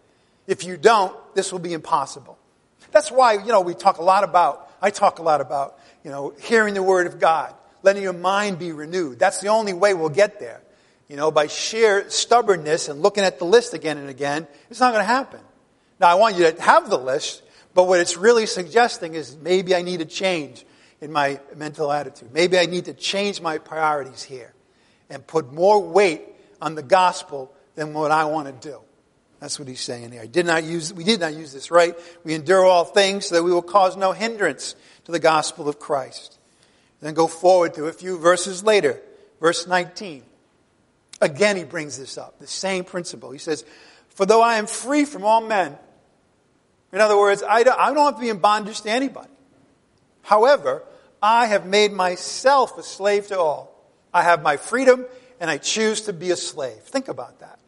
If 0.47 0.65
you 0.65 0.76
don't, 0.76 1.15
this 1.36 1.53
will 1.53 1.59
be 1.59 1.72
impossible. 1.72 2.38
That's 2.91 3.11
why, 3.11 3.34
you 3.34 3.47
know, 3.47 3.61
we 3.61 3.76
talk 3.76 3.99
a 3.99 4.03
lot 4.03 4.26
about, 4.26 4.69
I 4.82 4.89
talk 4.89 5.19
a 5.19 5.22
lot 5.22 5.39
about, 5.39 5.80
you 6.03 6.11
know, 6.11 6.34
hearing 6.41 6.74
the 6.74 6.84
word 6.84 7.07
of 7.07 7.19
God, 7.19 7.53
letting 7.82 8.03
your 8.03 8.11
mind 8.11 8.59
be 8.59 8.74
renewed. 8.74 9.19
That's 9.19 9.39
the 9.39 9.47
only 9.47 9.72
way 9.72 9.93
we'll 9.93 10.09
get 10.09 10.39
there 10.39 10.61
you 11.12 11.18
know, 11.18 11.30
by 11.30 11.47
sheer 11.47 12.09
stubbornness 12.09 12.88
and 12.88 13.01
looking 13.01 13.26
at 13.26 13.38
the 13.38 13.43
list 13.43 13.74
again 13.74 13.97
and 13.97 14.07
again, 14.07 14.47
it's 14.70 14.80
not 14.80 14.93
going 14.93 15.03
to 15.03 15.05
happen. 15.05 15.41
Now, 15.99 16.07
I 16.07 16.14
want 16.16 16.38
you 16.38 16.49
to 16.49 16.62
have 16.62 16.89
the 16.89 16.97
list, 16.97 17.43
but 17.74 17.86
what 17.86 17.99
it's 17.99 18.16
really 18.16 18.45
suggesting 18.45 19.14
is 19.14 19.36
maybe 19.36 19.76
I 19.76 19.82
need 19.82 19.99
a 19.99 20.05
change 20.05 20.66
in 21.01 21.12
my 21.12 21.41
mental 21.53 21.91
attitude. 21.91 22.32
Maybe 22.32 22.57
I 22.57 22.66
need 22.66 22.86
to 22.86 22.93
change 22.93 23.41
my 23.41 23.57
priorities 23.57 24.24
here 24.24 24.53
and 25.09 25.28
put 25.28 25.51
more 25.51 25.86
weight 25.86 26.22
on 26.62 26.76
the 26.76 26.82
gospel 26.82 27.51
than 27.76 27.93
what 27.93 28.12
I 28.12 28.24
want 28.24 28.47
to 28.47 28.70
do. 28.70 28.80
That's 29.41 29.59
what 29.59 29.68
he's 29.68 29.82
saying 29.82 30.14
here. 30.14 30.22
I 30.22 30.28
did 30.28 30.45
not 30.45 30.64
use, 30.64 30.93
we 30.93 31.03
did 31.03 31.20
not 31.20 31.34
use 31.34 31.51
this 31.51 31.72
right. 31.72 31.93
We 32.24 32.36
endure 32.36 32.64
all 32.64 32.86
things 32.86 33.26
so 33.26 33.36
that 33.36 33.43
we 33.43 33.51
will 33.51 33.62
cause 33.62 33.97
no 33.97 34.14
hindrance 34.14 34.76
to 35.03 35.12
the 35.12 35.20
gospel 35.20 35.68
of 35.68 35.78
Christ. 35.78 36.39
Then 37.01 37.16
go 37.16 37.28
forward 37.28 37.74
to 37.74 37.88
a 37.88 37.91
few 37.91 38.18
verses 38.18 38.64
later, 38.64 39.01
verse 39.41 39.68
19. 39.68 40.24
Again, 41.22 41.55
he 41.55 41.63
brings 41.63 41.97
this 41.97 42.17
up, 42.17 42.39
the 42.39 42.47
same 42.47 42.84
principle. 42.84 43.32
He 43.32 43.38
says, 43.38 43.63
For 44.09 44.26
though 44.26 44.41
I 44.41 44.55
am 44.57 44.65
free 44.65 45.05
from 45.05 45.24
all 45.24 45.41
men, 45.41 45.78
in 46.91 46.99
other 46.99 47.17
words, 47.17 47.43
I 47.47 47.63
don't, 47.63 47.80
I 47.80 47.93
don't 47.93 48.05
have 48.05 48.15
to 48.15 48.22
be 48.22 48.30
in 48.30 48.39
bondage 48.39 48.82
to 48.82 48.89
anybody. 48.89 49.30
However, 50.24 50.84
I 51.22 51.45
have 51.45 51.65
made 51.65 51.93
myself 51.93 52.78
a 52.78 52.84
slave 52.84 53.28
to 53.28 53.39
all. 53.39 53.72
I 54.13 54.24
have 54.24 54.41
my 54.41 54.57
freedom 54.57 55.05
and 55.39 55.49
I 55.49 55.57
choose 55.57 56.01
to 56.01 56.13
be 56.13 56.32
a 56.32 56.36
slave. 56.36 56.80
Think 56.80 57.07
about 57.07 57.39
that. 57.39 57.59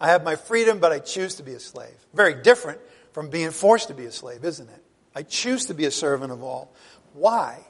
I 0.00 0.08
have 0.08 0.24
my 0.24 0.36
freedom, 0.36 0.80
but 0.80 0.92
I 0.92 0.98
choose 0.98 1.36
to 1.36 1.42
be 1.42 1.52
a 1.52 1.60
slave. 1.60 1.94
Very 2.12 2.34
different 2.42 2.80
from 3.12 3.30
being 3.30 3.50
forced 3.50 3.88
to 3.88 3.94
be 3.94 4.06
a 4.06 4.12
slave, 4.12 4.44
isn't 4.44 4.68
it? 4.68 4.82
I 5.14 5.22
choose 5.22 5.66
to 5.66 5.74
be 5.74 5.84
a 5.84 5.90
servant 5.90 6.32
of 6.32 6.42
all. 6.42 6.74
Why? 7.12 7.60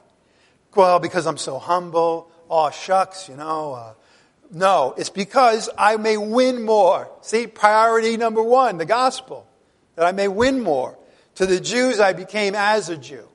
Well, 0.75 0.99
because 0.99 1.27
I'm 1.27 1.37
so 1.37 1.59
humble. 1.59 2.31
Oh, 2.49 2.71
shucks, 2.71 3.29
you 3.29 3.37
know, 3.37 3.75
uh, 3.75 3.95
no, 4.53 4.95
it's 4.97 5.11
because 5.11 5.69
I 5.77 5.97
may 5.97 6.17
win 6.17 6.63
more. 6.63 7.11
See, 7.23 7.47
priority 7.47 8.17
number 8.17 8.43
one, 8.43 8.79
the 8.79 8.85
gospel, 8.85 9.47
that 9.97 10.07
I 10.07 10.13
may 10.13 10.29
win 10.29 10.61
more. 10.61 10.99
To 11.37 11.47
the 11.47 11.61
Jews, 11.61 11.99
I 12.01 12.13
became 12.13 12.55
as 12.55 12.89
a 12.89 12.97
Jew. 12.97 13.29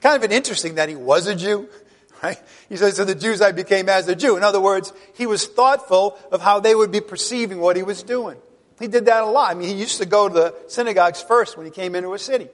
Kind 0.00 0.16
of 0.16 0.22
an 0.22 0.32
interesting 0.32 0.76
that 0.76 0.88
he 0.88 0.96
was 0.96 1.26
a 1.26 1.34
Jew, 1.34 1.68
right? 2.22 2.40
He 2.68 2.76
says, 2.76 2.96
to 2.96 3.04
the 3.04 3.14
Jews, 3.14 3.42
I 3.42 3.52
became 3.52 3.88
as 3.88 4.08
a 4.08 4.16
Jew. 4.16 4.36
In 4.36 4.42
other 4.42 4.60
words, 4.60 4.92
he 5.14 5.26
was 5.26 5.46
thoughtful 5.46 6.18
of 6.30 6.40
how 6.40 6.60
they 6.60 6.74
would 6.74 6.90
be 6.90 7.00
perceiving 7.00 7.60
what 7.60 7.76
he 7.76 7.82
was 7.82 8.02
doing. 8.02 8.38
He 8.80 8.88
did 8.88 9.04
that 9.04 9.22
a 9.22 9.26
lot. 9.26 9.50
I 9.50 9.54
mean, 9.54 9.68
he 9.68 9.74
used 9.74 9.98
to 9.98 10.06
go 10.06 10.28
to 10.28 10.34
the 10.34 10.54
synagogues 10.66 11.22
first 11.22 11.56
when 11.56 11.66
he 11.66 11.70
came 11.70 11.94
into 11.94 12.14
a 12.14 12.18
city. 12.18 12.48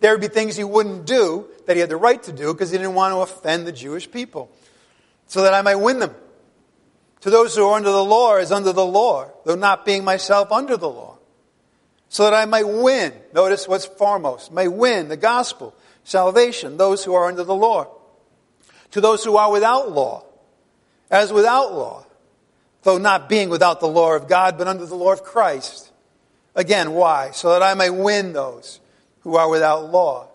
There 0.00 0.12
would 0.12 0.20
be 0.20 0.28
things 0.28 0.56
he 0.56 0.64
wouldn't 0.64 1.06
do 1.06 1.46
that 1.66 1.76
he 1.76 1.80
had 1.80 1.88
the 1.88 1.96
right 1.96 2.22
to 2.24 2.32
do 2.32 2.52
because 2.52 2.70
he 2.70 2.78
didn't 2.78 2.94
want 2.94 3.12
to 3.12 3.18
offend 3.18 3.66
the 3.66 3.72
Jewish 3.72 4.10
people. 4.10 4.50
So 5.26 5.42
that 5.42 5.54
I 5.54 5.62
might 5.62 5.76
win 5.76 6.00
them. 6.00 6.14
To 7.24 7.30
those 7.30 7.56
who 7.56 7.66
are 7.66 7.76
under 7.76 7.90
the 7.90 8.04
law 8.04 8.36
as 8.36 8.52
under 8.52 8.70
the 8.70 8.84
law, 8.84 9.30
though 9.46 9.54
not 9.54 9.86
being 9.86 10.04
myself 10.04 10.52
under 10.52 10.76
the 10.76 10.90
law. 10.90 11.16
So 12.10 12.24
that 12.24 12.34
I 12.34 12.44
might 12.44 12.68
win, 12.68 13.14
notice 13.32 13.66
what's 13.66 13.86
foremost, 13.86 14.52
may 14.52 14.68
win 14.68 15.08
the 15.08 15.16
gospel, 15.16 15.74
salvation, 16.02 16.76
those 16.76 17.02
who 17.02 17.14
are 17.14 17.26
under 17.26 17.42
the 17.42 17.54
law. 17.54 17.88
To 18.90 19.00
those 19.00 19.24
who 19.24 19.38
are 19.38 19.50
without 19.50 19.90
law, 19.90 20.26
as 21.10 21.32
without 21.32 21.72
law, 21.72 22.04
though 22.82 22.98
not 22.98 23.30
being 23.30 23.48
without 23.48 23.80
the 23.80 23.88
law 23.88 24.12
of 24.14 24.28
God, 24.28 24.58
but 24.58 24.68
under 24.68 24.84
the 24.84 24.94
law 24.94 25.14
of 25.14 25.24
Christ. 25.24 25.90
Again, 26.54 26.92
why? 26.92 27.30
So 27.30 27.58
that 27.58 27.62
I 27.62 27.72
may 27.72 27.88
win 27.88 28.34
those 28.34 28.80
who 29.20 29.36
are 29.36 29.48
without 29.48 29.90
law. 29.90 30.28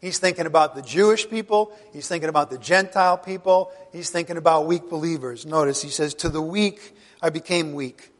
He's 0.00 0.18
thinking 0.18 0.46
about 0.46 0.74
the 0.74 0.82
Jewish 0.82 1.28
people. 1.28 1.72
He's 1.92 2.08
thinking 2.08 2.30
about 2.30 2.50
the 2.50 2.58
Gentile 2.58 3.18
people. 3.18 3.70
He's 3.92 4.10
thinking 4.10 4.38
about 4.38 4.66
weak 4.66 4.88
believers. 4.88 5.44
Notice 5.44 5.82
he 5.82 5.90
says, 5.90 6.14
To 6.14 6.30
the 6.30 6.40
weak, 6.40 6.96
I 7.20 7.28
became 7.28 7.74
weak. 7.74 8.10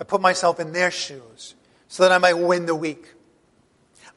I 0.00 0.04
put 0.04 0.22
myself 0.22 0.60
in 0.60 0.72
their 0.72 0.90
shoes 0.90 1.54
so 1.88 2.04
that 2.04 2.12
I 2.12 2.18
might 2.18 2.38
win 2.38 2.64
the 2.64 2.74
weak. 2.74 3.06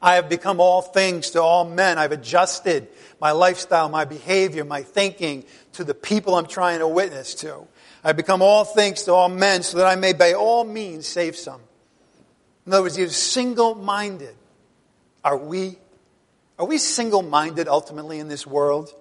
I 0.00 0.16
have 0.16 0.28
become 0.28 0.60
all 0.60 0.80
things 0.80 1.30
to 1.30 1.42
all 1.42 1.64
men. 1.64 1.98
I've 1.98 2.12
adjusted 2.12 2.88
my 3.20 3.32
lifestyle, 3.32 3.88
my 3.88 4.04
behavior, 4.04 4.64
my 4.64 4.82
thinking 4.82 5.44
to 5.72 5.84
the 5.84 5.94
people 5.94 6.34
I'm 6.36 6.46
trying 6.46 6.78
to 6.80 6.88
witness 6.88 7.34
to. 7.36 7.66
I 8.02 8.12
become 8.12 8.42
all 8.42 8.64
things 8.64 9.04
to 9.04 9.14
all 9.14 9.28
men 9.28 9.62
so 9.62 9.78
that 9.78 9.86
I 9.86 9.96
may 9.96 10.12
by 10.12 10.34
all 10.34 10.64
means 10.64 11.06
save 11.06 11.36
some. 11.36 11.60
In 12.66 12.72
other 12.72 12.82
words, 12.82 12.98
you're 12.98 13.08
single 13.08 13.74
minded. 13.74 14.34
Are 15.22 15.36
we? 15.36 15.78
Are 16.58 16.66
we 16.66 16.78
single 16.78 17.22
minded 17.22 17.66
ultimately 17.66 18.20
in 18.20 18.28
this 18.28 18.46
world? 18.46 18.94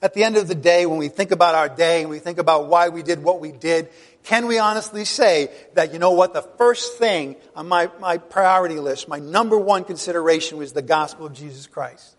At 0.00 0.14
the 0.14 0.24
end 0.24 0.36
of 0.36 0.46
the 0.46 0.54
day, 0.54 0.86
when 0.86 0.98
we 0.98 1.08
think 1.08 1.30
about 1.30 1.54
our 1.54 1.68
day 1.68 2.02
and 2.02 2.10
we 2.10 2.18
think 2.18 2.38
about 2.38 2.68
why 2.68 2.90
we 2.90 3.02
did 3.02 3.22
what 3.22 3.40
we 3.40 3.50
did, 3.50 3.88
can 4.24 4.46
we 4.46 4.58
honestly 4.58 5.04
say 5.04 5.50
that, 5.74 5.92
you 5.92 5.98
know 5.98 6.12
what, 6.12 6.34
the 6.34 6.42
first 6.42 6.98
thing 6.98 7.36
on 7.56 7.66
my, 7.66 7.90
my 7.98 8.18
priority 8.18 8.78
list, 8.78 9.08
my 9.08 9.18
number 9.18 9.58
one 9.58 9.84
consideration 9.84 10.58
was 10.58 10.72
the 10.72 10.82
gospel 10.82 11.26
of 11.26 11.32
Jesus 11.32 11.66
Christ? 11.66 12.14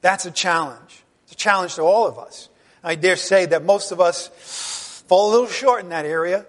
That's 0.00 0.24
a 0.24 0.30
challenge. 0.30 1.04
It's 1.24 1.32
a 1.32 1.36
challenge 1.36 1.74
to 1.74 1.82
all 1.82 2.06
of 2.06 2.18
us. 2.18 2.48
I 2.82 2.94
dare 2.94 3.16
say 3.16 3.46
that 3.46 3.64
most 3.64 3.92
of 3.92 4.00
us 4.00 5.02
fall 5.06 5.30
a 5.30 5.32
little 5.32 5.48
short 5.48 5.82
in 5.82 5.90
that 5.90 6.06
area. 6.06 6.46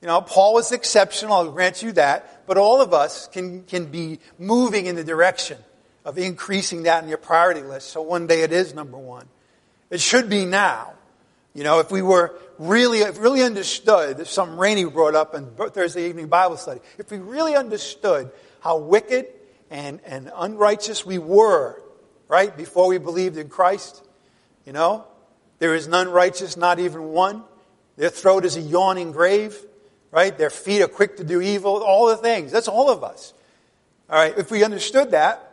You 0.00 0.06
know, 0.06 0.20
Paul 0.20 0.54
was 0.54 0.72
exceptional, 0.72 1.34
I'll 1.34 1.50
grant 1.50 1.82
you 1.82 1.92
that, 1.92 2.46
but 2.46 2.56
all 2.56 2.80
of 2.80 2.94
us 2.94 3.26
can, 3.26 3.64
can 3.64 3.86
be 3.86 4.20
moving 4.38 4.86
in 4.86 4.94
the 4.94 5.04
direction 5.04 5.58
of 6.04 6.18
increasing 6.18 6.84
that 6.84 7.02
in 7.02 7.08
your 7.08 7.18
priority 7.18 7.62
list. 7.62 7.90
So 7.90 8.02
one 8.02 8.26
day 8.26 8.42
it 8.42 8.52
is 8.52 8.74
number 8.74 8.96
one. 8.96 9.26
It 9.90 10.00
should 10.00 10.28
be 10.30 10.44
now. 10.44 10.94
You 11.54 11.64
know, 11.64 11.80
if 11.80 11.90
we 11.90 12.00
were 12.00 12.38
really, 12.58 13.02
really 13.18 13.42
understood, 13.42 14.24
something 14.26 14.56
Rainey 14.56 14.84
brought 14.84 15.14
up 15.14 15.34
in 15.34 15.46
Thursday 15.50 16.08
evening 16.08 16.28
Bible 16.28 16.56
study. 16.56 16.80
If 16.96 17.10
we 17.10 17.18
really 17.18 17.56
understood 17.56 18.30
how 18.60 18.78
wicked 18.78 19.26
and, 19.68 20.00
and 20.06 20.30
unrighteous 20.34 21.04
we 21.04 21.18
were, 21.18 21.82
right, 22.28 22.56
before 22.56 22.86
we 22.86 22.98
believed 22.98 23.36
in 23.36 23.48
Christ, 23.48 24.04
you 24.64 24.72
know, 24.72 25.06
there 25.58 25.74
is 25.74 25.88
none 25.88 26.08
righteous, 26.08 26.56
not 26.56 26.78
even 26.78 27.08
one. 27.08 27.42
Their 27.96 28.10
throat 28.10 28.44
is 28.44 28.56
a 28.56 28.60
yawning 28.60 29.10
grave, 29.12 29.56
right? 30.12 30.36
Their 30.36 30.50
feet 30.50 30.82
are 30.82 30.88
quick 30.88 31.16
to 31.16 31.24
do 31.24 31.40
evil, 31.40 31.82
all 31.82 32.06
the 32.06 32.16
things. 32.16 32.52
That's 32.52 32.68
all 32.68 32.90
of 32.90 33.02
us. 33.02 33.34
All 34.08 34.16
right, 34.16 34.36
if 34.38 34.50
we 34.50 34.64
understood 34.64 35.10
that, 35.10 35.49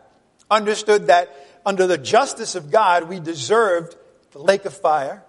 understood 0.50 1.08
that 1.08 1.34
under 1.66 1.88
the 1.88 1.98
justice 1.98 2.56
of 2.56 2.72
God, 2.72 3.10
we 3.10 3.20
deserved 3.20 3.96
the 4.32 4.40
lake 4.40 4.66
of 4.66 4.74
fire. 4.74 5.24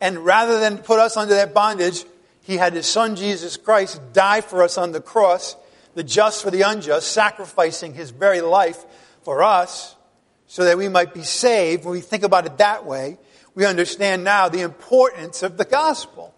And 0.00 0.24
rather 0.24 0.60
than 0.60 0.78
put 0.78 0.98
us 0.98 1.16
under 1.16 1.34
that 1.34 1.54
bondage, 1.54 2.04
he 2.42 2.56
had 2.56 2.74
his 2.74 2.86
son 2.86 3.16
Jesus 3.16 3.56
Christ 3.56 4.00
die 4.12 4.42
for 4.42 4.62
us 4.62 4.76
on 4.76 4.92
the 4.92 5.00
cross, 5.00 5.56
the 5.94 6.04
just 6.04 6.42
for 6.42 6.50
the 6.50 6.62
unjust, 6.62 7.12
sacrificing 7.12 7.94
his 7.94 8.10
very 8.10 8.40
life 8.40 8.84
for 9.22 9.42
us 9.42 9.96
so 10.46 10.64
that 10.64 10.76
we 10.76 10.88
might 10.88 11.14
be 11.14 11.22
saved. 11.22 11.84
When 11.84 11.92
we 11.92 12.00
think 12.00 12.22
about 12.22 12.46
it 12.46 12.58
that 12.58 12.84
way, 12.84 13.18
we 13.54 13.64
understand 13.64 14.24
now 14.24 14.48
the 14.48 14.60
importance 14.60 15.42
of 15.42 15.56
the 15.56 15.64
gospel. 15.64 16.34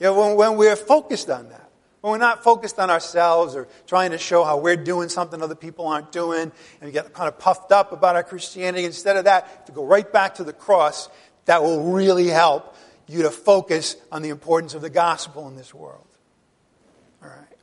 You 0.00 0.06
know, 0.06 0.20
when, 0.20 0.36
when 0.36 0.56
we're 0.58 0.76
focused 0.76 1.30
on 1.30 1.48
that. 1.50 1.65
When 2.06 2.12
we're 2.12 2.18
not 2.18 2.44
focused 2.44 2.78
on 2.78 2.88
ourselves 2.88 3.56
or 3.56 3.66
trying 3.88 4.12
to 4.12 4.18
show 4.18 4.44
how 4.44 4.58
we're 4.58 4.76
doing 4.76 5.08
something 5.08 5.42
other 5.42 5.56
people 5.56 5.88
aren't 5.88 6.12
doing, 6.12 6.40
and 6.40 6.52
we 6.80 6.92
get 6.92 7.12
kind 7.12 7.26
of 7.26 7.36
puffed 7.36 7.72
up 7.72 7.90
about 7.90 8.14
our 8.14 8.22
Christianity, 8.22 8.84
instead 8.84 9.16
of 9.16 9.24
that, 9.24 9.66
to 9.66 9.72
go 9.72 9.84
right 9.84 10.12
back 10.12 10.36
to 10.36 10.44
the 10.44 10.52
cross, 10.52 11.08
that 11.46 11.64
will 11.64 11.82
really 11.90 12.28
help 12.28 12.76
you 13.08 13.22
to 13.22 13.30
focus 13.32 13.96
on 14.12 14.22
the 14.22 14.28
importance 14.28 14.72
of 14.72 14.82
the 14.82 14.88
gospel 14.88 15.48
in 15.48 15.56
this 15.56 15.74
world. 15.74 16.06
All 17.24 17.28
right. 17.28 17.58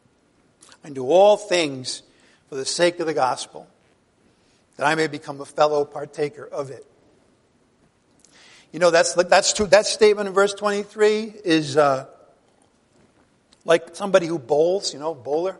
And 0.83 0.93
do 0.93 1.05
all 1.05 1.37
things 1.37 2.03
for 2.49 2.55
the 2.55 2.65
sake 2.65 2.99
of 2.99 3.05
the 3.07 3.13
gospel, 3.13 3.65
that 4.75 4.85
I 4.85 4.95
may 4.95 5.07
become 5.07 5.39
a 5.39 5.45
fellow 5.45 5.85
partaker 5.85 6.45
of 6.45 6.69
it. 6.69 6.85
You 8.73 8.79
know, 8.79 8.91
that's, 8.91 9.13
that's 9.13 9.53
true. 9.53 9.67
That 9.67 9.85
statement 9.85 10.27
in 10.27 10.33
verse 10.33 10.53
23 10.53 11.33
is, 11.45 11.77
uh, 11.77 12.07
like 13.65 13.95
somebody 13.95 14.27
who 14.27 14.39
bowls, 14.39 14.93
you 14.93 14.99
know, 14.99 15.13
bowler. 15.13 15.57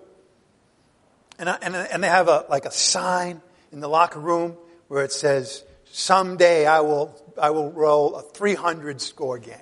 And, 1.40 1.50
and, 1.50 1.76
and 1.76 2.04
they 2.04 2.08
have 2.08 2.28
a, 2.28 2.46
like 2.50 2.66
a 2.66 2.72
sign 2.72 3.42
in 3.72 3.80
the 3.80 3.90
locker 3.90 4.20
room 4.20 4.56
where 4.88 5.04
it 5.04 5.12
says, 5.12 5.64
someday 5.86 6.66
I 6.66 6.82
will, 6.82 7.20
I 7.42 7.50
will 7.50 7.72
roll 7.72 8.16
a 8.16 8.22
300 8.22 9.02
score 9.02 9.40
game. 9.40 9.56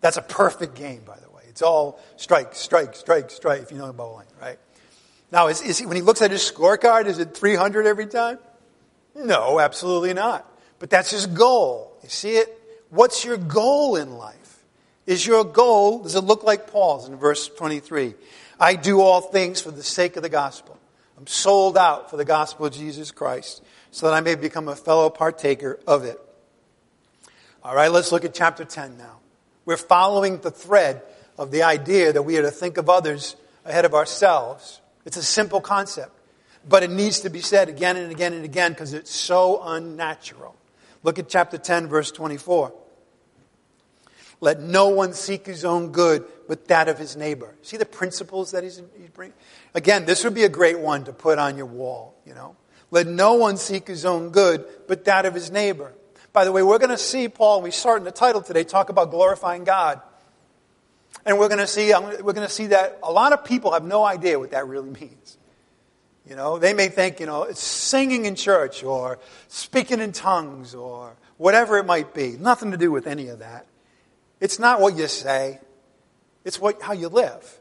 That's 0.00 0.16
a 0.16 0.22
perfect 0.22 0.74
game, 0.74 1.02
by 1.06 1.18
the 1.18 1.30
way. 1.30 1.42
It's 1.48 1.62
all 1.62 2.00
strike, 2.16 2.54
strike, 2.54 2.94
strike, 2.94 3.30
strike, 3.30 3.62
if 3.62 3.72
you 3.72 3.78
know 3.78 3.92
bowling, 3.92 4.26
right? 4.40 4.58
Now, 5.32 5.48
is, 5.48 5.62
is 5.62 5.78
he, 5.78 5.86
when 5.86 5.96
he 5.96 6.02
looks 6.02 6.22
at 6.22 6.30
his 6.30 6.42
scorecard, 6.42 7.06
is 7.06 7.18
it 7.18 7.34
300 7.36 7.86
every 7.86 8.06
time? 8.06 8.38
No, 9.14 9.58
absolutely 9.58 10.12
not. 10.12 10.48
But 10.78 10.90
that's 10.90 11.10
his 11.10 11.26
goal. 11.26 11.96
You 12.02 12.08
see 12.08 12.36
it? 12.36 12.60
What's 12.90 13.24
your 13.24 13.36
goal 13.36 13.96
in 13.96 14.16
life? 14.16 14.43
Is 15.06 15.26
your 15.26 15.44
goal, 15.44 16.02
does 16.02 16.14
it 16.14 16.22
look 16.24 16.44
like 16.44 16.68
Paul's 16.68 17.08
in 17.08 17.16
verse 17.16 17.48
23? 17.48 18.14
I 18.58 18.76
do 18.76 19.00
all 19.00 19.20
things 19.20 19.60
for 19.60 19.70
the 19.70 19.82
sake 19.82 20.16
of 20.16 20.22
the 20.22 20.28
gospel. 20.28 20.78
I'm 21.18 21.26
sold 21.26 21.76
out 21.76 22.10
for 22.10 22.16
the 22.16 22.24
gospel 22.24 22.66
of 22.66 22.72
Jesus 22.72 23.10
Christ 23.10 23.62
so 23.90 24.06
that 24.06 24.14
I 24.14 24.20
may 24.20 24.34
become 24.34 24.68
a 24.68 24.76
fellow 24.76 25.10
partaker 25.10 25.78
of 25.86 26.04
it. 26.04 26.18
All 27.62 27.74
right, 27.74 27.90
let's 27.90 28.12
look 28.12 28.24
at 28.24 28.34
chapter 28.34 28.64
10 28.64 28.96
now. 28.98 29.18
We're 29.64 29.76
following 29.76 30.38
the 30.38 30.50
thread 30.50 31.02
of 31.38 31.50
the 31.50 31.62
idea 31.62 32.12
that 32.12 32.22
we 32.22 32.36
are 32.38 32.42
to 32.42 32.50
think 32.50 32.76
of 32.78 32.88
others 32.88 33.36
ahead 33.64 33.84
of 33.84 33.94
ourselves. 33.94 34.80
It's 35.04 35.16
a 35.16 35.22
simple 35.22 35.60
concept, 35.60 36.12
but 36.68 36.82
it 36.82 36.90
needs 36.90 37.20
to 37.20 37.30
be 37.30 37.40
said 37.40 37.68
again 37.68 37.96
and 37.96 38.10
again 38.10 38.32
and 38.32 38.44
again 38.44 38.72
because 38.72 38.92
it's 38.92 39.14
so 39.14 39.62
unnatural. 39.62 40.54
Look 41.02 41.18
at 41.18 41.28
chapter 41.28 41.58
10, 41.58 41.88
verse 41.88 42.10
24. 42.10 42.72
Let 44.40 44.60
no 44.60 44.88
one 44.88 45.12
seek 45.12 45.46
his 45.46 45.64
own 45.64 45.92
good, 45.92 46.24
but 46.48 46.66
that 46.68 46.88
of 46.88 46.98
his 46.98 47.16
neighbor. 47.16 47.54
See 47.62 47.76
the 47.76 47.86
principles 47.86 48.50
that 48.50 48.62
he's, 48.62 48.82
he's 48.98 49.10
bringing? 49.10 49.34
Again, 49.74 50.04
this 50.04 50.24
would 50.24 50.34
be 50.34 50.44
a 50.44 50.48
great 50.48 50.78
one 50.78 51.04
to 51.04 51.12
put 51.12 51.38
on 51.38 51.56
your 51.56 51.66
wall, 51.66 52.14
you 52.26 52.34
know. 52.34 52.56
Let 52.90 53.06
no 53.06 53.34
one 53.34 53.56
seek 53.56 53.86
his 53.86 54.04
own 54.04 54.30
good, 54.30 54.64
but 54.86 55.04
that 55.06 55.26
of 55.26 55.34
his 55.34 55.50
neighbor. 55.50 55.92
By 56.32 56.44
the 56.44 56.52
way, 56.52 56.62
we're 56.62 56.78
going 56.78 56.90
to 56.90 56.98
see 56.98 57.28
Paul, 57.28 57.62
we 57.62 57.70
start 57.70 57.98
in 57.98 58.04
the 58.04 58.12
title 58.12 58.42
today, 58.42 58.64
talk 58.64 58.88
about 58.88 59.10
glorifying 59.10 59.64
God. 59.64 60.00
And 61.24 61.38
we're 61.38 61.48
going 61.48 61.60
to 61.60 61.66
see, 61.66 61.92
we're 61.94 62.32
going 62.32 62.46
to 62.46 62.52
see 62.52 62.66
that 62.66 62.98
a 63.02 63.10
lot 63.10 63.32
of 63.32 63.44
people 63.44 63.72
have 63.72 63.84
no 63.84 64.04
idea 64.04 64.38
what 64.38 64.50
that 64.50 64.66
really 64.66 64.90
means. 65.00 65.38
You 66.28 66.36
know, 66.36 66.58
they 66.58 66.72
may 66.72 66.88
think, 66.88 67.20
you 67.20 67.26
know, 67.26 67.42
it's 67.42 67.62
singing 67.62 68.24
in 68.24 68.34
church 68.34 68.82
or 68.82 69.18
speaking 69.48 70.00
in 70.00 70.12
tongues 70.12 70.74
or 70.74 71.16
whatever 71.36 71.78
it 71.78 71.84
might 71.84 72.14
be. 72.14 72.36
Nothing 72.38 72.70
to 72.70 72.76
do 72.76 72.90
with 72.90 73.06
any 73.06 73.28
of 73.28 73.40
that. 73.40 73.66
It's 74.44 74.58
not 74.58 74.78
what 74.78 74.94
you 74.94 75.08
say, 75.08 75.58
it's 76.44 76.60
what, 76.60 76.82
how 76.82 76.92
you 76.92 77.08
live. 77.08 77.58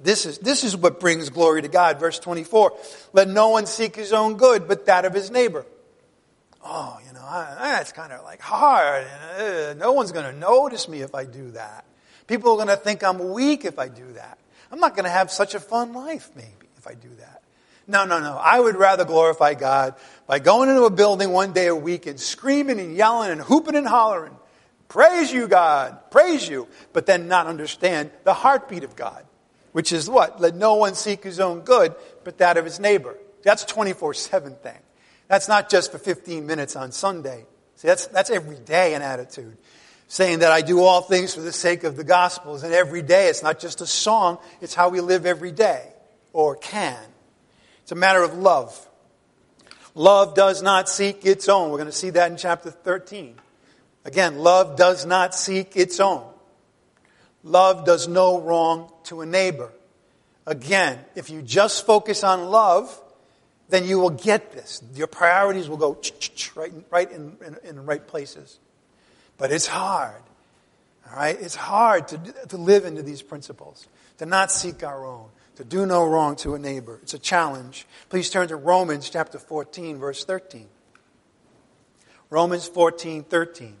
This 0.00 0.24
is, 0.24 0.38
this 0.38 0.64
is 0.64 0.74
what 0.74 0.98
brings 0.98 1.28
glory 1.28 1.60
to 1.60 1.68
God. 1.68 2.00
Verse 2.00 2.18
24 2.18 2.72
Let 3.12 3.28
no 3.28 3.50
one 3.50 3.66
seek 3.66 3.94
his 3.94 4.14
own 4.14 4.38
good, 4.38 4.66
but 4.66 4.86
that 4.86 5.04
of 5.04 5.12
his 5.12 5.30
neighbor. 5.30 5.66
Oh, 6.64 6.98
you 7.06 7.12
know, 7.12 7.20
I, 7.20 7.54
that's 7.58 7.92
kind 7.92 8.10
of 8.10 8.24
like 8.24 8.40
hard. 8.40 9.06
Uh, 9.38 9.74
no 9.76 9.92
one's 9.92 10.12
going 10.12 10.24
to 10.24 10.40
notice 10.40 10.88
me 10.88 11.02
if 11.02 11.14
I 11.14 11.26
do 11.26 11.50
that. 11.50 11.84
People 12.26 12.52
are 12.52 12.56
going 12.56 12.68
to 12.68 12.76
think 12.76 13.04
I'm 13.04 13.34
weak 13.34 13.66
if 13.66 13.78
I 13.78 13.88
do 13.88 14.14
that. 14.14 14.38
I'm 14.72 14.80
not 14.80 14.96
going 14.96 15.04
to 15.04 15.10
have 15.10 15.30
such 15.30 15.54
a 15.54 15.60
fun 15.60 15.92
life, 15.92 16.30
maybe, 16.34 16.48
if 16.78 16.86
I 16.86 16.94
do 16.94 17.10
that. 17.18 17.42
No, 17.86 18.06
no, 18.06 18.18
no. 18.18 18.40
I 18.42 18.58
would 18.58 18.76
rather 18.76 19.04
glorify 19.04 19.52
God 19.52 19.94
by 20.26 20.38
going 20.38 20.70
into 20.70 20.84
a 20.84 20.90
building 20.90 21.32
one 21.32 21.52
day 21.52 21.66
a 21.66 21.76
week 21.76 22.06
and 22.06 22.18
screaming 22.18 22.80
and 22.80 22.96
yelling 22.96 23.30
and 23.30 23.42
hooping 23.42 23.76
and 23.76 23.86
hollering 23.86 24.38
Praise 24.88 25.32
you, 25.32 25.48
God. 25.48 26.10
Praise 26.10 26.48
you. 26.48 26.68
But 26.92 27.06
then 27.06 27.28
not 27.28 27.46
understand 27.46 28.10
the 28.24 28.34
heartbeat 28.34 28.84
of 28.84 28.96
God, 28.96 29.24
which 29.72 29.92
is 29.92 30.08
what? 30.08 30.40
Let 30.40 30.54
no 30.54 30.74
one 30.74 30.94
seek 30.94 31.24
his 31.24 31.40
own 31.40 31.60
good, 31.60 31.94
but 32.22 32.38
that 32.38 32.56
of 32.56 32.64
his 32.64 32.78
neighbor. 32.78 33.16
That's 33.42 33.64
24 33.64 34.14
7 34.14 34.54
thing. 34.56 34.78
That's 35.28 35.48
not 35.48 35.70
just 35.70 35.92
for 35.92 35.98
15 35.98 36.46
minutes 36.46 36.76
on 36.76 36.92
Sunday. 36.92 37.46
See, 37.76 37.88
that's, 37.88 38.06
that's 38.06 38.30
every 38.30 38.56
day 38.56 38.94
an 38.94 39.02
attitude. 39.02 39.56
Saying 40.06 40.40
that 40.40 40.52
I 40.52 40.60
do 40.60 40.82
all 40.82 41.00
things 41.00 41.34
for 41.34 41.40
the 41.40 41.52
sake 41.52 41.82
of 41.84 41.96
the 41.96 42.04
Gospels, 42.04 42.62
and 42.62 42.74
every 42.74 43.02
day 43.02 43.28
it's 43.28 43.42
not 43.42 43.58
just 43.58 43.80
a 43.80 43.86
song, 43.86 44.38
it's 44.60 44.74
how 44.74 44.90
we 44.90 45.00
live 45.00 45.24
every 45.26 45.50
day, 45.50 45.82
or 46.32 46.56
can. 46.56 47.02
It's 47.82 47.92
a 47.92 47.96
matter 47.96 48.22
of 48.22 48.34
love. 48.36 48.88
Love 49.94 50.34
does 50.34 50.62
not 50.62 50.88
seek 50.88 51.24
its 51.24 51.48
own. 51.48 51.70
We're 51.70 51.78
going 51.78 51.86
to 51.86 51.92
see 51.92 52.10
that 52.10 52.30
in 52.30 52.36
chapter 52.36 52.70
13. 52.70 53.36
Again, 54.04 54.38
love 54.38 54.76
does 54.76 55.06
not 55.06 55.34
seek 55.34 55.76
its 55.76 55.98
own. 55.98 56.24
Love 57.42 57.84
does 57.84 58.08
no 58.08 58.40
wrong 58.40 58.90
to 59.04 59.20
a 59.20 59.26
neighbor. 59.26 59.70
Again, 60.46 60.98
if 61.14 61.30
you 61.30 61.42
just 61.42 61.86
focus 61.86 62.22
on 62.24 62.46
love, 62.46 63.00
then 63.68 63.86
you 63.86 63.98
will 63.98 64.10
get 64.10 64.52
this. 64.52 64.82
Your 64.94 65.06
priorities 65.06 65.68
will 65.68 65.78
go 65.78 65.98
right, 66.54 66.72
right 66.90 67.10
in, 67.10 67.36
in, 67.44 67.56
in 67.64 67.76
the 67.76 67.82
right 67.82 68.06
places. 68.06 68.58
But 69.38 69.52
it's 69.52 69.66
hard. 69.66 70.22
All 71.08 71.16
right? 71.16 71.36
It's 71.40 71.54
hard 71.54 72.08
to, 72.08 72.18
to 72.48 72.56
live 72.56 72.84
into 72.84 73.02
these 73.02 73.22
principles, 73.22 73.88
to 74.18 74.26
not 74.26 74.52
seek 74.52 74.82
our 74.82 75.06
own, 75.06 75.28
to 75.56 75.64
do 75.64 75.86
no 75.86 76.04
wrong 76.04 76.36
to 76.36 76.54
a 76.54 76.58
neighbor. 76.58 76.98
It's 77.02 77.14
a 77.14 77.18
challenge. 77.18 77.86
Please 78.10 78.28
turn 78.28 78.48
to 78.48 78.56
Romans 78.56 79.08
chapter 79.08 79.38
14, 79.38 79.98
verse 79.98 80.24
13. 80.24 80.66
Romans 82.30 82.66
14, 82.66 83.22
13. 83.24 83.76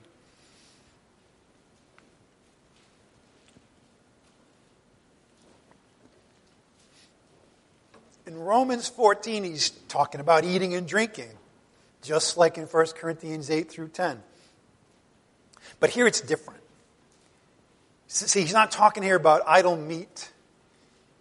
In 8.34 8.40
Romans 8.40 8.88
14, 8.88 9.44
he's 9.44 9.70
talking 9.70 10.20
about 10.20 10.42
eating 10.42 10.74
and 10.74 10.88
drinking, 10.88 11.30
just 12.02 12.36
like 12.36 12.58
in 12.58 12.64
1 12.64 12.86
Corinthians 12.96 13.48
8 13.48 13.70
through 13.70 13.90
10. 13.90 14.20
But 15.78 15.90
here 15.90 16.04
it's 16.08 16.20
different. 16.20 16.58
See, 18.08 18.40
he's 18.40 18.52
not 18.52 18.72
talking 18.72 19.04
here 19.04 19.14
about 19.14 19.42
idol 19.46 19.76
meat. 19.76 20.32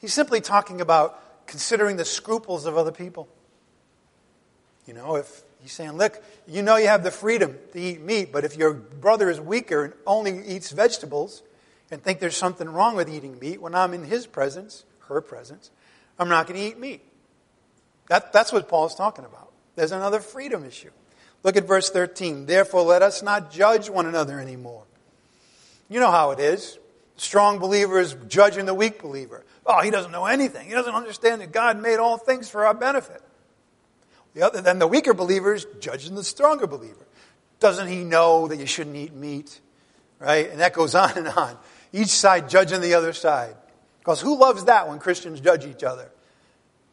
He's 0.02 0.12
simply 0.12 0.42
talking 0.42 0.82
about 0.82 1.46
considering 1.46 1.98
the 1.98 2.06
scruples 2.06 2.66
of 2.66 2.80
other 2.80 2.92
people. 2.92 3.28
You 4.88 4.96
know, 4.96 5.16
if 5.16 5.44
he's 5.62 5.72
saying, 5.72 5.92
look, 5.92 6.20
you 6.48 6.64
know 6.64 6.78
you 6.78 6.88
have 6.88 7.04
the 7.04 7.12
freedom 7.12 7.60
to 7.74 7.80
eat 7.80 8.02
meat, 8.02 8.32
but 8.32 8.44
if 8.44 8.58
your 8.58 8.74
brother 8.74 9.30
is 9.30 9.40
weaker 9.40 9.86
and 9.86 9.94
only 10.08 10.44
eats 10.48 10.72
vegetables 10.72 11.44
and 11.92 12.02
think 12.02 12.20
there's 12.20 12.36
something 12.36 12.68
wrong 12.68 12.96
with 12.96 13.08
eating 13.08 13.38
meat, 13.38 13.62
when 13.62 13.76
I'm 13.76 13.94
in 13.94 14.04
his 14.06 14.26
presence, 14.26 14.84
her 15.10 15.22
presence, 15.22 15.70
I'm 16.20 16.30
not 16.30 16.48
going 16.48 16.60
to 16.60 16.66
eat 16.66 16.80
meat. 16.80 17.02
That, 18.10 18.34
that's 18.34 18.52
what 18.52 18.68
Paul's 18.68 18.96
talking 18.96 19.26
about. 19.26 19.52
There's 19.76 19.92
another 19.92 20.20
freedom 20.20 20.66
issue. 20.66 20.92
Look 21.44 21.58
at 21.58 21.66
verse 21.66 21.90
13. 21.90 22.46
Therefore, 22.46 22.84
let 22.84 23.02
us 23.02 23.22
not 23.22 23.52
judge 23.52 23.90
one 23.90 24.06
another 24.06 24.40
anymore. 24.40 24.84
You 25.90 26.00
know 26.00 26.12
how 26.12 26.32
it 26.32 26.40
is. 26.40 26.80
Strong 27.16 27.60
believers 27.60 28.16
judging 28.28 28.66
the 28.66 28.74
weak 28.74 29.02
believer. 29.02 29.46
Oh, 29.66 29.82
he 29.82 29.92
doesn't 29.92 30.12
know 30.12 30.26
anything. 30.26 30.68
He 30.68 30.74
doesn't 30.74 30.96
understand 30.96 31.42
that 31.42 31.52
God 31.52 31.82
made 31.82 31.98
all 31.98 32.18
things 32.18 32.50
for 32.50 32.66
our 32.66 32.74
benefit. 32.74 33.22
The 34.34 34.42
other, 34.44 34.62
then 34.62 34.80
the 34.80 34.88
weaker 34.88 35.14
believers 35.14 35.66
judging 35.80 36.16
the 36.16 36.24
stronger 36.24 36.66
believer. 36.66 37.06
Doesn't 37.60 37.88
he 37.88 38.04
know 38.04 38.48
that 38.48 38.58
you 38.58 38.66
shouldn't 38.66 38.96
eat 38.96 39.14
meat? 39.14 39.60
Right? 40.20 40.50
And 40.50 40.60
that 40.60 40.74
goes 40.74 40.96
on 40.96 41.18
and 41.18 41.28
on. 41.28 41.58
Each 41.92 42.10
side 42.10 42.50
judging 42.50 42.82
the 42.82 42.96
other 42.96 43.14
side. 43.14 43.56
Because 44.04 44.20
who 44.20 44.38
loves 44.38 44.66
that 44.66 44.90
when 44.90 45.00
Christians 45.00 45.40
judge 45.40 45.66
each 45.66 45.82
other? 45.82 46.12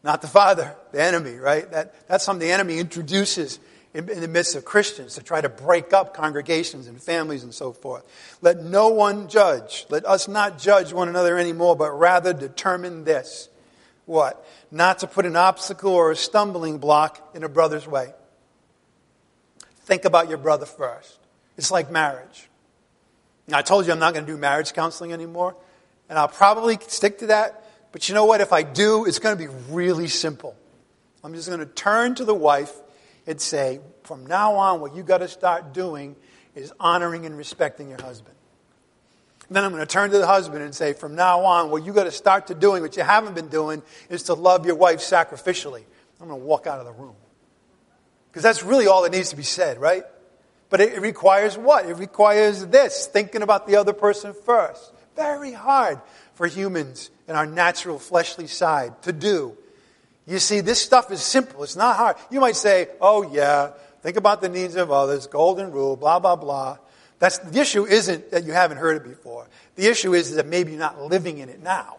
Not 0.04 0.22
the 0.22 0.28
Father, 0.28 0.76
the 0.92 1.02
enemy, 1.02 1.34
right? 1.34 1.68
That, 1.72 2.06
that's 2.06 2.22
something 2.24 2.46
the 2.46 2.54
enemy 2.54 2.78
introduces 2.78 3.58
in, 3.92 4.08
in 4.08 4.20
the 4.20 4.28
midst 4.28 4.54
of 4.54 4.64
Christians 4.64 5.16
to 5.16 5.22
try 5.22 5.40
to 5.40 5.48
break 5.48 5.92
up 5.92 6.14
congregations 6.14 6.86
and 6.86 7.02
families 7.02 7.42
and 7.42 7.52
so 7.52 7.72
forth. 7.72 8.04
Let 8.40 8.62
no 8.62 8.88
one 8.88 9.28
judge. 9.28 9.86
Let 9.90 10.06
us 10.06 10.28
not 10.28 10.56
judge 10.56 10.92
one 10.92 11.08
another 11.08 11.36
anymore, 11.36 11.74
but 11.74 11.90
rather 11.90 12.32
determine 12.32 13.02
this. 13.02 13.48
What? 14.06 14.46
Not 14.70 15.00
to 15.00 15.08
put 15.08 15.26
an 15.26 15.34
obstacle 15.34 15.92
or 15.92 16.12
a 16.12 16.16
stumbling 16.16 16.78
block 16.78 17.32
in 17.34 17.42
a 17.42 17.48
brother's 17.48 17.88
way. 17.88 18.14
Think 19.80 20.04
about 20.04 20.28
your 20.28 20.38
brother 20.38 20.66
first. 20.66 21.18
It's 21.56 21.72
like 21.72 21.90
marriage. 21.90 22.48
Now, 23.48 23.58
I 23.58 23.62
told 23.62 23.86
you 23.86 23.92
I'm 23.92 23.98
not 23.98 24.14
going 24.14 24.24
to 24.24 24.32
do 24.32 24.38
marriage 24.38 24.72
counseling 24.72 25.12
anymore, 25.12 25.56
and 26.10 26.18
I'll 26.18 26.28
probably 26.28 26.78
stick 26.88 27.18
to 27.20 27.28
that. 27.28 27.64
But 27.92 28.08
you 28.08 28.14
know 28.14 28.26
what? 28.26 28.40
If 28.40 28.52
I 28.52 28.62
do, 28.62 29.06
it's 29.06 29.20
going 29.20 29.38
to 29.38 29.42
be 29.42 29.50
really 29.70 30.08
simple. 30.08 30.54
I'm 31.24 31.34
just 31.34 31.48
going 31.48 31.60
to 31.60 31.66
turn 31.66 32.16
to 32.16 32.24
the 32.24 32.34
wife 32.34 32.74
and 33.26 33.40
say, 33.40 33.80
from 34.02 34.26
now 34.26 34.56
on, 34.56 34.80
what 34.80 34.94
you 34.94 35.02
got 35.02 35.18
to 35.18 35.28
start 35.28 35.72
doing 35.72 36.16
is 36.54 36.72
honoring 36.80 37.26
and 37.26 37.38
respecting 37.38 37.88
your 37.88 38.02
husband. 38.02 38.34
then 39.50 39.64
I'm 39.64 39.70
going 39.70 39.86
to 39.86 39.92
turn 39.92 40.10
to 40.10 40.18
the 40.18 40.26
husband 40.26 40.62
and 40.62 40.74
say, 40.74 40.94
from 40.94 41.14
now 41.14 41.44
on, 41.44 41.70
what 41.70 41.84
you 41.84 41.92
got 41.92 42.04
to 42.04 42.10
start 42.10 42.48
to 42.48 42.54
doing, 42.54 42.82
what 42.82 42.96
you 42.96 43.04
haven't 43.04 43.34
been 43.34 43.48
doing, 43.48 43.82
is 44.08 44.24
to 44.24 44.34
love 44.34 44.66
your 44.66 44.74
wife 44.74 44.98
sacrificially. 44.98 45.84
I'm 46.20 46.28
going 46.28 46.40
to 46.40 46.46
walk 46.46 46.66
out 46.66 46.80
of 46.80 46.86
the 46.86 46.92
room. 46.92 47.14
Because 48.30 48.42
that's 48.42 48.64
really 48.64 48.86
all 48.88 49.02
that 49.02 49.12
needs 49.12 49.30
to 49.30 49.36
be 49.36 49.42
said, 49.42 49.80
right? 49.80 50.04
But 50.70 50.80
it, 50.80 51.00
requires 51.00 51.56
what? 51.56 51.86
It 51.86 51.94
requires 51.94 52.66
this 52.66 53.06
thinking 53.06 53.42
about 53.42 53.66
the 53.66 53.76
other 53.76 53.92
person 53.92 54.34
first. 54.34 54.92
Very 55.16 55.52
hard 55.52 56.00
for 56.34 56.46
humans 56.46 57.10
in 57.28 57.36
our 57.36 57.46
natural 57.46 57.98
fleshly 57.98 58.46
side 58.46 59.02
to 59.02 59.12
do. 59.12 59.56
You 60.26 60.38
see, 60.38 60.60
this 60.60 60.80
stuff 60.80 61.10
is 61.10 61.22
simple. 61.22 61.62
It's 61.64 61.76
not 61.76 61.96
hard. 61.96 62.16
You 62.30 62.40
might 62.40 62.56
say, 62.56 62.88
oh, 63.00 63.30
yeah, 63.30 63.72
think 64.02 64.16
about 64.16 64.40
the 64.40 64.48
needs 64.48 64.76
of 64.76 64.90
others, 64.90 65.26
golden 65.26 65.72
rule, 65.72 65.96
blah, 65.96 66.18
blah, 66.18 66.36
blah. 66.36 66.78
That's, 67.18 67.38
the 67.38 67.60
issue 67.60 67.84
isn't 67.84 68.30
that 68.30 68.44
you 68.44 68.52
haven't 68.52 68.78
heard 68.78 68.96
it 68.96 69.04
before. 69.04 69.48
The 69.76 69.86
issue 69.86 70.14
is 70.14 70.34
that 70.36 70.46
maybe 70.46 70.70
you're 70.72 70.80
not 70.80 71.00
living 71.02 71.38
in 71.38 71.48
it 71.48 71.62
now. 71.62 71.96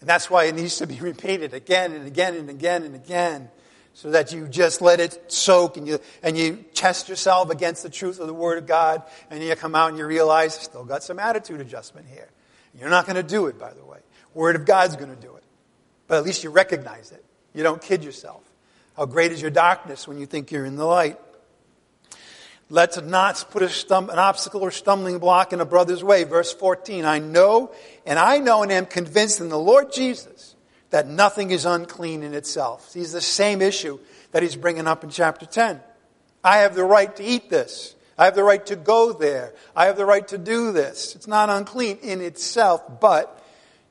And 0.00 0.08
that's 0.08 0.28
why 0.28 0.44
it 0.44 0.54
needs 0.54 0.78
to 0.78 0.86
be 0.86 0.96
repeated 1.00 1.54
again 1.54 1.92
and 1.92 2.06
again 2.06 2.34
and 2.34 2.50
again 2.50 2.82
and 2.82 2.94
again 2.94 3.50
so 3.94 4.10
that 4.10 4.32
you 4.32 4.48
just 4.48 4.80
let 4.80 5.00
it 5.00 5.30
soak 5.30 5.76
and 5.76 5.86
you, 5.86 6.00
and 6.22 6.36
you 6.36 6.64
test 6.74 7.08
yourself 7.08 7.50
against 7.50 7.82
the 7.82 7.90
truth 7.90 8.20
of 8.20 8.26
the 8.26 8.34
Word 8.34 8.58
of 8.58 8.66
God 8.66 9.02
and 9.30 9.42
you 9.42 9.54
come 9.54 9.74
out 9.74 9.90
and 9.90 9.98
you 9.98 10.06
realize, 10.06 10.54
still 10.54 10.84
got 10.84 11.02
some 11.02 11.18
attitude 11.18 11.60
adjustment 11.60 12.06
here. 12.08 12.28
You're 12.78 12.88
not 12.88 13.04
going 13.04 13.16
to 13.16 13.22
do 13.22 13.46
it, 13.46 13.58
by 13.58 13.72
the 13.72 13.84
way. 13.84 13.98
Word 14.34 14.56
of 14.56 14.64
God's 14.64 14.96
going 14.96 15.14
to 15.14 15.20
do 15.20 15.36
it. 15.36 15.44
But 16.06 16.18
at 16.18 16.24
least 16.24 16.42
you 16.42 16.50
recognize 16.50 17.12
it. 17.12 17.24
You 17.54 17.62
don't 17.62 17.82
kid 17.82 18.02
yourself. 18.02 18.42
How 18.96 19.06
great 19.06 19.32
is 19.32 19.42
your 19.42 19.50
darkness 19.50 20.08
when 20.08 20.18
you 20.18 20.26
think 20.26 20.50
you're 20.50 20.64
in 20.64 20.76
the 20.76 20.86
light? 20.86 21.18
Let's 22.70 22.98
not 23.00 23.44
put 23.50 23.62
stum- 23.64 24.10
an 24.10 24.18
obstacle 24.18 24.62
or 24.62 24.70
stumbling 24.70 25.18
block 25.18 25.52
in 25.52 25.60
a 25.60 25.66
brother's 25.66 26.02
way. 26.02 26.24
Verse 26.24 26.52
14 26.54 27.04
I 27.04 27.18
know, 27.18 27.72
and 28.06 28.18
I 28.18 28.38
know 28.38 28.62
and 28.62 28.72
am 28.72 28.86
convinced 28.86 29.40
in 29.40 29.50
the 29.50 29.58
Lord 29.58 29.92
Jesus 29.92 30.51
that 30.92 31.08
nothing 31.08 31.50
is 31.50 31.64
unclean 31.64 32.22
in 32.22 32.34
itself. 32.34 32.92
He's 32.92 33.12
the 33.12 33.20
same 33.20 33.62
issue 33.62 33.98
that 34.30 34.42
he's 34.42 34.56
bringing 34.56 34.86
up 34.86 35.02
in 35.02 35.10
chapter 35.10 35.46
10. 35.46 35.80
I 36.44 36.58
have 36.58 36.74
the 36.74 36.84
right 36.84 37.14
to 37.16 37.24
eat 37.24 37.48
this. 37.48 37.94
I 38.18 38.26
have 38.26 38.34
the 38.34 38.44
right 38.44 38.64
to 38.66 38.76
go 38.76 39.12
there. 39.12 39.54
I 39.74 39.86
have 39.86 39.96
the 39.96 40.04
right 40.04 40.26
to 40.28 40.38
do 40.38 40.70
this. 40.70 41.16
It's 41.16 41.26
not 41.26 41.48
unclean 41.48 41.98
in 42.02 42.20
itself, 42.20 43.00
but 43.00 43.42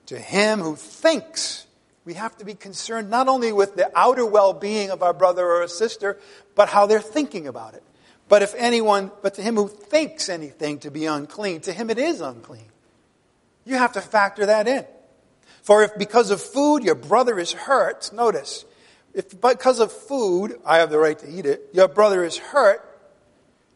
to 0.05 0.19
him 0.19 0.59
who 0.59 0.75
thinks 0.75 1.65
we 2.05 2.13
have 2.13 2.37
to 2.37 2.45
be 2.45 2.53
concerned 2.53 3.09
not 3.09 3.27
only 3.27 3.51
with 3.51 3.75
the 3.75 3.91
outer 3.97 4.25
well 4.25 4.53
being 4.53 4.91
of 4.91 5.01
our 5.01 5.13
brother 5.13 5.45
or 5.45 5.67
sister, 5.67 6.19
but 6.53 6.69
how 6.69 6.85
they're 6.85 7.01
thinking 7.01 7.47
about 7.47 7.73
it. 7.73 7.83
But 8.29 8.43
if 8.43 8.53
anyone, 8.55 9.11
but 9.23 9.33
to 9.35 9.41
him 9.41 9.55
who 9.55 9.67
thinks 9.67 10.29
anything 10.29 10.79
to 10.79 10.91
be 10.91 11.07
unclean, 11.07 11.61
to 11.61 11.73
him 11.73 11.89
it 11.89 11.97
is 11.97 12.21
unclean. 12.21 12.69
You 13.65 13.75
have 13.77 13.93
to 13.93 14.01
factor 14.01 14.45
that 14.45 14.67
in. 14.67 14.85
For 15.61 15.83
if 15.83 15.97
because 15.97 16.31
of 16.31 16.41
food 16.41 16.83
your 16.83 16.95
brother 16.95 17.39
is 17.39 17.51
hurt, 17.51 18.11
notice, 18.13 18.65
if 19.13 19.39
because 19.39 19.79
of 19.79 19.91
food, 19.91 20.59
I 20.65 20.77
have 20.77 20.89
the 20.89 20.99
right 20.99 21.17
to 21.19 21.29
eat 21.29 21.45
it, 21.45 21.69
your 21.73 21.87
brother 21.87 22.23
is 22.23 22.37
hurt, 22.37 22.87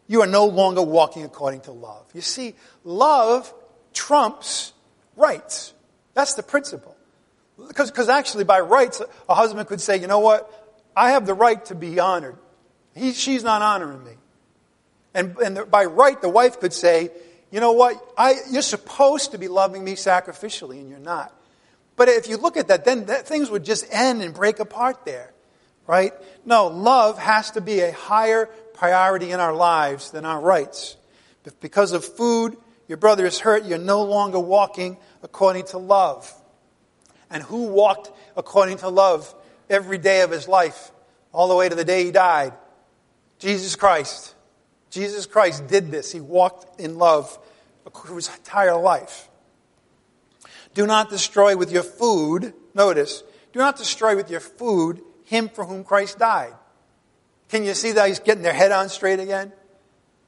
you 0.07 0.21
are 0.21 0.27
no 0.27 0.45
longer 0.45 0.81
walking 0.81 1.23
according 1.23 1.61
to 1.61 1.71
love. 1.71 2.05
You 2.13 2.21
see, 2.21 2.55
love 2.83 3.51
trumps 3.93 4.73
rights. 5.15 5.73
That's 6.13 6.35
the 6.35 6.43
principle. 6.43 6.95
Because, 7.67 8.09
actually, 8.09 8.43
by 8.43 8.59
rights, 8.59 9.01
a 9.29 9.35
husband 9.35 9.67
could 9.67 9.81
say, 9.81 9.97
you 9.97 10.07
know 10.07 10.19
what? 10.19 10.51
I 10.95 11.11
have 11.11 11.25
the 11.25 11.33
right 11.33 11.63
to 11.65 11.75
be 11.75 11.99
honored. 11.99 12.37
He, 12.93 13.13
she's 13.13 13.43
not 13.43 13.61
honoring 13.61 14.03
me. 14.03 14.11
And, 15.13 15.37
and 15.37 15.57
the, 15.57 15.65
by 15.65 15.85
right, 15.85 16.21
the 16.21 16.29
wife 16.29 16.59
could 16.59 16.73
say, 16.73 17.11
you 17.51 17.61
know 17.61 17.71
what? 17.71 17.95
I, 18.17 18.35
you're 18.51 18.61
supposed 18.61 19.31
to 19.31 19.37
be 19.37 19.47
loving 19.47 19.83
me 19.83 19.93
sacrificially, 19.93 20.79
and 20.79 20.89
you're 20.89 20.99
not. 20.99 21.33
But 21.95 22.09
if 22.09 22.27
you 22.27 22.37
look 22.37 22.57
at 22.57 22.67
that, 22.67 22.85
then 22.85 23.05
that, 23.05 23.27
things 23.27 23.49
would 23.49 23.63
just 23.63 23.85
end 23.91 24.21
and 24.21 24.33
break 24.33 24.59
apart 24.59 25.05
there, 25.05 25.31
right? 25.87 26.13
No, 26.45 26.67
love 26.67 27.17
has 27.17 27.51
to 27.51 27.61
be 27.61 27.79
a 27.79 27.91
higher 27.91 28.47
priority 28.73 29.31
in 29.31 29.39
our 29.39 29.53
lives 29.53 30.11
than 30.11 30.25
our 30.25 30.41
rights. 30.41 30.97
If 31.45 31.59
because 31.59 31.93
of 31.93 32.03
food, 32.03 32.57
your 32.87 32.97
brother 32.97 33.25
is 33.25 33.39
hurt, 33.39 33.65
you're 33.65 33.77
no 33.77 34.03
longer 34.03 34.39
walking 34.39 34.97
according 35.23 35.65
to 35.67 35.77
love 35.77 36.31
and 37.29 37.43
who 37.43 37.67
walked 37.67 38.11
according 38.37 38.77
to 38.79 38.89
love 38.89 39.33
every 39.69 39.97
day 39.97 40.21
of 40.21 40.31
his 40.31 40.47
life, 40.47 40.91
all 41.33 41.47
the 41.47 41.55
way 41.55 41.67
to 41.67 41.75
the 41.75 41.85
day 41.85 42.05
he 42.05 42.11
died? 42.11 42.53
Jesus 43.39 43.75
Christ. 43.75 44.33
Jesus 44.89 45.25
Christ 45.25 45.67
did 45.67 45.91
this. 45.91 46.11
He 46.11 46.21
walked 46.21 46.79
in 46.79 46.97
love 46.97 47.37
his 48.13 48.29
entire 48.37 48.75
life. 48.77 49.27
Do 50.75 50.85
not 50.85 51.09
destroy 51.09 51.55
with 51.55 51.71
your 51.71 51.83
food, 51.83 52.53
notice, 52.73 53.23
do 53.53 53.59
not 53.59 53.77
destroy 53.77 54.15
with 54.15 54.29
your 54.29 54.41
food 54.41 55.01
him 55.23 55.47
for 55.47 55.65
whom 55.65 55.85
Christ 55.85 56.19
died. 56.19 56.53
Can 57.47 57.63
you 57.63 57.73
see 57.73 57.93
that 57.93 58.07
he's 58.09 58.19
getting 58.19 58.43
their 58.43 58.53
head 58.53 58.73
on 58.73 58.89
straight 58.89 59.21
again? 59.21 59.53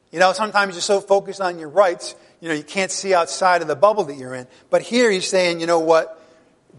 You 0.09 0.19
know, 0.19 0.31
sometimes 0.31 0.75
you're 0.75 0.81
so 0.81 1.01
focused 1.01 1.41
on 1.41 1.59
your 1.59 1.67
rights, 1.67 2.15
you 2.39 2.47
know, 2.47 2.55
you 2.55 2.63
can't 2.63 2.91
see 2.91 3.13
outside 3.13 3.61
of 3.61 3.67
the 3.67 3.75
bubble 3.75 4.05
that 4.05 4.15
you're 4.15 4.33
in. 4.33 4.47
But 4.69 4.83
here 4.83 5.11
he's 5.11 5.27
saying, 5.27 5.59
you 5.59 5.67
know 5.67 5.79
what? 5.79 6.23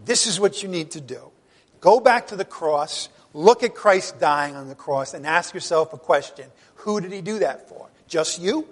This 0.03 0.25
is 0.25 0.39
what 0.39 0.63
you 0.63 0.69
need 0.69 0.91
to 0.91 1.01
do. 1.01 1.31
Go 1.79 1.99
back 1.99 2.27
to 2.27 2.35
the 2.35 2.45
cross, 2.45 3.07
look 3.35 3.61
at 3.61 3.75
Christ 3.75 4.19
dying 4.19 4.55
on 4.55 4.67
the 4.67 4.75
cross, 4.75 5.13
and 5.13 5.27
ask 5.27 5.53
yourself 5.53 5.93
a 5.93 5.97
question 5.97 6.49
Who 6.77 6.99
did 6.99 7.11
he 7.11 7.21
do 7.21 7.39
that 7.39 7.69
for? 7.69 7.87
Just 8.07 8.41
you? 8.41 8.67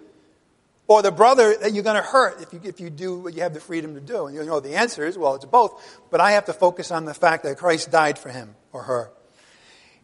Or 0.88 1.01
the 1.01 1.11
brother 1.11 1.55
that 1.61 1.73
you're 1.73 1.83
going 1.83 2.01
to 2.01 2.07
hurt 2.07 2.41
if 2.41 2.53
you, 2.53 2.61
if 2.63 2.79
you 2.79 2.89
do 2.89 3.19
what 3.19 3.33
you 3.33 3.41
have 3.41 3.53
the 3.53 3.59
freedom 3.59 3.93
to 3.95 4.01
do? 4.01 4.27
And 4.27 4.35
you 4.35 4.45
know 4.45 4.59
the 4.59 4.75
answer 4.75 5.05
is, 5.05 5.17
well, 5.17 5.35
it's 5.35 5.45
both. 5.45 6.01
But 6.09 6.21
I 6.21 6.31
have 6.31 6.45
to 6.45 6.53
focus 6.53 6.91
on 6.91 7.05
the 7.05 7.13
fact 7.13 7.43
that 7.43 7.57
Christ 7.57 7.91
died 7.91 8.17
for 8.17 8.29
him 8.29 8.55
or 8.71 8.83
her. 8.83 9.11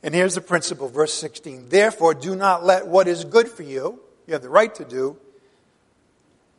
And 0.03 0.13
here's 0.13 0.35
the 0.35 0.41
principle, 0.41 0.89
verse 0.89 1.13
16. 1.13 1.69
Therefore, 1.69 2.13
do 2.13 2.35
not 2.35 2.65
let 2.65 2.87
what 2.87 3.07
is 3.07 3.23
good 3.23 3.47
for 3.47 3.63
you, 3.63 4.01
you 4.27 4.33
have 4.33 4.41
the 4.41 4.49
right 4.49 4.73
to 4.75 4.83
do, 4.83 5.17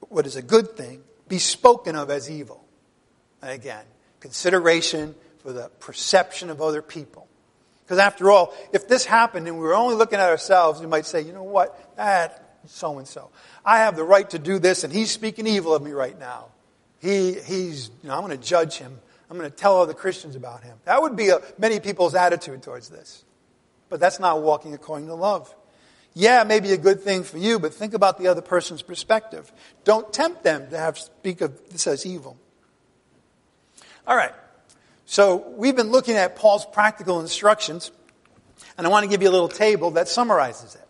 what 0.08 0.26
is 0.26 0.36
a 0.36 0.42
good 0.42 0.74
thing, 0.76 1.02
be 1.28 1.38
spoken 1.38 1.94
of 1.94 2.08
as 2.08 2.30
evil. 2.30 2.64
And 3.42 3.50
again, 3.50 3.84
consideration 4.20 5.14
for 5.40 5.52
the 5.52 5.68
perception 5.80 6.48
of 6.48 6.62
other 6.62 6.80
people. 6.80 7.28
Because 7.84 7.98
after 7.98 8.30
all, 8.30 8.54
if 8.72 8.88
this 8.88 9.04
happened 9.04 9.46
and 9.46 9.58
we 9.58 9.62
were 9.62 9.74
only 9.74 9.94
looking 9.94 10.18
at 10.18 10.30
ourselves, 10.30 10.80
we 10.80 10.86
might 10.86 11.04
say, 11.04 11.20
you 11.20 11.34
know 11.34 11.42
what, 11.42 11.96
that 11.96 12.43
so 12.66 12.98
and 12.98 13.06
so. 13.06 13.30
I 13.64 13.78
have 13.78 13.96
the 13.96 14.04
right 14.04 14.28
to 14.30 14.38
do 14.38 14.58
this, 14.58 14.84
and 14.84 14.92
he's 14.92 15.10
speaking 15.10 15.46
evil 15.46 15.74
of 15.74 15.82
me 15.82 15.92
right 15.92 16.18
now. 16.18 16.46
He, 17.00 17.34
he's, 17.34 17.90
you 18.02 18.08
know, 18.08 18.14
I'm 18.14 18.24
going 18.24 18.38
to 18.38 18.44
judge 18.44 18.78
him. 18.78 18.98
I'm 19.30 19.38
going 19.38 19.50
to 19.50 19.56
tell 19.56 19.80
other 19.80 19.94
Christians 19.94 20.36
about 20.36 20.62
him. 20.62 20.76
That 20.84 21.02
would 21.02 21.16
be 21.16 21.28
a, 21.30 21.40
many 21.58 21.80
people's 21.80 22.14
attitude 22.14 22.62
towards 22.62 22.88
this. 22.88 23.24
But 23.88 24.00
that's 24.00 24.20
not 24.20 24.42
walking 24.42 24.74
according 24.74 25.08
to 25.08 25.14
love. 25.14 25.54
Yeah, 26.14 26.40
it 26.42 26.46
may 26.46 26.60
be 26.60 26.72
a 26.72 26.76
good 26.76 27.00
thing 27.00 27.24
for 27.24 27.38
you, 27.38 27.58
but 27.58 27.74
think 27.74 27.92
about 27.92 28.18
the 28.18 28.28
other 28.28 28.40
person's 28.40 28.82
perspective. 28.82 29.52
Don't 29.82 30.12
tempt 30.12 30.44
them 30.44 30.70
to 30.70 30.78
have 30.78 30.96
speak 30.98 31.40
of 31.40 31.70
this 31.70 31.86
as 31.86 32.06
evil. 32.06 32.36
All 34.06 34.16
right. 34.16 34.32
So 35.06 35.48
we've 35.56 35.76
been 35.76 35.90
looking 35.90 36.14
at 36.14 36.36
Paul's 36.36 36.64
practical 36.64 37.20
instructions, 37.20 37.90
and 38.78 38.86
I 38.86 38.90
want 38.90 39.04
to 39.04 39.10
give 39.10 39.22
you 39.22 39.28
a 39.28 39.32
little 39.32 39.48
table 39.48 39.92
that 39.92 40.08
summarizes 40.08 40.76
it. 40.76 40.83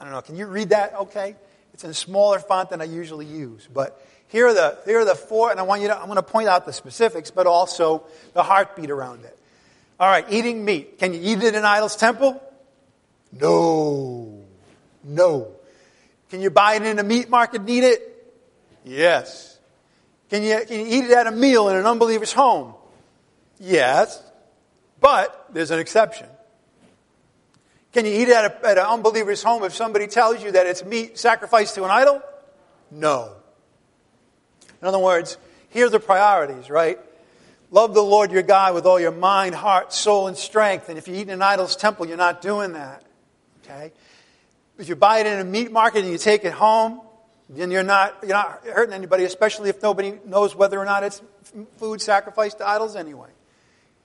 I 0.00 0.04
don't 0.04 0.12
know, 0.12 0.22
can 0.22 0.36
you 0.36 0.46
read 0.46 0.70
that 0.70 0.94
okay? 0.94 1.36
It's 1.74 1.84
in 1.84 1.90
a 1.90 1.94
smaller 1.94 2.38
font 2.38 2.70
than 2.70 2.80
I 2.80 2.84
usually 2.84 3.26
use, 3.26 3.68
but 3.72 4.04
here 4.28 4.46
are 4.46 4.54
the, 4.54 4.78
here 4.86 5.00
are 5.00 5.04
the 5.04 5.14
four, 5.14 5.50
and 5.50 5.60
I 5.60 5.62
want 5.64 5.82
you 5.82 5.88
to, 5.88 5.96
I'm 5.96 6.06
going 6.06 6.16
to 6.16 6.22
point 6.22 6.48
out 6.48 6.64
the 6.64 6.72
specifics, 6.72 7.30
but 7.30 7.46
also 7.46 8.04
the 8.32 8.42
heartbeat 8.42 8.90
around 8.90 9.24
it. 9.24 9.38
All 9.98 10.08
right, 10.08 10.24
eating 10.30 10.64
meat. 10.64 10.98
Can 10.98 11.12
you 11.12 11.20
eat 11.22 11.42
it 11.42 11.54
in 11.54 11.64
idol's 11.64 11.96
temple? 11.96 12.42
No. 13.32 14.42
No. 15.04 15.52
Can 16.30 16.40
you 16.40 16.50
buy 16.50 16.76
it 16.76 16.82
in 16.82 16.98
a 16.98 17.02
meat 17.02 17.28
market 17.28 17.60
and 17.60 17.70
eat 17.70 17.84
it? 17.84 18.34
Yes. 18.84 19.58
Can 20.30 20.42
you, 20.44 20.60
can 20.66 20.80
you 20.80 20.86
eat 20.86 21.04
it 21.04 21.10
at 21.10 21.26
a 21.26 21.32
meal 21.32 21.68
in 21.68 21.76
an 21.76 21.84
unbeliever's 21.84 22.32
home? 22.32 22.74
Yes, 23.58 24.22
but 25.00 25.48
there's 25.52 25.70
an 25.70 25.80
exception. 25.80 26.28
Can 27.92 28.04
you 28.04 28.12
eat 28.12 28.28
at, 28.28 28.44
a, 28.44 28.66
at 28.66 28.78
an 28.78 28.84
unbeliever's 28.84 29.42
home 29.42 29.64
if 29.64 29.74
somebody 29.74 30.06
tells 30.06 30.42
you 30.42 30.52
that 30.52 30.66
it's 30.66 30.84
meat 30.84 31.18
sacrificed 31.18 31.74
to 31.74 31.84
an 31.84 31.90
idol? 31.90 32.22
No. 32.90 33.34
In 34.80 34.88
other 34.88 34.98
words, 34.98 35.36
here 35.70 35.86
are 35.86 35.90
the 35.90 36.00
priorities, 36.00 36.70
right? 36.70 36.98
Love 37.70 37.94
the 37.94 38.02
Lord 38.02 38.32
your 38.32 38.42
God 38.42 38.74
with 38.74 38.86
all 38.86 38.98
your 38.98 39.12
mind, 39.12 39.54
heart, 39.54 39.92
soul, 39.92 40.26
and 40.26 40.36
strength. 40.36 40.88
And 40.88 40.98
if 40.98 41.06
you 41.06 41.14
eat 41.14 41.22
in 41.22 41.30
an 41.30 41.42
idol's 41.42 41.76
temple, 41.76 42.06
you're 42.06 42.16
not 42.16 42.42
doing 42.42 42.72
that. 42.72 43.04
Okay? 43.64 43.92
If 44.78 44.88
you 44.88 44.96
buy 44.96 45.18
it 45.18 45.26
in 45.26 45.38
a 45.38 45.44
meat 45.44 45.70
market 45.70 46.02
and 46.02 46.10
you 46.10 46.18
take 46.18 46.44
it 46.44 46.52
home, 46.52 47.00
then 47.48 47.70
you're 47.70 47.82
not, 47.82 48.18
you're 48.22 48.30
not 48.30 48.64
hurting 48.64 48.94
anybody, 48.94 49.24
especially 49.24 49.68
if 49.68 49.82
nobody 49.82 50.18
knows 50.24 50.54
whether 50.54 50.78
or 50.78 50.84
not 50.84 51.02
it's 51.02 51.20
food 51.76 52.00
sacrificed 52.00 52.58
to 52.58 52.68
idols 52.68 52.96
anyway. 52.96 53.30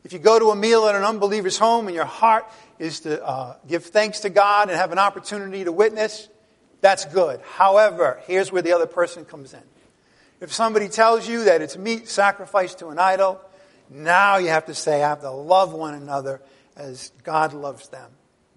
If 0.06 0.14
you 0.14 0.20
go 0.20 0.38
to 0.38 0.52
a 0.52 0.56
meal 0.56 0.86
at 0.86 0.94
an 0.94 1.04
unbeliever's 1.04 1.58
home 1.58 1.88
and 1.88 1.96
your 1.96 2.06
heart 2.06 2.46
is 2.78 3.00
to 3.02 3.26
uh, 3.26 3.56
give 3.68 3.86
thanks 3.86 4.20
to 4.20 4.30
God 4.30 4.70
and 4.70 4.78
have 4.78 4.92
an 4.92 5.00
opportunity 5.00 5.64
to 5.64 5.72
witness, 5.72 6.30
that's 6.80 7.06
good. 7.06 7.42
However, 7.56 8.22
here's 8.28 8.52
where 8.52 8.62
the 8.62 8.74
other 8.74 8.86
person 8.86 9.26
comes 9.26 9.56
in. 9.56 9.64
If 10.42 10.54
somebody 10.54 10.90
tells 10.90 11.28
you 11.28 11.46
that 11.46 11.64
it's 11.64 11.76
meat 11.76 12.08
sacrificed 12.08 12.80
to 12.80 12.90
an 12.90 13.00
idol, 13.00 13.42
now 13.90 14.38
you 14.38 14.50
have 14.50 14.68
to 14.68 14.76
say, 14.76 15.04
I 15.04 15.10
have 15.10 15.22
to 15.22 15.32
love 15.32 15.74
one 15.74 15.96
another 15.96 16.40
as 16.76 17.12
God 17.24 17.54
loves 17.54 17.90
them. 17.90 18.12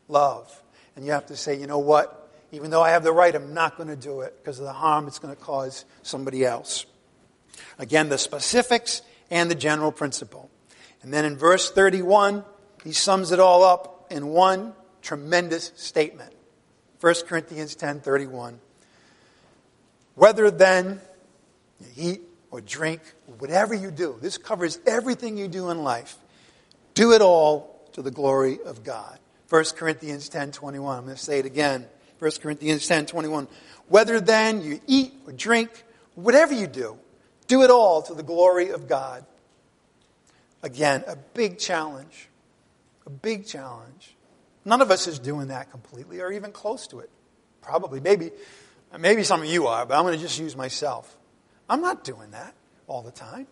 Love. 0.06 0.62
And 0.96 1.06
you 1.06 1.12
have 1.12 1.26
to 1.26 1.36
say, 1.36 1.58
you 1.58 1.66
know 1.66 1.78
what? 1.78 2.30
Even 2.52 2.68
though 2.70 2.82
I 2.82 2.90
have 2.90 3.04
the 3.04 3.12
right, 3.12 3.34
I'm 3.34 3.54
not 3.54 3.78
going 3.78 3.88
to 3.88 3.96
do 3.96 4.20
it 4.20 4.36
because 4.36 4.58
of 4.58 4.66
the 4.66 4.72
harm 4.74 5.06
it's 5.06 5.18
going 5.18 5.34
to 5.34 5.40
cause 5.40 5.86
somebody 6.02 6.44
else. 6.44 6.84
Again, 7.78 8.10
the 8.10 8.18
specifics 8.18 9.00
and 9.30 9.50
the 9.50 9.54
general 9.54 9.92
principle. 9.92 10.50
And 11.02 11.12
then 11.12 11.24
in 11.24 11.36
verse 11.36 11.70
31, 11.70 12.44
he 12.84 12.92
sums 12.92 13.32
it 13.32 13.40
all 13.40 13.62
up 13.62 14.06
in 14.10 14.28
one 14.28 14.74
tremendous 15.02 15.72
statement. 15.76 16.32
1 17.00 17.14
Corinthians 17.26 17.76
10:31. 17.76 18.58
Whether 20.14 20.50
then 20.50 21.00
you 21.80 21.86
eat 21.96 22.22
or 22.50 22.60
drink, 22.60 23.00
whatever 23.38 23.74
you 23.74 23.90
do, 23.90 24.18
this 24.20 24.36
covers 24.36 24.80
everything 24.86 25.36
you 25.36 25.46
do 25.48 25.70
in 25.70 25.84
life. 25.84 26.16
Do 26.94 27.12
it 27.12 27.22
all 27.22 27.88
to 27.92 28.02
the 28.02 28.10
glory 28.10 28.58
of 28.64 28.82
God. 28.82 29.18
1 29.48 29.76
Corinthians 29.76 30.28
10:21. 30.28 30.98
I'm 30.98 31.04
going 31.04 31.16
to 31.16 31.22
say 31.22 31.38
it 31.38 31.46
again. 31.46 31.86
1 32.18 32.30
Corinthians 32.40 32.88
10:21. 32.88 33.46
Whether 33.86 34.20
then 34.20 34.62
you 34.62 34.80
eat 34.86 35.14
or 35.26 35.32
drink, 35.32 35.84
whatever 36.14 36.52
you 36.52 36.66
do, 36.66 36.98
do 37.46 37.62
it 37.62 37.70
all 37.70 38.02
to 38.02 38.14
the 38.14 38.22
glory 38.22 38.70
of 38.70 38.88
God. 38.88 39.24
Again, 40.62 41.04
a 41.06 41.16
big 41.16 41.58
challenge. 41.58 42.28
A 43.06 43.10
big 43.10 43.46
challenge. 43.46 44.16
None 44.64 44.80
of 44.80 44.90
us 44.90 45.06
is 45.06 45.18
doing 45.18 45.48
that 45.48 45.70
completely 45.70 46.20
or 46.20 46.32
even 46.32 46.52
close 46.52 46.86
to 46.88 47.00
it. 47.00 47.10
Probably. 47.62 48.00
Maybe, 48.00 48.30
maybe 48.98 49.22
some 49.24 49.42
of 49.42 49.48
you 49.48 49.66
are, 49.66 49.86
but 49.86 49.96
I'm 49.96 50.04
going 50.04 50.14
to 50.14 50.20
just 50.20 50.38
use 50.38 50.56
myself. 50.56 51.16
I'm 51.68 51.80
not 51.80 52.04
doing 52.04 52.30
that 52.32 52.54
all 52.86 53.02
the 53.02 53.10
time. 53.10 53.46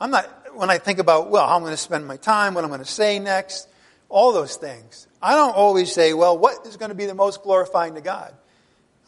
I'm 0.00 0.10
not, 0.10 0.26
when 0.54 0.70
I 0.70 0.78
think 0.78 0.98
about, 0.98 1.30
well, 1.30 1.46
how 1.46 1.56
I'm 1.56 1.62
going 1.62 1.72
to 1.72 1.76
spend 1.78 2.06
my 2.06 2.18
time, 2.18 2.54
what 2.54 2.64
I'm 2.64 2.70
going 2.70 2.80
to 2.80 2.86
say 2.86 3.18
next, 3.18 3.68
all 4.08 4.32
those 4.32 4.56
things. 4.56 5.06
I 5.22 5.34
don't 5.34 5.54
always 5.54 5.92
say, 5.92 6.12
well, 6.12 6.36
what 6.36 6.66
is 6.66 6.76
going 6.76 6.90
to 6.90 6.94
be 6.94 7.06
the 7.06 7.14
most 7.14 7.42
glorifying 7.42 7.94
to 7.94 8.00
God? 8.00 8.34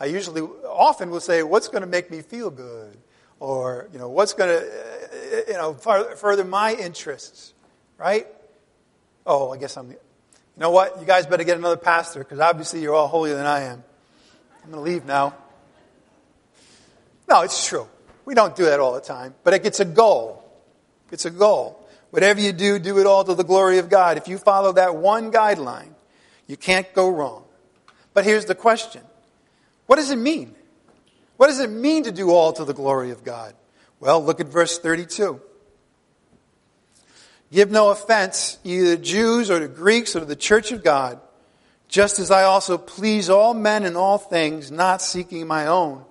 I 0.01 0.07
usually, 0.07 0.41
often 0.41 1.11
will 1.11 1.21
say, 1.21 1.43
what's 1.43 1.69
going 1.69 1.83
to 1.83 1.89
make 1.89 2.11
me 2.11 2.23
feel 2.23 2.51
good? 2.51 2.97
Or, 3.41 3.89
you 3.93 3.99
know, 3.99 4.09
what's 4.09 4.33
going 4.33 4.51
to, 4.51 5.45
you 5.47 5.55
know, 5.55 5.75
further 5.75 6.45
my 6.45 6.75
interests, 6.75 7.55
right? 7.97 8.27
Oh, 9.25 9.53
I 9.53 9.59
guess 9.59 9.77
I'm, 9.77 9.91
you 9.91 9.97
know 10.57 10.71
what? 10.71 10.99
You 10.99 11.07
guys 11.07 11.27
better 11.27 11.45
get 11.45 11.57
another 11.57 11.77
pastor 11.77 12.21
because 12.21 12.41
obviously 12.41 12.81
you're 12.83 12.95
all 12.95 13.09
holier 13.09 13.37
than 13.37 13.47
I 13.47 13.61
am. 13.65 13.85
I'm 14.65 14.71
going 14.71 14.85
to 14.85 14.91
leave 14.91 15.05
now. 15.05 15.35
No, 17.29 17.43
it's 17.43 17.67
true. 17.67 17.87
We 18.25 18.35
don't 18.35 18.57
do 18.57 18.65
that 18.65 18.81
all 18.81 18.95
the 18.95 19.01
time, 19.01 19.35
but 19.45 19.55
it 19.55 19.63
gets 19.63 19.81
a 19.81 19.85
goal. 19.85 20.45
It's 21.13 21.25
a 21.25 21.31
goal. 21.31 21.89
Whatever 22.11 22.41
you 22.41 22.53
do, 22.53 22.79
do 22.79 22.99
it 22.99 23.07
all 23.07 23.23
to 23.25 23.35
the 23.35 23.45
glory 23.45 23.79
of 23.79 23.89
God. 23.89 24.17
If 24.17 24.29
you 24.29 24.39
follow 24.39 24.73
that 24.73 24.97
one 24.97 25.31
guideline, 25.31 25.95
you 26.47 26.57
can't 26.57 26.93
go 26.95 27.09
wrong. 27.09 27.45
But 28.15 28.25
here's 28.25 28.47
the 28.47 28.55
question. 28.55 29.03
What 29.87 29.97
does 29.97 30.11
it 30.11 30.17
mean? 30.17 30.55
What 31.39 31.47
does 31.47 31.61
it 31.61 31.71
mean 31.71 32.03
to 32.03 32.13
do 32.13 32.31
all 32.31 32.53
to 32.53 32.65
the 32.65 32.75
glory 32.75 33.13
of 33.13 33.25
God? 33.25 33.55
Well, 34.01 34.23
look 34.23 34.41
at 34.41 34.49
verse 34.49 34.79
32. 34.79 35.41
Give 37.53 37.71
no 37.71 37.91
offense 37.91 38.59
either 38.65 38.97
to 38.97 39.03
Jews 39.03 39.49
or 39.49 39.61
to 39.61 39.69
Greeks 39.69 40.17
or 40.17 40.21
to 40.21 40.27
the 40.27 40.37
church 40.37 40.73
of 40.73 40.83
God, 40.83 41.21
just 41.87 42.19
as 42.19 42.33
I 42.33 42.43
also 42.43 42.77
please 42.77 43.31
all 43.31 43.55
men 43.55 43.85
in 43.85 43.95
all 43.95 44.19
things, 44.19 44.73
not 44.73 45.01
seeking 45.01 45.47
my 45.47 45.69
own 45.69 46.05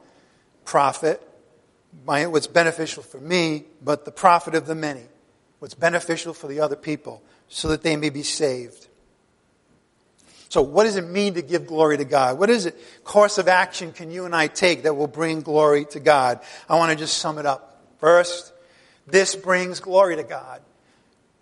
profit, 0.63 1.21
my, 2.05 2.25
what's 2.27 2.47
beneficial 2.47 3.03
for 3.03 3.19
me, 3.19 3.65
but 3.83 4.05
the 4.05 4.11
profit 4.11 4.55
of 4.55 4.65
the 4.65 4.75
many, 4.75 5.03
what's 5.59 5.75
beneficial 5.75 6.33
for 6.33 6.47
the 6.47 6.61
other 6.61 6.77
people, 6.77 7.21
so 7.49 7.67
that 7.67 7.83
they 7.83 7.97
may 7.97 8.09
be 8.09 8.23
saved. 8.23 8.87
So, 10.49 10.61
what 10.61 10.83
does 10.83 10.95
it 10.95 11.07
mean 11.07 11.33
to 11.33 11.41
give 11.41 11.67
glory 11.67 11.97
to 11.97 12.05
God? 12.05 12.39
What 12.39 12.49
is 12.49 12.65
it 12.65 12.75
course 13.03 13.37
of 13.37 13.47
action 13.47 13.91
can 13.91 14.11
you 14.11 14.25
and 14.25 14.35
I 14.35 14.47
take 14.47 14.83
that 14.83 14.95
will 14.95 15.07
bring 15.07 15.41
glory 15.41 15.85
to 15.85 15.99
God? 15.99 16.39
I 16.69 16.77
want 16.77 16.91
to 16.91 16.95
just 16.97 17.17
sum 17.17 17.37
it 17.37 17.45
up. 17.45 17.83
First, 17.99 18.53
this 19.05 19.35
brings 19.35 19.79
glory 19.79 20.15
to 20.15 20.23
God. 20.23 20.61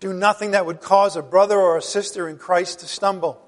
Do 0.00 0.12
nothing 0.12 0.52
that 0.52 0.66
would 0.66 0.80
cause 0.80 1.16
a 1.16 1.22
brother 1.22 1.56
or 1.58 1.76
a 1.76 1.82
sister 1.82 2.28
in 2.28 2.36
Christ 2.36 2.80
to 2.80 2.86
stumble. 2.86 3.40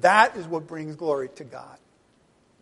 That 0.00 0.36
is 0.36 0.46
what 0.46 0.66
brings 0.66 0.96
glory 0.96 1.28
to 1.36 1.44
God. 1.44 1.78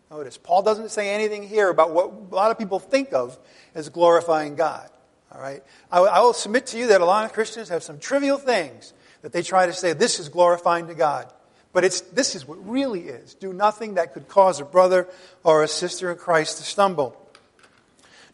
Notice, 0.09 0.37
Paul 0.37 0.61
doesn't 0.61 0.91
say 0.91 1.13
anything 1.13 1.47
here 1.47 1.69
about 1.69 1.91
what 1.91 2.07
a 2.07 2.35
lot 2.35 2.51
of 2.51 2.59
people 2.59 2.79
think 2.79 3.13
of 3.13 3.37
as 3.73 3.89
glorifying 3.89 4.55
God. 4.55 4.89
All 5.33 5.41
right? 5.41 5.63
I, 5.91 5.99
I 5.99 6.19
will 6.19 6.33
submit 6.33 6.67
to 6.67 6.77
you 6.77 6.87
that 6.87 7.01
a 7.01 7.05
lot 7.05 7.25
of 7.25 7.33
Christians 7.33 7.69
have 7.69 7.81
some 7.81 7.97
trivial 7.97 8.37
things 8.37 8.93
that 9.21 9.31
they 9.31 9.41
try 9.41 9.65
to 9.65 9.73
say, 9.73 9.93
this 9.93 10.19
is 10.19 10.29
glorifying 10.29 10.87
to 10.87 10.93
God. 10.93 11.31
But 11.73 11.85
it's, 11.85 12.01
this 12.01 12.35
is 12.35 12.45
what 12.45 12.57
really 12.67 13.01
is. 13.01 13.33
Do 13.33 13.53
nothing 13.53 13.93
that 13.93 14.13
could 14.13 14.27
cause 14.27 14.59
a 14.59 14.65
brother 14.65 15.07
or 15.43 15.63
a 15.63 15.67
sister 15.67 16.11
in 16.11 16.17
Christ 16.17 16.57
to 16.57 16.63
stumble. 16.63 17.17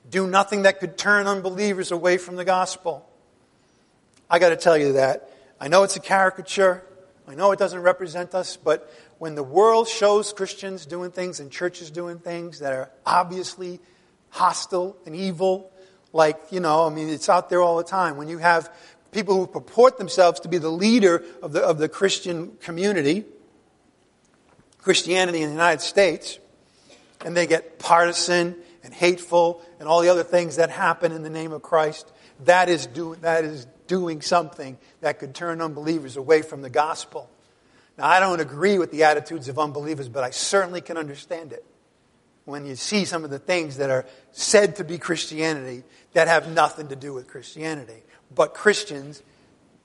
Do 0.09 0.25
nothing 0.25 0.63
that 0.63 0.79
could 0.79 0.97
turn 0.97 1.27
unbelievers 1.27 1.91
away 1.91 2.17
from 2.17 2.35
the 2.35 2.45
gospel. 2.45 3.07
I 4.29 4.39
got 4.39 4.49
to 4.49 4.55
tell 4.55 4.77
you 4.77 4.93
that. 4.93 5.31
I 5.59 5.67
know 5.67 5.83
it's 5.83 5.95
a 5.95 6.01
caricature. 6.01 6.83
I 7.27 7.35
know 7.35 7.51
it 7.51 7.59
doesn't 7.59 7.81
represent 7.81 8.33
us, 8.33 8.57
but 8.57 8.91
when 9.17 9.35
the 9.35 9.43
world 9.43 9.87
shows 9.87 10.31
Christians 10.31 10.85
doing 10.85 11.11
things 11.11 11.39
and 11.39 11.51
churches 11.51 11.91
doing 11.91 12.19
things 12.19 12.59
that 12.59 12.73
are 12.73 12.89
obviously 13.05 13.79
hostile 14.29 14.95
and 15.05 15.15
evil, 15.15 15.71
like, 16.13 16.39
you 16.51 16.59
know, 16.59 16.85
I 16.85 16.89
mean, 16.89 17.09
it's 17.09 17.27
out 17.27 17.49
there 17.49 17.61
all 17.61 17.77
the 17.77 17.83
time. 17.83 18.17
When 18.17 18.29
you 18.29 18.37
have 18.37 18.71
people 19.17 19.35
who 19.35 19.47
purport 19.47 19.97
themselves 19.97 20.41
to 20.41 20.47
be 20.47 20.59
the 20.59 20.69
leader 20.69 21.23
of 21.41 21.51
the, 21.51 21.59
of 21.59 21.79
the 21.79 21.89
Christian 21.89 22.51
community, 22.61 23.25
Christianity 24.77 25.41
in 25.41 25.47
the 25.47 25.55
United 25.55 25.81
States, 25.81 26.37
and 27.25 27.35
they 27.35 27.47
get 27.47 27.79
partisan 27.79 28.55
and 28.83 28.93
hateful 28.93 29.63
and 29.79 29.89
all 29.89 30.01
the 30.01 30.09
other 30.09 30.23
things 30.23 30.57
that 30.57 30.69
happen 30.69 31.11
in 31.11 31.23
the 31.23 31.31
name 31.31 31.51
of 31.51 31.63
Christ, 31.63 32.11
that 32.45 32.69
is, 32.69 32.85
do, 32.85 33.15
that 33.21 33.43
is 33.43 33.65
doing 33.87 34.21
something 34.21 34.77
that 35.01 35.17
could 35.17 35.33
turn 35.33 35.61
unbelievers 35.61 36.15
away 36.15 36.43
from 36.43 36.61
the 36.61 36.69
gospel. 36.69 37.27
Now, 37.97 38.05
I 38.05 38.19
don't 38.19 38.39
agree 38.39 38.77
with 38.77 38.91
the 38.91 39.05
attitudes 39.05 39.49
of 39.49 39.57
unbelievers, 39.57 40.09
but 40.09 40.23
I 40.23 40.29
certainly 40.29 40.81
can 40.81 40.95
understand 40.95 41.53
it 41.53 41.65
when 42.45 42.67
you 42.67 42.75
see 42.75 43.03
some 43.03 43.23
of 43.23 43.31
the 43.31 43.39
things 43.39 43.77
that 43.77 43.89
are 43.89 44.05
said 44.31 44.75
to 44.75 44.83
be 44.83 44.99
Christianity 44.99 45.83
that 46.13 46.27
have 46.27 46.53
nothing 46.53 46.89
to 46.89 46.95
do 46.95 47.13
with 47.13 47.27
Christianity. 47.27 48.03
But 48.33 48.53
Christians 48.53 49.23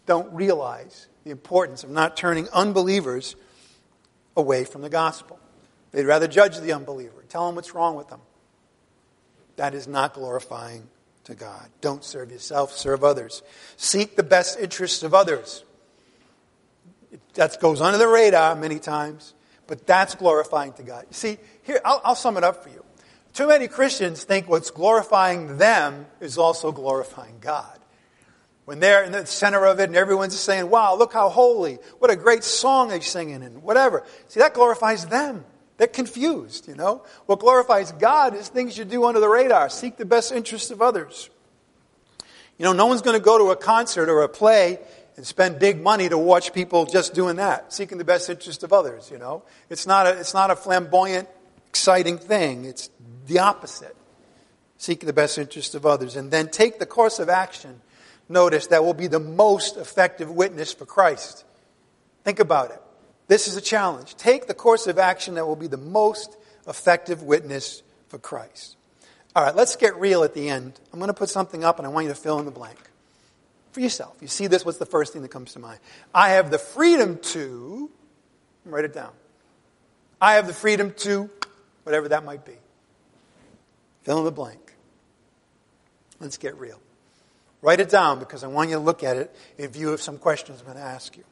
don't 0.06 0.32
realize 0.32 1.06
the 1.24 1.30
importance 1.30 1.84
of 1.84 1.90
not 1.90 2.16
turning 2.16 2.48
unbelievers 2.50 3.36
away 4.36 4.64
from 4.64 4.82
the 4.82 4.88
gospel. 4.88 5.38
They'd 5.92 6.06
rather 6.06 6.26
judge 6.26 6.58
the 6.58 6.72
unbeliever, 6.72 7.24
tell 7.28 7.46
them 7.46 7.54
what's 7.54 7.74
wrong 7.74 7.96
with 7.96 8.08
them. 8.08 8.20
That 9.56 9.74
is 9.74 9.86
not 9.86 10.14
glorifying 10.14 10.88
to 11.24 11.34
God. 11.34 11.68
Don't 11.80 12.02
serve 12.02 12.30
yourself, 12.30 12.72
serve 12.72 13.04
others. 13.04 13.42
Seek 13.76 14.16
the 14.16 14.22
best 14.22 14.58
interests 14.58 15.02
of 15.02 15.14
others. 15.14 15.64
That 17.34 17.60
goes 17.60 17.80
under 17.80 17.98
the 17.98 18.08
radar 18.08 18.56
many 18.56 18.78
times, 18.78 19.34
but 19.66 19.86
that's 19.86 20.14
glorifying 20.14 20.72
to 20.74 20.82
God. 20.82 21.06
See, 21.10 21.38
here, 21.62 21.80
I'll, 21.84 22.00
I'll 22.04 22.14
sum 22.14 22.36
it 22.36 22.44
up 22.44 22.62
for 22.62 22.70
you. 22.70 22.82
Too 23.34 23.48
many 23.48 23.68
Christians 23.68 24.24
think 24.24 24.48
what's 24.48 24.70
glorifying 24.70 25.58
them 25.58 26.06
is 26.20 26.38
also 26.38 26.72
glorifying 26.72 27.36
God. 27.40 27.78
When 28.72 28.80
they're 28.80 29.04
in 29.04 29.12
the 29.12 29.26
center 29.26 29.66
of 29.66 29.80
it 29.80 29.90
and 29.90 29.96
everyone's 29.96 30.40
saying, 30.40 30.70
wow, 30.70 30.96
look 30.96 31.12
how 31.12 31.28
holy, 31.28 31.74
what 31.98 32.10
a 32.10 32.16
great 32.16 32.42
song 32.42 32.88
they're 32.88 33.02
singing 33.02 33.42
and 33.42 33.62
whatever. 33.62 34.02
See, 34.28 34.40
that 34.40 34.54
glorifies 34.54 35.04
them. 35.04 35.44
They're 35.76 35.86
confused, 35.86 36.68
you 36.68 36.74
know. 36.74 37.04
What 37.26 37.40
glorifies 37.40 37.92
God 37.92 38.34
is 38.34 38.48
things 38.48 38.78
you 38.78 38.86
do 38.86 39.04
under 39.04 39.20
the 39.20 39.28
radar. 39.28 39.68
Seek 39.68 39.98
the 39.98 40.06
best 40.06 40.32
interests 40.32 40.70
of 40.70 40.80
others. 40.80 41.28
You 42.56 42.64
know, 42.64 42.72
no 42.72 42.86
one's 42.86 43.02
going 43.02 43.14
to 43.14 43.22
go 43.22 43.36
to 43.36 43.50
a 43.50 43.56
concert 43.56 44.08
or 44.08 44.22
a 44.22 44.28
play 44.30 44.78
and 45.18 45.26
spend 45.26 45.58
big 45.58 45.78
money 45.78 46.08
to 46.08 46.16
watch 46.16 46.54
people 46.54 46.86
just 46.86 47.12
doing 47.12 47.36
that, 47.36 47.74
seeking 47.74 47.98
the 47.98 48.04
best 48.04 48.30
interest 48.30 48.62
of 48.62 48.72
others, 48.72 49.10
you 49.10 49.18
know. 49.18 49.42
It's 49.68 49.86
not 49.86 50.06
a, 50.06 50.18
it's 50.18 50.32
not 50.32 50.50
a 50.50 50.56
flamboyant, 50.56 51.28
exciting 51.68 52.16
thing. 52.16 52.64
It's 52.64 52.88
the 53.26 53.40
opposite. 53.40 53.94
Seek 54.78 55.00
the 55.00 55.12
best 55.12 55.36
interest 55.36 55.74
of 55.74 55.84
others. 55.84 56.16
And 56.16 56.30
then 56.30 56.48
take 56.48 56.78
the 56.78 56.86
course 56.86 57.18
of 57.18 57.28
action, 57.28 57.82
notice, 58.32 58.68
that 58.68 58.84
will 58.84 58.94
be 58.94 59.06
the 59.06 59.20
most 59.20 59.76
effective 59.76 60.30
witness 60.30 60.72
for 60.72 60.86
Christ. 60.86 61.44
Think 62.24 62.40
about 62.40 62.70
it. 62.70 62.80
This 63.28 63.46
is 63.48 63.56
a 63.56 63.60
challenge. 63.60 64.16
Take 64.16 64.46
the 64.46 64.54
course 64.54 64.86
of 64.86 64.98
action 64.98 65.34
that 65.34 65.46
will 65.46 65.56
be 65.56 65.68
the 65.68 65.76
most 65.76 66.36
effective 66.66 67.22
witness 67.22 67.82
for 68.08 68.18
Christ. 68.18 68.76
All 69.34 69.42
right, 69.42 69.54
let's 69.54 69.76
get 69.76 69.96
real 69.96 70.24
at 70.24 70.34
the 70.34 70.48
end. 70.48 70.78
I'm 70.92 70.98
going 70.98 71.08
to 71.08 71.14
put 71.14 71.30
something 71.30 71.64
up 71.64 71.78
and 71.78 71.86
I 71.86 71.90
want 71.90 72.06
you 72.06 72.12
to 72.12 72.18
fill 72.18 72.38
in 72.38 72.44
the 72.44 72.50
blank. 72.50 72.78
For 73.72 73.80
yourself. 73.80 74.16
You 74.20 74.28
see 74.28 74.48
this, 74.48 74.66
what's 74.66 74.76
the 74.76 74.84
first 74.84 75.14
thing 75.14 75.22
that 75.22 75.30
comes 75.30 75.54
to 75.54 75.58
mind? 75.58 75.78
I 76.14 76.30
have 76.30 76.50
the 76.50 76.58
freedom 76.58 77.18
to, 77.18 77.90
write 78.66 78.84
it 78.84 78.92
down. 78.92 79.12
I 80.20 80.34
have 80.34 80.46
the 80.46 80.52
freedom 80.52 80.92
to, 80.98 81.30
whatever 81.84 82.08
that 82.08 82.24
might 82.24 82.44
be. 82.44 82.52
Fill 84.02 84.18
in 84.18 84.24
the 84.24 84.30
blank. 84.30 84.74
Let's 86.20 86.36
get 86.36 86.56
real. 86.58 86.78
Write 87.62 87.78
it 87.78 87.88
down 87.88 88.18
because 88.18 88.42
I 88.42 88.48
want 88.48 88.70
you 88.70 88.76
to 88.76 88.82
look 88.82 89.04
at 89.04 89.16
it 89.16 89.34
in 89.56 89.70
view 89.70 89.92
of 89.92 90.02
some 90.02 90.18
questions 90.18 90.58
I'm 90.60 90.66
going 90.66 90.76
to 90.76 90.82
ask 90.82 91.16
you. 91.16 91.24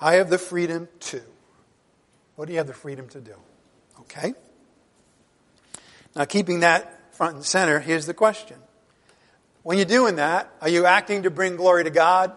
I 0.00 0.14
have 0.14 0.28
the 0.28 0.38
freedom 0.38 0.88
to. 1.00 1.22
What 2.34 2.46
do 2.46 2.52
you 2.52 2.58
have 2.58 2.66
the 2.66 2.74
freedom 2.74 3.08
to 3.10 3.20
do? 3.20 3.34
Okay? 4.00 4.34
Now, 6.16 6.24
keeping 6.24 6.60
that 6.60 7.14
front 7.14 7.36
and 7.36 7.44
center, 7.44 7.78
here's 7.78 8.06
the 8.06 8.14
question. 8.14 8.56
When 9.62 9.76
you're 9.76 9.86
doing 9.86 10.16
that, 10.16 10.52
are 10.60 10.68
you 10.68 10.86
acting 10.86 11.24
to 11.24 11.30
bring 11.30 11.56
glory 11.56 11.84
to 11.84 11.90
God 11.90 12.32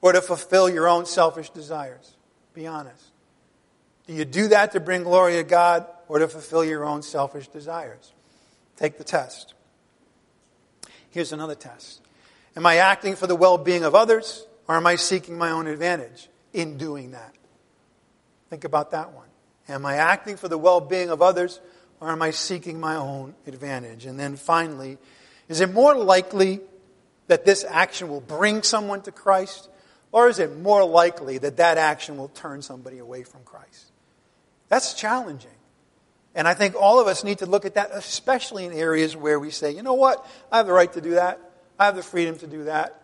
or 0.00 0.12
to 0.12 0.20
fulfill 0.20 0.68
your 0.68 0.88
own 0.88 1.06
selfish 1.06 1.50
desires? 1.50 2.14
Be 2.54 2.66
honest. 2.66 3.04
Do 4.06 4.14
you 4.14 4.24
do 4.24 4.48
that 4.48 4.72
to 4.72 4.80
bring 4.80 5.02
glory 5.02 5.34
to 5.34 5.44
God 5.44 5.86
or 6.08 6.18
to 6.18 6.28
fulfill 6.28 6.64
your 6.64 6.84
own 6.84 7.02
selfish 7.02 7.48
desires? 7.48 8.12
Take 8.76 8.98
the 8.98 9.04
test. 9.04 9.54
Here's 11.10 11.32
another 11.32 11.54
test. 11.54 12.00
Am 12.56 12.66
I 12.66 12.76
acting 12.76 13.16
for 13.16 13.26
the 13.26 13.36
well 13.36 13.58
being 13.58 13.84
of 13.84 13.94
others 13.94 14.46
or 14.66 14.76
am 14.76 14.86
I 14.86 14.96
seeking 14.96 15.38
my 15.38 15.50
own 15.50 15.66
advantage? 15.66 16.28
in 16.52 16.76
doing 16.76 17.12
that? 17.12 17.34
Think 18.50 18.64
about 18.64 18.92
that 18.92 19.12
one. 19.12 19.26
Am 19.68 19.84
I 19.84 19.96
acting 19.96 20.36
for 20.36 20.48
the 20.48 20.58
well 20.58 20.80
being 20.80 21.10
of 21.10 21.22
others 21.22 21.60
or 22.00 22.10
am 22.10 22.22
I 22.22 22.30
seeking 22.30 22.80
my 22.80 22.96
own 22.96 23.34
advantage? 23.46 24.06
And 24.06 24.18
then 24.18 24.36
finally, 24.36 24.98
is 25.48 25.60
it 25.60 25.72
more 25.72 25.94
likely 25.94 26.60
that 27.26 27.44
this 27.44 27.64
action 27.68 28.08
will 28.08 28.20
bring 28.20 28.62
someone 28.62 29.02
to 29.02 29.12
Christ 29.12 29.68
or 30.10 30.28
is 30.28 30.38
it 30.38 30.58
more 30.58 30.84
likely 30.84 31.38
that 31.38 31.58
that 31.58 31.76
action 31.76 32.16
will 32.16 32.28
turn 32.28 32.62
somebody 32.62 32.98
away 32.98 33.22
from 33.24 33.42
Christ? 33.44 33.92
That's 34.68 34.94
challenging. 34.94 35.50
And 36.34 36.46
I 36.46 36.54
think 36.54 36.74
all 36.74 37.00
of 37.00 37.06
us 37.06 37.24
need 37.24 37.38
to 37.38 37.46
look 37.46 37.64
at 37.64 37.74
that, 37.74 37.90
especially 37.92 38.64
in 38.64 38.72
areas 38.72 39.16
where 39.16 39.40
we 39.40 39.50
say, 39.50 39.72
you 39.72 39.82
know 39.82 39.94
what, 39.94 40.24
I 40.52 40.58
have 40.58 40.66
the 40.66 40.72
right 40.72 40.92
to 40.92 41.00
do 41.00 41.12
that. 41.12 41.40
I 41.78 41.86
have 41.86 41.96
the 41.96 42.02
freedom 42.02 42.36
to 42.38 42.46
do 42.46 42.64
that. 42.64 43.02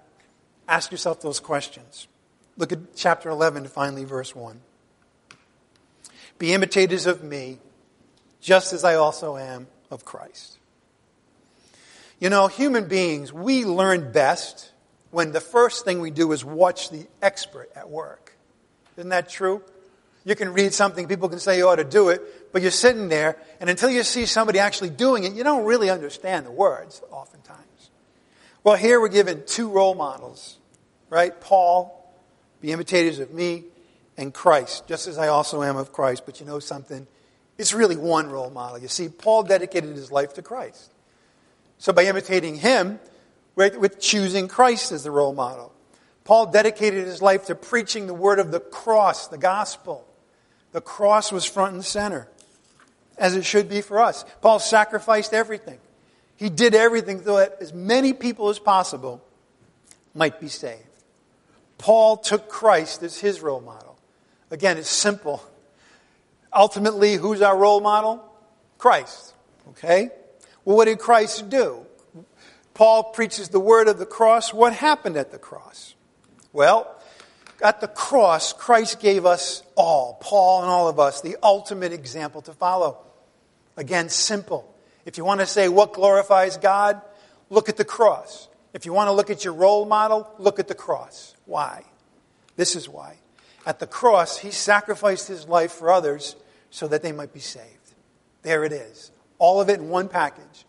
Ask 0.69 0.91
yourself 0.91 1.21
those 1.21 1.41
questions. 1.41 2.07
Look 2.57 2.73
at 2.73 2.95
chapter 2.95 3.29
11, 3.29 3.67
finally, 3.69 4.05
verse 4.05 4.35
1. 4.35 4.61
Be 6.39 6.53
imitators 6.53 7.07
of 7.07 7.23
me, 7.23 7.59
just 8.41 8.73
as 8.73 8.85
I 8.85 8.95
also 8.95 9.37
am 9.37 9.67
of 9.91 10.05
Christ. 10.05 10.59
You 12.21 12.31
know, 12.31 12.47
human 12.47 12.89
beings, 12.89 13.33
we 13.33 13.65
learn 13.65 14.13
best 14.13 14.71
when 15.11 15.33
the 15.33 15.41
first 15.41 15.85
thing 15.85 16.01
we 16.01 16.11
do 16.11 16.33
is 16.33 16.45
watch 16.45 16.91
the 16.91 17.07
expert 17.23 17.71
at 17.77 17.89
work. 17.89 18.37
Isn't 18.97 19.11
that 19.11 19.29
true? 19.29 19.63
You 20.25 20.35
can 20.35 20.53
read 20.53 20.73
something, 20.73 21.07
people 21.07 21.29
can 21.29 21.39
say 21.39 21.59
you 21.59 21.69
ought 21.69 21.77
to 21.77 21.85
do 21.85 22.09
it, 22.09 22.23
but 22.55 22.63
you're 22.63 22.71
sitting 22.71 23.09
there, 23.09 23.37
and 23.59 23.69
until 23.69 23.91
you 23.91 24.05
see 24.05 24.27
somebody 24.27 24.61
actually 24.61 24.91
doing 24.91 25.25
it, 25.25 25.33
you 25.33 25.43
don't 25.43 25.65
really 25.65 25.91
understand 25.91 26.47
the 26.47 26.53
words, 26.53 27.03
oftentimes. 27.11 27.91
Well, 28.63 28.77
here 28.77 29.01
we're 29.01 29.09
given 29.09 29.43
two 29.45 29.69
role 29.69 29.97
models, 29.97 30.57
right? 31.11 31.39
Paul 31.41 32.01
be 32.61 32.71
imitators 32.71 33.19
of 33.19 33.35
me 33.35 33.65
and 34.17 34.33
Christ, 34.33 34.87
just 34.87 35.09
as 35.09 35.19
I 35.19 35.27
also 35.27 35.65
am 35.65 35.77
of 35.77 35.93
Christ. 35.93 36.27
But 36.27 36.39
you 36.39 36.47
know 36.47 36.61
something? 36.61 37.09
It's 37.59 37.75
really 37.75 37.97
one 37.97 38.31
role 38.31 38.51
model. 38.51 38.79
You 38.79 38.87
see, 38.87 39.09
Paul 39.09 39.43
dedicated 39.43 39.97
his 39.97 40.13
life 40.13 40.35
to 40.35 40.43
Christ. 40.43 40.93
So 41.79 41.93
by 41.93 42.05
imitating 42.05 42.55
him, 42.55 43.01
we're, 43.57 43.89
choosing 43.89 44.47
Christ 44.47 44.93
as 44.93 45.03
the 45.03 45.11
role 45.11 45.35
model. 45.35 45.73
Paul 46.23 46.47
dedicated 46.53 47.05
his 47.05 47.21
life 47.21 47.47
to 47.47 47.57
preaching 47.57 48.07
the 48.07 48.15
word 48.15 48.39
of 48.39 48.53
the 48.53 48.61
cross, 48.61 49.27
the 49.27 49.39
gospel. 49.39 50.07
The 50.71 50.81
cross 50.81 51.33
was 51.33 51.45
front 51.45 51.75
and 51.75 51.85
center, 51.85 52.29
as 53.19 53.37
it 53.37 53.45
should 53.45 53.69
be 53.69 53.81
for 53.81 54.01
us. 54.01 54.25
Paul 54.41 54.59
sacrificed 54.59 55.33
everything. 55.33 55.79
He 56.37 56.49
did 56.51 56.75
everything 56.75 57.23
so 57.23 57.37
that 57.37 57.59
as 57.61 57.73
many 57.73 58.13
people 58.13 58.49
as 58.49 58.59
possible 58.59 59.23
might 60.15 60.41
be 60.41 60.49
saved. 60.49 60.83
Paul 61.79 62.17
took 62.17 62.49
Christ 62.49 63.03
as 63.03 63.19
his 63.19 63.41
role 63.41 63.61
model. 63.61 63.99
Again, 64.51 64.79
it's 64.79 64.89
simple. 64.89 65.43
Ultimately, 66.55 67.15
who's 67.15 67.43
our 67.43 67.57
role 67.57 67.81
model? 67.81 68.25
Christ. 68.79 69.35
Okay? 69.71 70.11
Well, 70.65 70.77
what 70.77 70.87
did 70.87 70.99
Christ 70.99 71.49
do? 71.51 71.85
Paul 72.75 73.05
preaches 73.05 73.49
the 73.49 73.61
word 73.61 73.89
of 73.89 73.99
the 73.99 74.07
cross. 74.07 74.53
What 74.53 74.73
happened 74.73 75.17
at 75.17 75.31
the 75.31 75.39
cross? 75.39 75.95
Well, 76.53 76.94
at 77.65 77.81
the 77.81 77.89
cross, 77.89 78.53
Christ 78.53 79.01
gave 79.01 79.25
us 79.25 79.63
all, 79.75 80.19
Paul 80.21 80.63
and 80.63 80.71
all 80.71 80.87
of 80.87 81.01
us, 81.01 81.23
the 81.23 81.37
ultimate 81.43 81.93
example 81.93 82.43
to 82.43 82.53
follow. 82.53 82.99
Again, 83.77 84.11
simple. 84.11 84.73
If 85.07 85.17
you 85.17 85.25
want 85.25 85.41
to 85.41 85.47
say 85.47 85.69
what 85.69 85.95
glorifies 85.95 86.59
God, 86.59 87.01
look 87.49 87.69
at 87.69 87.77
the 87.77 87.85
cross. 87.85 88.49
If 88.75 88.85
you 88.85 88.93
want 88.93 89.09
to 89.09 89.13
look 89.13 89.31
at 89.31 89.45
your 89.45 89.55
role 89.55 89.87
model, 89.87 90.31
look 90.39 90.59
at 90.59 90.69
the 90.69 90.75
cross. 90.75 91.35
Why? 91.47 91.85
This 92.57 92.77
is 92.77 92.89
why. 92.89 93.17
At 93.65 93.79
the 93.79 93.87
cross, 93.87 94.39
he 94.39 94.51
sacrificed 94.51 95.27
his 95.27 95.49
life 95.49 95.73
for 95.73 95.91
others 95.91 96.37
so 96.71 96.87
that 96.89 97.03
they 97.03 97.13
might 97.13 97.33
be 97.33 97.41
saved. 97.41 97.95
There 98.43 98.65
it 98.65 98.73
is. 98.73 99.11
All 99.39 99.61
of 99.61 99.71
it 99.71 99.81
in 99.81 99.89
one 99.89 100.09
package. 100.09 100.67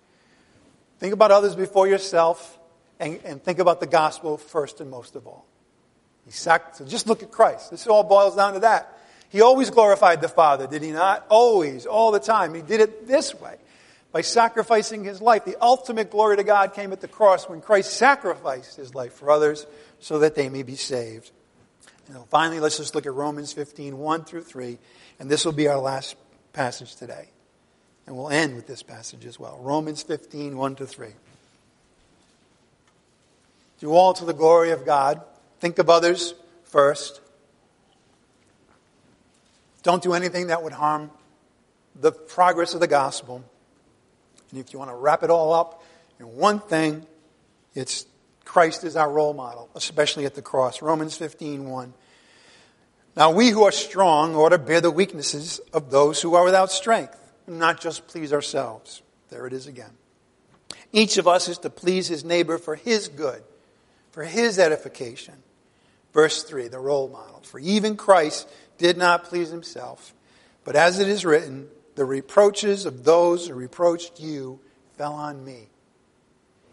Think 0.99 1.13
about 1.13 1.31
others 1.31 1.55
before 1.55 1.87
yourself 1.87 2.57
and, 2.99 3.19
and 3.25 3.43
think 3.43 3.59
about 3.59 3.81
the 3.81 3.87
gospel 3.87 4.37
first 4.37 4.79
and 4.79 4.89
most 4.89 5.15
of 5.15 5.27
all. 5.27 5.45
He 6.25 6.31
sac- 6.31 6.75
so 6.75 6.85
just 6.85 7.07
look 7.07 7.23
at 7.23 7.31
Christ. 7.31 7.71
This 7.71 7.87
all 7.87 8.03
boils 8.03 8.35
down 8.35 8.53
to 8.53 8.59
that. 8.61 8.91
He 9.29 9.41
always 9.41 9.69
glorified 9.69 10.21
the 10.21 10.29
Father, 10.29 10.67
did 10.67 10.81
he 10.81 10.91
not? 10.91 11.25
Always, 11.29 11.85
all 11.85 12.11
the 12.11 12.19
time. 12.19 12.53
He 12.53 12.61
did 12.61 12.79
it 12.79 13.07
this 13.07 13.33
way 13.35 13.57
by 14.11 14.21
sacrificing 14.21 15.03
his 15.03 15.21
life. 15.21 15.45
The 15.45 15.57
ultimate 15.61 16.09
glory 16.09 16.37
to 16.37 16.43
God 16.43 16.73
came 16.73 16.93
at 16.93 17.01
the 17.01 17.07
cross 17.07 17.49
when 17.49 17.61
Christ 17.61 17.93
sacrificed 17.93 18.77
his 18.77 18.95
life 18.95 19.13
for 19.13 19.29
others 19.29 19.67
so 19.99 20.19
that 20.19 20.35
they 20.35 20.47
may 20.49 20.63
be 20.63 20.75
saved. 20.75 21.31
Know, 22.13 22.25
finally, 22.29 22.59
let's 22.59 22.77
just 22.77 22.93
look 22.93 23.05
at 23.05 23.13
Romans 23.13 23.51
15, 23.51 23.97
1 23.97 24.23
through 24.25 24.43
3, 24.43 24.77
and 25.19 25.29
this 25.29 25.43
will 25.43 25.53
be 25.53 25.67
our 25.67 25.79
last 25.79 26.15
passage 26.53 26.95
today. 26.95 27.29
And 28.05 28.15
we'll 28.15 28.29
end 28.29 28.55
with 28.55 28.67
this 28.67 28.83
passage 28.83 29.25
as 29.25 29.39
well. 29.39 29.59
Romans 29.61 30.03
15, 30.03 30.55
1 30.55 30.75
to 30.75 30.85
3. 30.85 31.07
Do 33.79 33.91
all 33.91 34.13
to 34.13 34.25
the 34.25 34.33
glory 34.33 34.71
of 34.71 34.85
God. 34.85 35.21
Think 35.65 35.79
of 35.79 35.89
others 35.89 36.35
first. 36.65 37.21
Don't 39.81 40.03
do 40.03 40.13
anything 40.13 40.45
that 40.49 40.61
would 40.61 40.73
harm 40.73 41.09
the 41.99 42.11
progress 42.11 42.75
of 42.75 42.81
the 42.81 42.87
gospel. 42.87 43.43
And 44.51 44.59
if 44.59 44.73
you 44.73 44.77
want 44.77 44.91
to 44.91 44.95
wrap 44.95 45.23
it 45.23 45.31
all 45.31 45.53
up 45.53 45.83
in 46.19 46.35
one 46.35 46.59
thing, 46.59 47.07
it's 47.73 48.05
Christ 48.43 48.83
is 48.83 48.95
our 48.95 49.11
role 49.11 49.33
model, 49.33 49.71
especially 49.73 50.27
at 50.27 50.35
the 50.35 50.43
cross. 50.43 50.83
Romans 50.83 51.17
15, 51.17 51.67
1. 51.67 51.93
Now 53.17 53.31
we 53.31 53.49
who 53.49 53.63
are 53.63 53.71
strong 53.71 54.35
ought 54.35 54.49
to 54.49 54.59
bear 54.59 54.81
the 54.81 54.91
weaknesses 54.91 55.59
of 55.73 55.89
those 55.89 56.21
who 56.21 56.35
are 56.35 56.43
without 56.43 56.71
strength, 56.71 57.17
and 57.47 57.57
not 57.57 57.81
just 57.81 58.05
please 58.05 58.31
ourselves. 58.31 59.01
There 59.29 59.47
it 59.47 59.53
is 59.53 59.65
again. 59.65 59.97
Each 60.91 61.17
of 61.17 61.27
us 61.27 61.49
is 61.49 61.57
to 61.57 61.71
please 61.71 62.07
his 62.07 62.23
neighbor 62.23 62.59
for 62.59 62.75
his 62.75 63.07
good, 63.07 63.41
for 64.11 64.23
his 64.23 64.59
edification. 64.59 65.33
Verse 66.15 66.43
3, 66.43 66.69
the 66.69 66.79
role 66.79 67.09
model. 67.09 67.41
For 67.43 67.59
even 67.59 67.97
Christ 67.97 68.47
did 68.77 68.97
not 68.97 69.25
please 69.25 69.49
himself, 69.49 70.13
but 70.63 70.77
as 70.77 70.99
it 70.99 71.09
is 71.09 71.25
written, 71.25 71.67
the 71.95 72.05
reproaches 72.05 72.85
of 72.85 73.03
those 73.03 73.49
who 73.49 73.53
reproached 73.53 74.21
you 74.21 74.61
fell 74.97 75.11
on 75.11 75.43
me. 75.43 75.67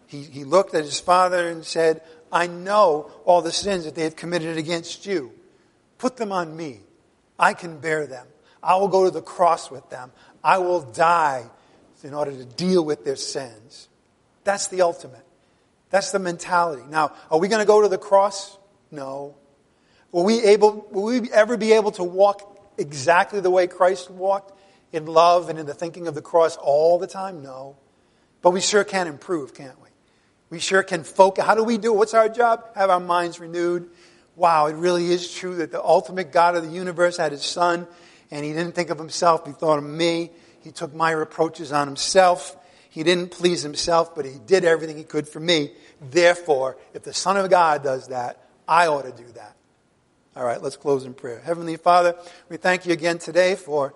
He, 0.07 0.23
he 0.23 0.45
looked 0.45 0.77
at 0.77 0.85
his 0.85 1.01
father 1.01 1.49
and 1.49 1.65
said, 1.65 2.03
I 2.31 2.47
know 2.47 3.11
all 3.25 3.43
the 3.43 3.51
sins 3.51 3.85
that 3.85 3.97
they 3.97 4.05
have 4.05 4.15
committed 4.15 4.59
against 4.59 5.07
you. 5.07 5.33
Put 5.99 6.19
them 6.19 6.31
on 6.31 6.57
me. 6.57 6.79
I 7.37 7.53
can 7.53 7.81
bear 7.81 8.07
them. 8.07 8.29
I 8.63 8.77
will 8.77 8.87
go 8.87 9.07
to 9.07 9.11
the 9.11 9.23
cross 9.23 9.73
with 9.73 9.91
them. 9.91 10.13
I 10.45 10.59
will 10.59 10.83
die 10.83 11.51
in 12.05 12.15
order 12.15 12.31
to 12.31 12.45
deal 12.45 12.85
with 12.85 13.05
their 13.05 13.17
sins. 13.17 13.89
That's 14.45 14.69
the 14.69 14.83
ultimate. 14.83 15.27
That's 15.91 16.13
the 16.13 16.21
mentality. 16.21 16.85
Now, 16.89 17.13
are 17.29 17.41
we 17.41 17.49
going 17.49 17.61
to 17.61 17.67
go 17.67 17.83
to 17.83 17.89
the 17.89 17.99
cross? 17.99 18.57
No. 18.93 19.35
Will 20.13 20.25
we, 20.25 20.43
able, 20.45 20.87
will 20.91 21.05
we 21.05 21.31
ever 21.33 21.57
be 21.57 21.73
able 21.73 21.91
to 21.93 22.05
walk 22.05 22.73
exactly 22.79 23.41
the 23.41 23.51
way 23.51 23.67
Christ 23.67 24.11
walked 24.11 24.53
in 24.93 25.07
love 25.07 25.49
and 25.49 25.59
in 25.59 25.67
the 25.67 25.75
thinking 25.75 26.07
of 26.07 26.15
the 26.15 26.23
cross 26.23 26.57
all 26.57 26.99
the 26.99 27.07
time? 27.07 27.43
No. 27.43 27.77
But 28.43 28.51
we 28.51 28.61
sure 28.61 28.85
can 28.85 29.07
improve, 29.07 29.55
can't 29.55 29.81
we? 29.81 29.89
We 30.51 30.59
sure 30.59 30.83
can 30.83 31.03
focus. 31.03 31.45
How 31.45 31.55
do 31.55 31.65
we 31.65 31.79
do 31.79 31.95
it? 31.95 31.97
What's 31.97 32.13
our 32.13 32.29
job? 32.29 32.65
Have 32.75 32.91
our 32.91 33.01
minds 33.01 33.41
renewed. 33.41 33.89
Wow, 34.37 34.67
it 34.67 34.75
really 34.75 35.11
is 35.11 35.33
true 35.33 35.57
that 35.57 35.73
the 35.73 35.83
ultimate 35.83 36.31
God 36.31 36.57
of 36.57 36.65
the 36.65 36.71
universe 36.71 37.17
had 37.17 37.33
his 37.33 37.43
son, 37.43 37.87
and 38.31 38.45
he 38.45 38.53
didn't 38.53 38.75
think 38.75 38.91
of 38.91 38.99
himself, 38.99 39.47
he 39.47 39.53
thought 39.53 39.79
of 39.79 39.85
me. 39.85 40.31
He 40.61 40.71
took 40.71 40.95
my 40.95 41.11
reproaches 41.11 41.73
on 41.73 41.87
himself. 41.87 42.57
He 42.89 43.03
didn't 43.03 43.31
please 43.31 43.63
himself, 43.63 44.15
but 44.15 44.25
he 44.25 44.39
did 44.47 44.65
everything 44.65 44.97
he 44.97 45.05
could 45.05 45.29
for 45.29 45.41
me. 45.41 45.73
Therefore, 46.01 46.77
if 46.95 47.03
the 47.03 47.15
Son 47.15 47.37
of 47.37 47.49
God 47.51 47.83
does 47.83 48.09
that, 48.09 48.42
I 48.67 48.87
ought 48.87 49.03
to 49.03 49.13
do 49.13 49.31
that. 49.33 49.57
All 50.35 50.45
right, 50.45 50.63
let's 50.63 50.77
close 50.77 51.05
in 51.05 51.15
prayer. 51.15 51.41
Heavenly 51.41 51.77
Father, 51.77 52.15
we 52.49 52.57
thank 52.57 52.87
you 52.87 52.93
again 52.93 53.19
today 53.19 53.55
for 53.55 53.95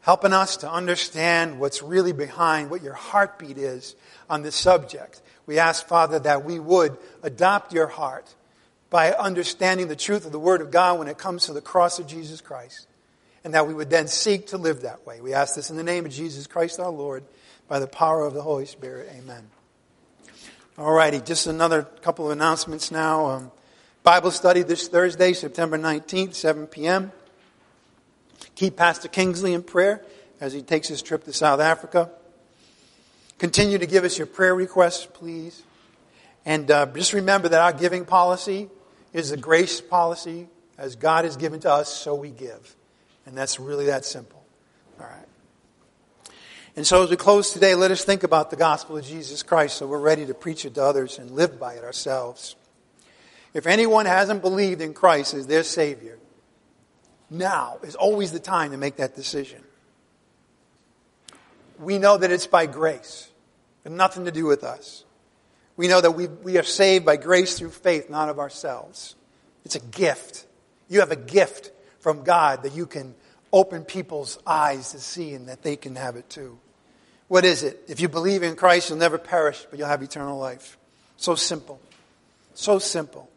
helping 0.00 0.32
us 0.32 0.58
to 0.58 0.70
understand 0.70 1.58
what's 1.58 1.82
really 1.82 2.12
behind 2.12 2.70
what 2.70 2.82
your 2.82 2.92
heartbeat 2.92 3.58
is 3.58 3.96
on 4.30 4.42
this 4.42 4.54
subject. 4.54 5.20
We 5.46 5.58
ask, 5.58 5.86
Father, 5.86 6.18
that 6.20 6.44
we 6.44 6.60
would 6.60 6.96
adopt 7.22 7.72
your 7.72 7.88
heart 7.88 8.32
by 8.90 9.12
understanding 9.12 9.88
the 9.88 9.96
truth 9.96 10.26
of 10.26 10.32
the 10.32 10.38
Word 10.38 10.60
of 10.60 10.70
God 10.70 10.98
when 10.98 11.08
it 11.08 11.18
comes 11.18 11.46
to 11.46 11.52
the 11.52 11.60
cross 11.60 11.98
of 11.98 12.06
Jesus 12.06 12.40
Christ, 12.40 12.86
and 13.42 13.54
that 13.54 13.66
we 13.66 13.74
would 13.74 13.90
then 13.90 14.06
seek 14.06 14.48
to 14.48 14.58
live 14.58 14.82
that 14.82 15.06
way. 15.06 15.20
We 15.20 15.34
ask 15.34 15.54
this 15.54 15.70
in 15.70 15.76
the 15.76 15.82
name 15.82 16.04
of 16.04 16.12
Jesus 16.12 16.46
Christ 16.46 16.78
our 16.78 16.90
Lord, 16.90 17.24
by 17.68 17.78
the 17.78 17.86
power 17.86 18.26
of 18.26 18.34
the 18.34 18.42
Holy 18.42 18.66
Spirit. 18.66 19.08
Amen. 19.16 19.48
All 20.76 20.92
righty, 20.92 21.20
just 21.20 21.46
another 21.46 21.82
couple 21.82 22.26
of 22.26 22.32
announcements 22.32 22.90
now. 22.90 23.26
Um, 23.26 23.52
Bible 24.02 24.32
study 24.32 24.62
this 24.62 24.88
Thursday, 24.88 25.32
September 25.32 25.78
19th, 25.78 26.34
7 26.34 26.66
p.m. 26.66 27.12
Keep 28.56 28.74
Pastor 28.76 29.06
Kingsley 29.06 29.54
in 29.54 29.62
prayer 29.62 30.04
as 30.40 30.52
he 30.52 30.60
takes 30.60 30.88
his 30.88 31.02
trip 31.02 31.22
to 31.22 31.32
South 31.32 31.60
Africa. 31.60 32.10
Continue 33.38 33.78
to 33.78 33.86
give 33.86 34.02
us 34.02 34.18
your 34.18 34.26
prayer 34.26 34.56
requests, 34.56 35.06
please. 35.06 35.62
And 36.44 36.68
uh, 36.68 36.86
just 36.86 37.12
remember 37.12 37.48
that 37.50 37.60
our 37.60 37.72
giving 37.72 38.04
policy 38.04 38.68
is 39.12 39.30
a 39.30 39.36
grace 39.36 39.80
policy. 39.80 40.48
As 40.76 40.96
God 40.96 41.24
has 41.24 41.36
given 41.36 41.60
to 41.60 41.70
us, 41.70 41.88
so 41.88 42.16
we 42.16 42.30
give. 42.30 42.74
And 43.24 43.36
that's 43.36 43.60
really 43.60 43.86
that 43.86 44.04
simple. 44.04 44.42
All 44.98 45.06
right. 45.06 46.34
And 46.74 46.84
so 46.84 47.04
as 47.04 47.10
we 47.10 47.16
close 47.16 47.52
today, 47.52 47.76
let 47.76 47.92
us 47.92 48.04
think 48.04 48.24
about 48.24 48.50
the 48.50 48.56
gospel 48.56 48.96
of 48.96 49.04
Jesus 49.04 49.44
Christ 49.44 49.76
so 49.76 49.86
we're 49.86 50.00
ready 50.00 50.26
to 50.26 50.34
preach 50.34 50.64
it 50.64 50.74
to 50.74 50.82
others 50.82 51.20
and 51.20 51.30
live 51.30 51.60
by 51.60 51.74
it 51.74 51.84
ourselves. 51.84 52.56
If 53.54 53.66
anyone 53.66 54.06
hasn't 54.06 54.40
believed 54.42 54.80
in 54.80 54.94
Christ 54.94 55.34
as 55.34 55.46
their 55.46 55.62
Savior, 55.62 56.18
now 57.30 57.78
is 57.82 57.94
always 57.94 58.32
the 58.32 58.40
time 58.40 58.70
to 58.70 58.76
make 58.76 58.96
that 58.96 59.14
decision. 59.14 59.62
We 61.78 61.98
know 61.98 62.16
that 62.16 62.30
it's 62.30 62.46
by 62.46 62.66
grace. 62.66 63.28
and 63.84 63.96
nothing 63.96 64.26
to 64.26 64.30
do 64.30 64.44
with 64.46 64.62
us. 64.62 65.04
We 65.76 65.88
know 65.88 66.00
that 66.00 66.12
we, 66.12 66.28
we 66.28 66.58
are 66.58 66.62
saved 66.62 67.04
by 67.04 67.16
grace 67.16 67.58
through 67.58 67.70
faith, 67.70 68.08
not 68.08 68.28
of 68.28 68.38
ourselves. 68.38 69.16
It's 69.64 69.74
a 69.74 69.80
gift. 69.80 70.46
You 70.88 71.00
have 71.00 71.10
a 71.10 71.16
gift 71.16 71.72
from 71.98 72.22
God 72.22 72.62
that 72.62 72.74
you 72.74 72.86
can 72.86 73.14
open 73.52 73.84
people's 73.84 74.38
eyes 74.46 74.92
to 74.92 75.00
see 75.00 75.34
and 75.34 75.48
that 75.48 75.62
they 75.62 75.76
can 75.76 75.96
have 75.96 76.16
it 76.16 76.28
too. 76.28 76.58
What 77.28 77.44
is 77.44 77.62
it? 77.62 77.82
If 77.88 78.00
you 78.00 78.08
believe 78.08 78.42
in 78.42 78.56
Christ, 78.56 78.90
you'll 78.90 78.98
never 78.98 79.18
perish, 79.18 79.66
but 79.70 79.78
you'll 79.78 79.88
have 79.88 80.02
eternal 80.02 80.38
life. 80.38 80.78
So 81.16 81.34
simple. 81.34 81.80
So 82.54 82.78
simple. 82.78 83.28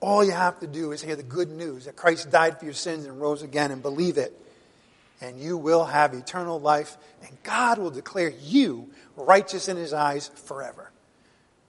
All 0.00 0.24
you 0.24 0.32
have 0.32 0.60
to 0.60 0.66
do 0.66 0.92
is 0.92 1.02
hear 1.02 1.16
the 1.16 1.22
good 1.22 1.50
news 1.50 1.86
that 1.86 1.96
Christ 1.96 2.30
died 2.30 2.58
for 2.58 2.64
your 2.64 2.74
sins 2.74 3.06
and 3.06 3.20
rose 3.20 3.42
again 3.42 3.70
and 3.70 3.82
believe 3.82 4.18
it. 4.18 4.38
And 5.20 5.40
you 5.40 5.56
will 5.56 5.86
have 5.86 6.12
eternal 6.12 6.60
life, 6.60 6.96
and 7.26 7.42
God 7.42 7.78
will 7.78 7.90
declare 7.90 8.32
you 8.42 8.90
righteous 9.16 9.68
in 9.68 9.78
his 9.78 9.94
eyes 9.94 10.28
forever. 10.44 10.90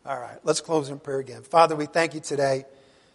All 0.05 0.19
right, 0.19 0.37
let's 0.43 0.61
close 0.61 0.89
in 0.89 0.99
prayer 0.99 1.19
again. 1.19 1.43
Father, 1.43 1.75
we 1.75 1.85
thank 1.85 2.13
you 2.13 2.19
today 2.19 2.65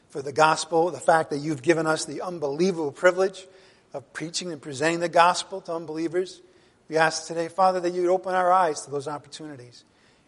for 0.08 0.22
the 0.22 0.32
gospel, 0.32 0.90
the 0.90 0.98
fact 0.98 1.30
that 1.30 1.38
you've 1.38 1.62
given 1.62 1.86
us 1.86 2.04
the 2.04 2.22
unbelievable 2.22 2.92
privilege 2.92 3.46
of 3.94 4.10
preaching 4.12 4.52
and 4.52 4.60
presenting 4.60 5.00
the 5.00 5.08
gospel 5.08 5.60
to 5.62 5.74
unbelievers. 5.74 6.40
We 6.88 6.96
ask 6.96 7.26
today, 7.26 7.48
Father, 7.48 7.80
that 7.80 7.92
you'd 7.92 8.10
open 8.10 8.34
our 8.34 8.52
eyes 8.52 8.82
to 8.82 8.90
those 8.90 9.08
opportunities, 9.08 9.84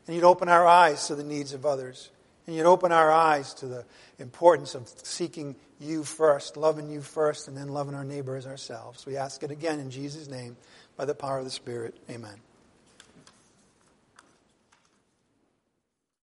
and 0.06 0.14
you'd 0.14 0.24
open 0.24 0.48
our 0.48 0.66
eyes 0.66 1.06
to 1.08 1.14
the 1.14 1.24
needs 1.24 1.52
of 1.52 1.66
others, 1.66 2.10
and 2.46 2.54
you'd 2.54 2.66
open 2.66 2.92
our 2.92 3.10
eyes 3.10 3.54
to 3.54 3.66
the 3.66 3.84
importance 4.18 4.74
of 4.74 4.88
seeking 5.02 5.56
you 5.80 6.04
first, 6.04 6.56
loving 6.56 6.90
you 6.90 7.00
first, 7.00 7.48
and 7.48 7.56
then 7.56 7.68
loving 7.68 7.94
our 7.94 8.04
neighbor 8.04 8.36
as 8.36 8.46
ourselves. 8.46 9.06
We 9.06 9.16
ask 9.16 9.42
it 9.42 9.50
again 9.50 9.80
in 9.80 9.90
Jesus' 9.90 10.28
name 10.28 10.56
by 10.96 11.04
the 11.04 11.14
power 11.14 11.38
of 11.38 11.44
the 11.44 11.50
Spirit. 11.50 11.96
Amen. 12.10 12.40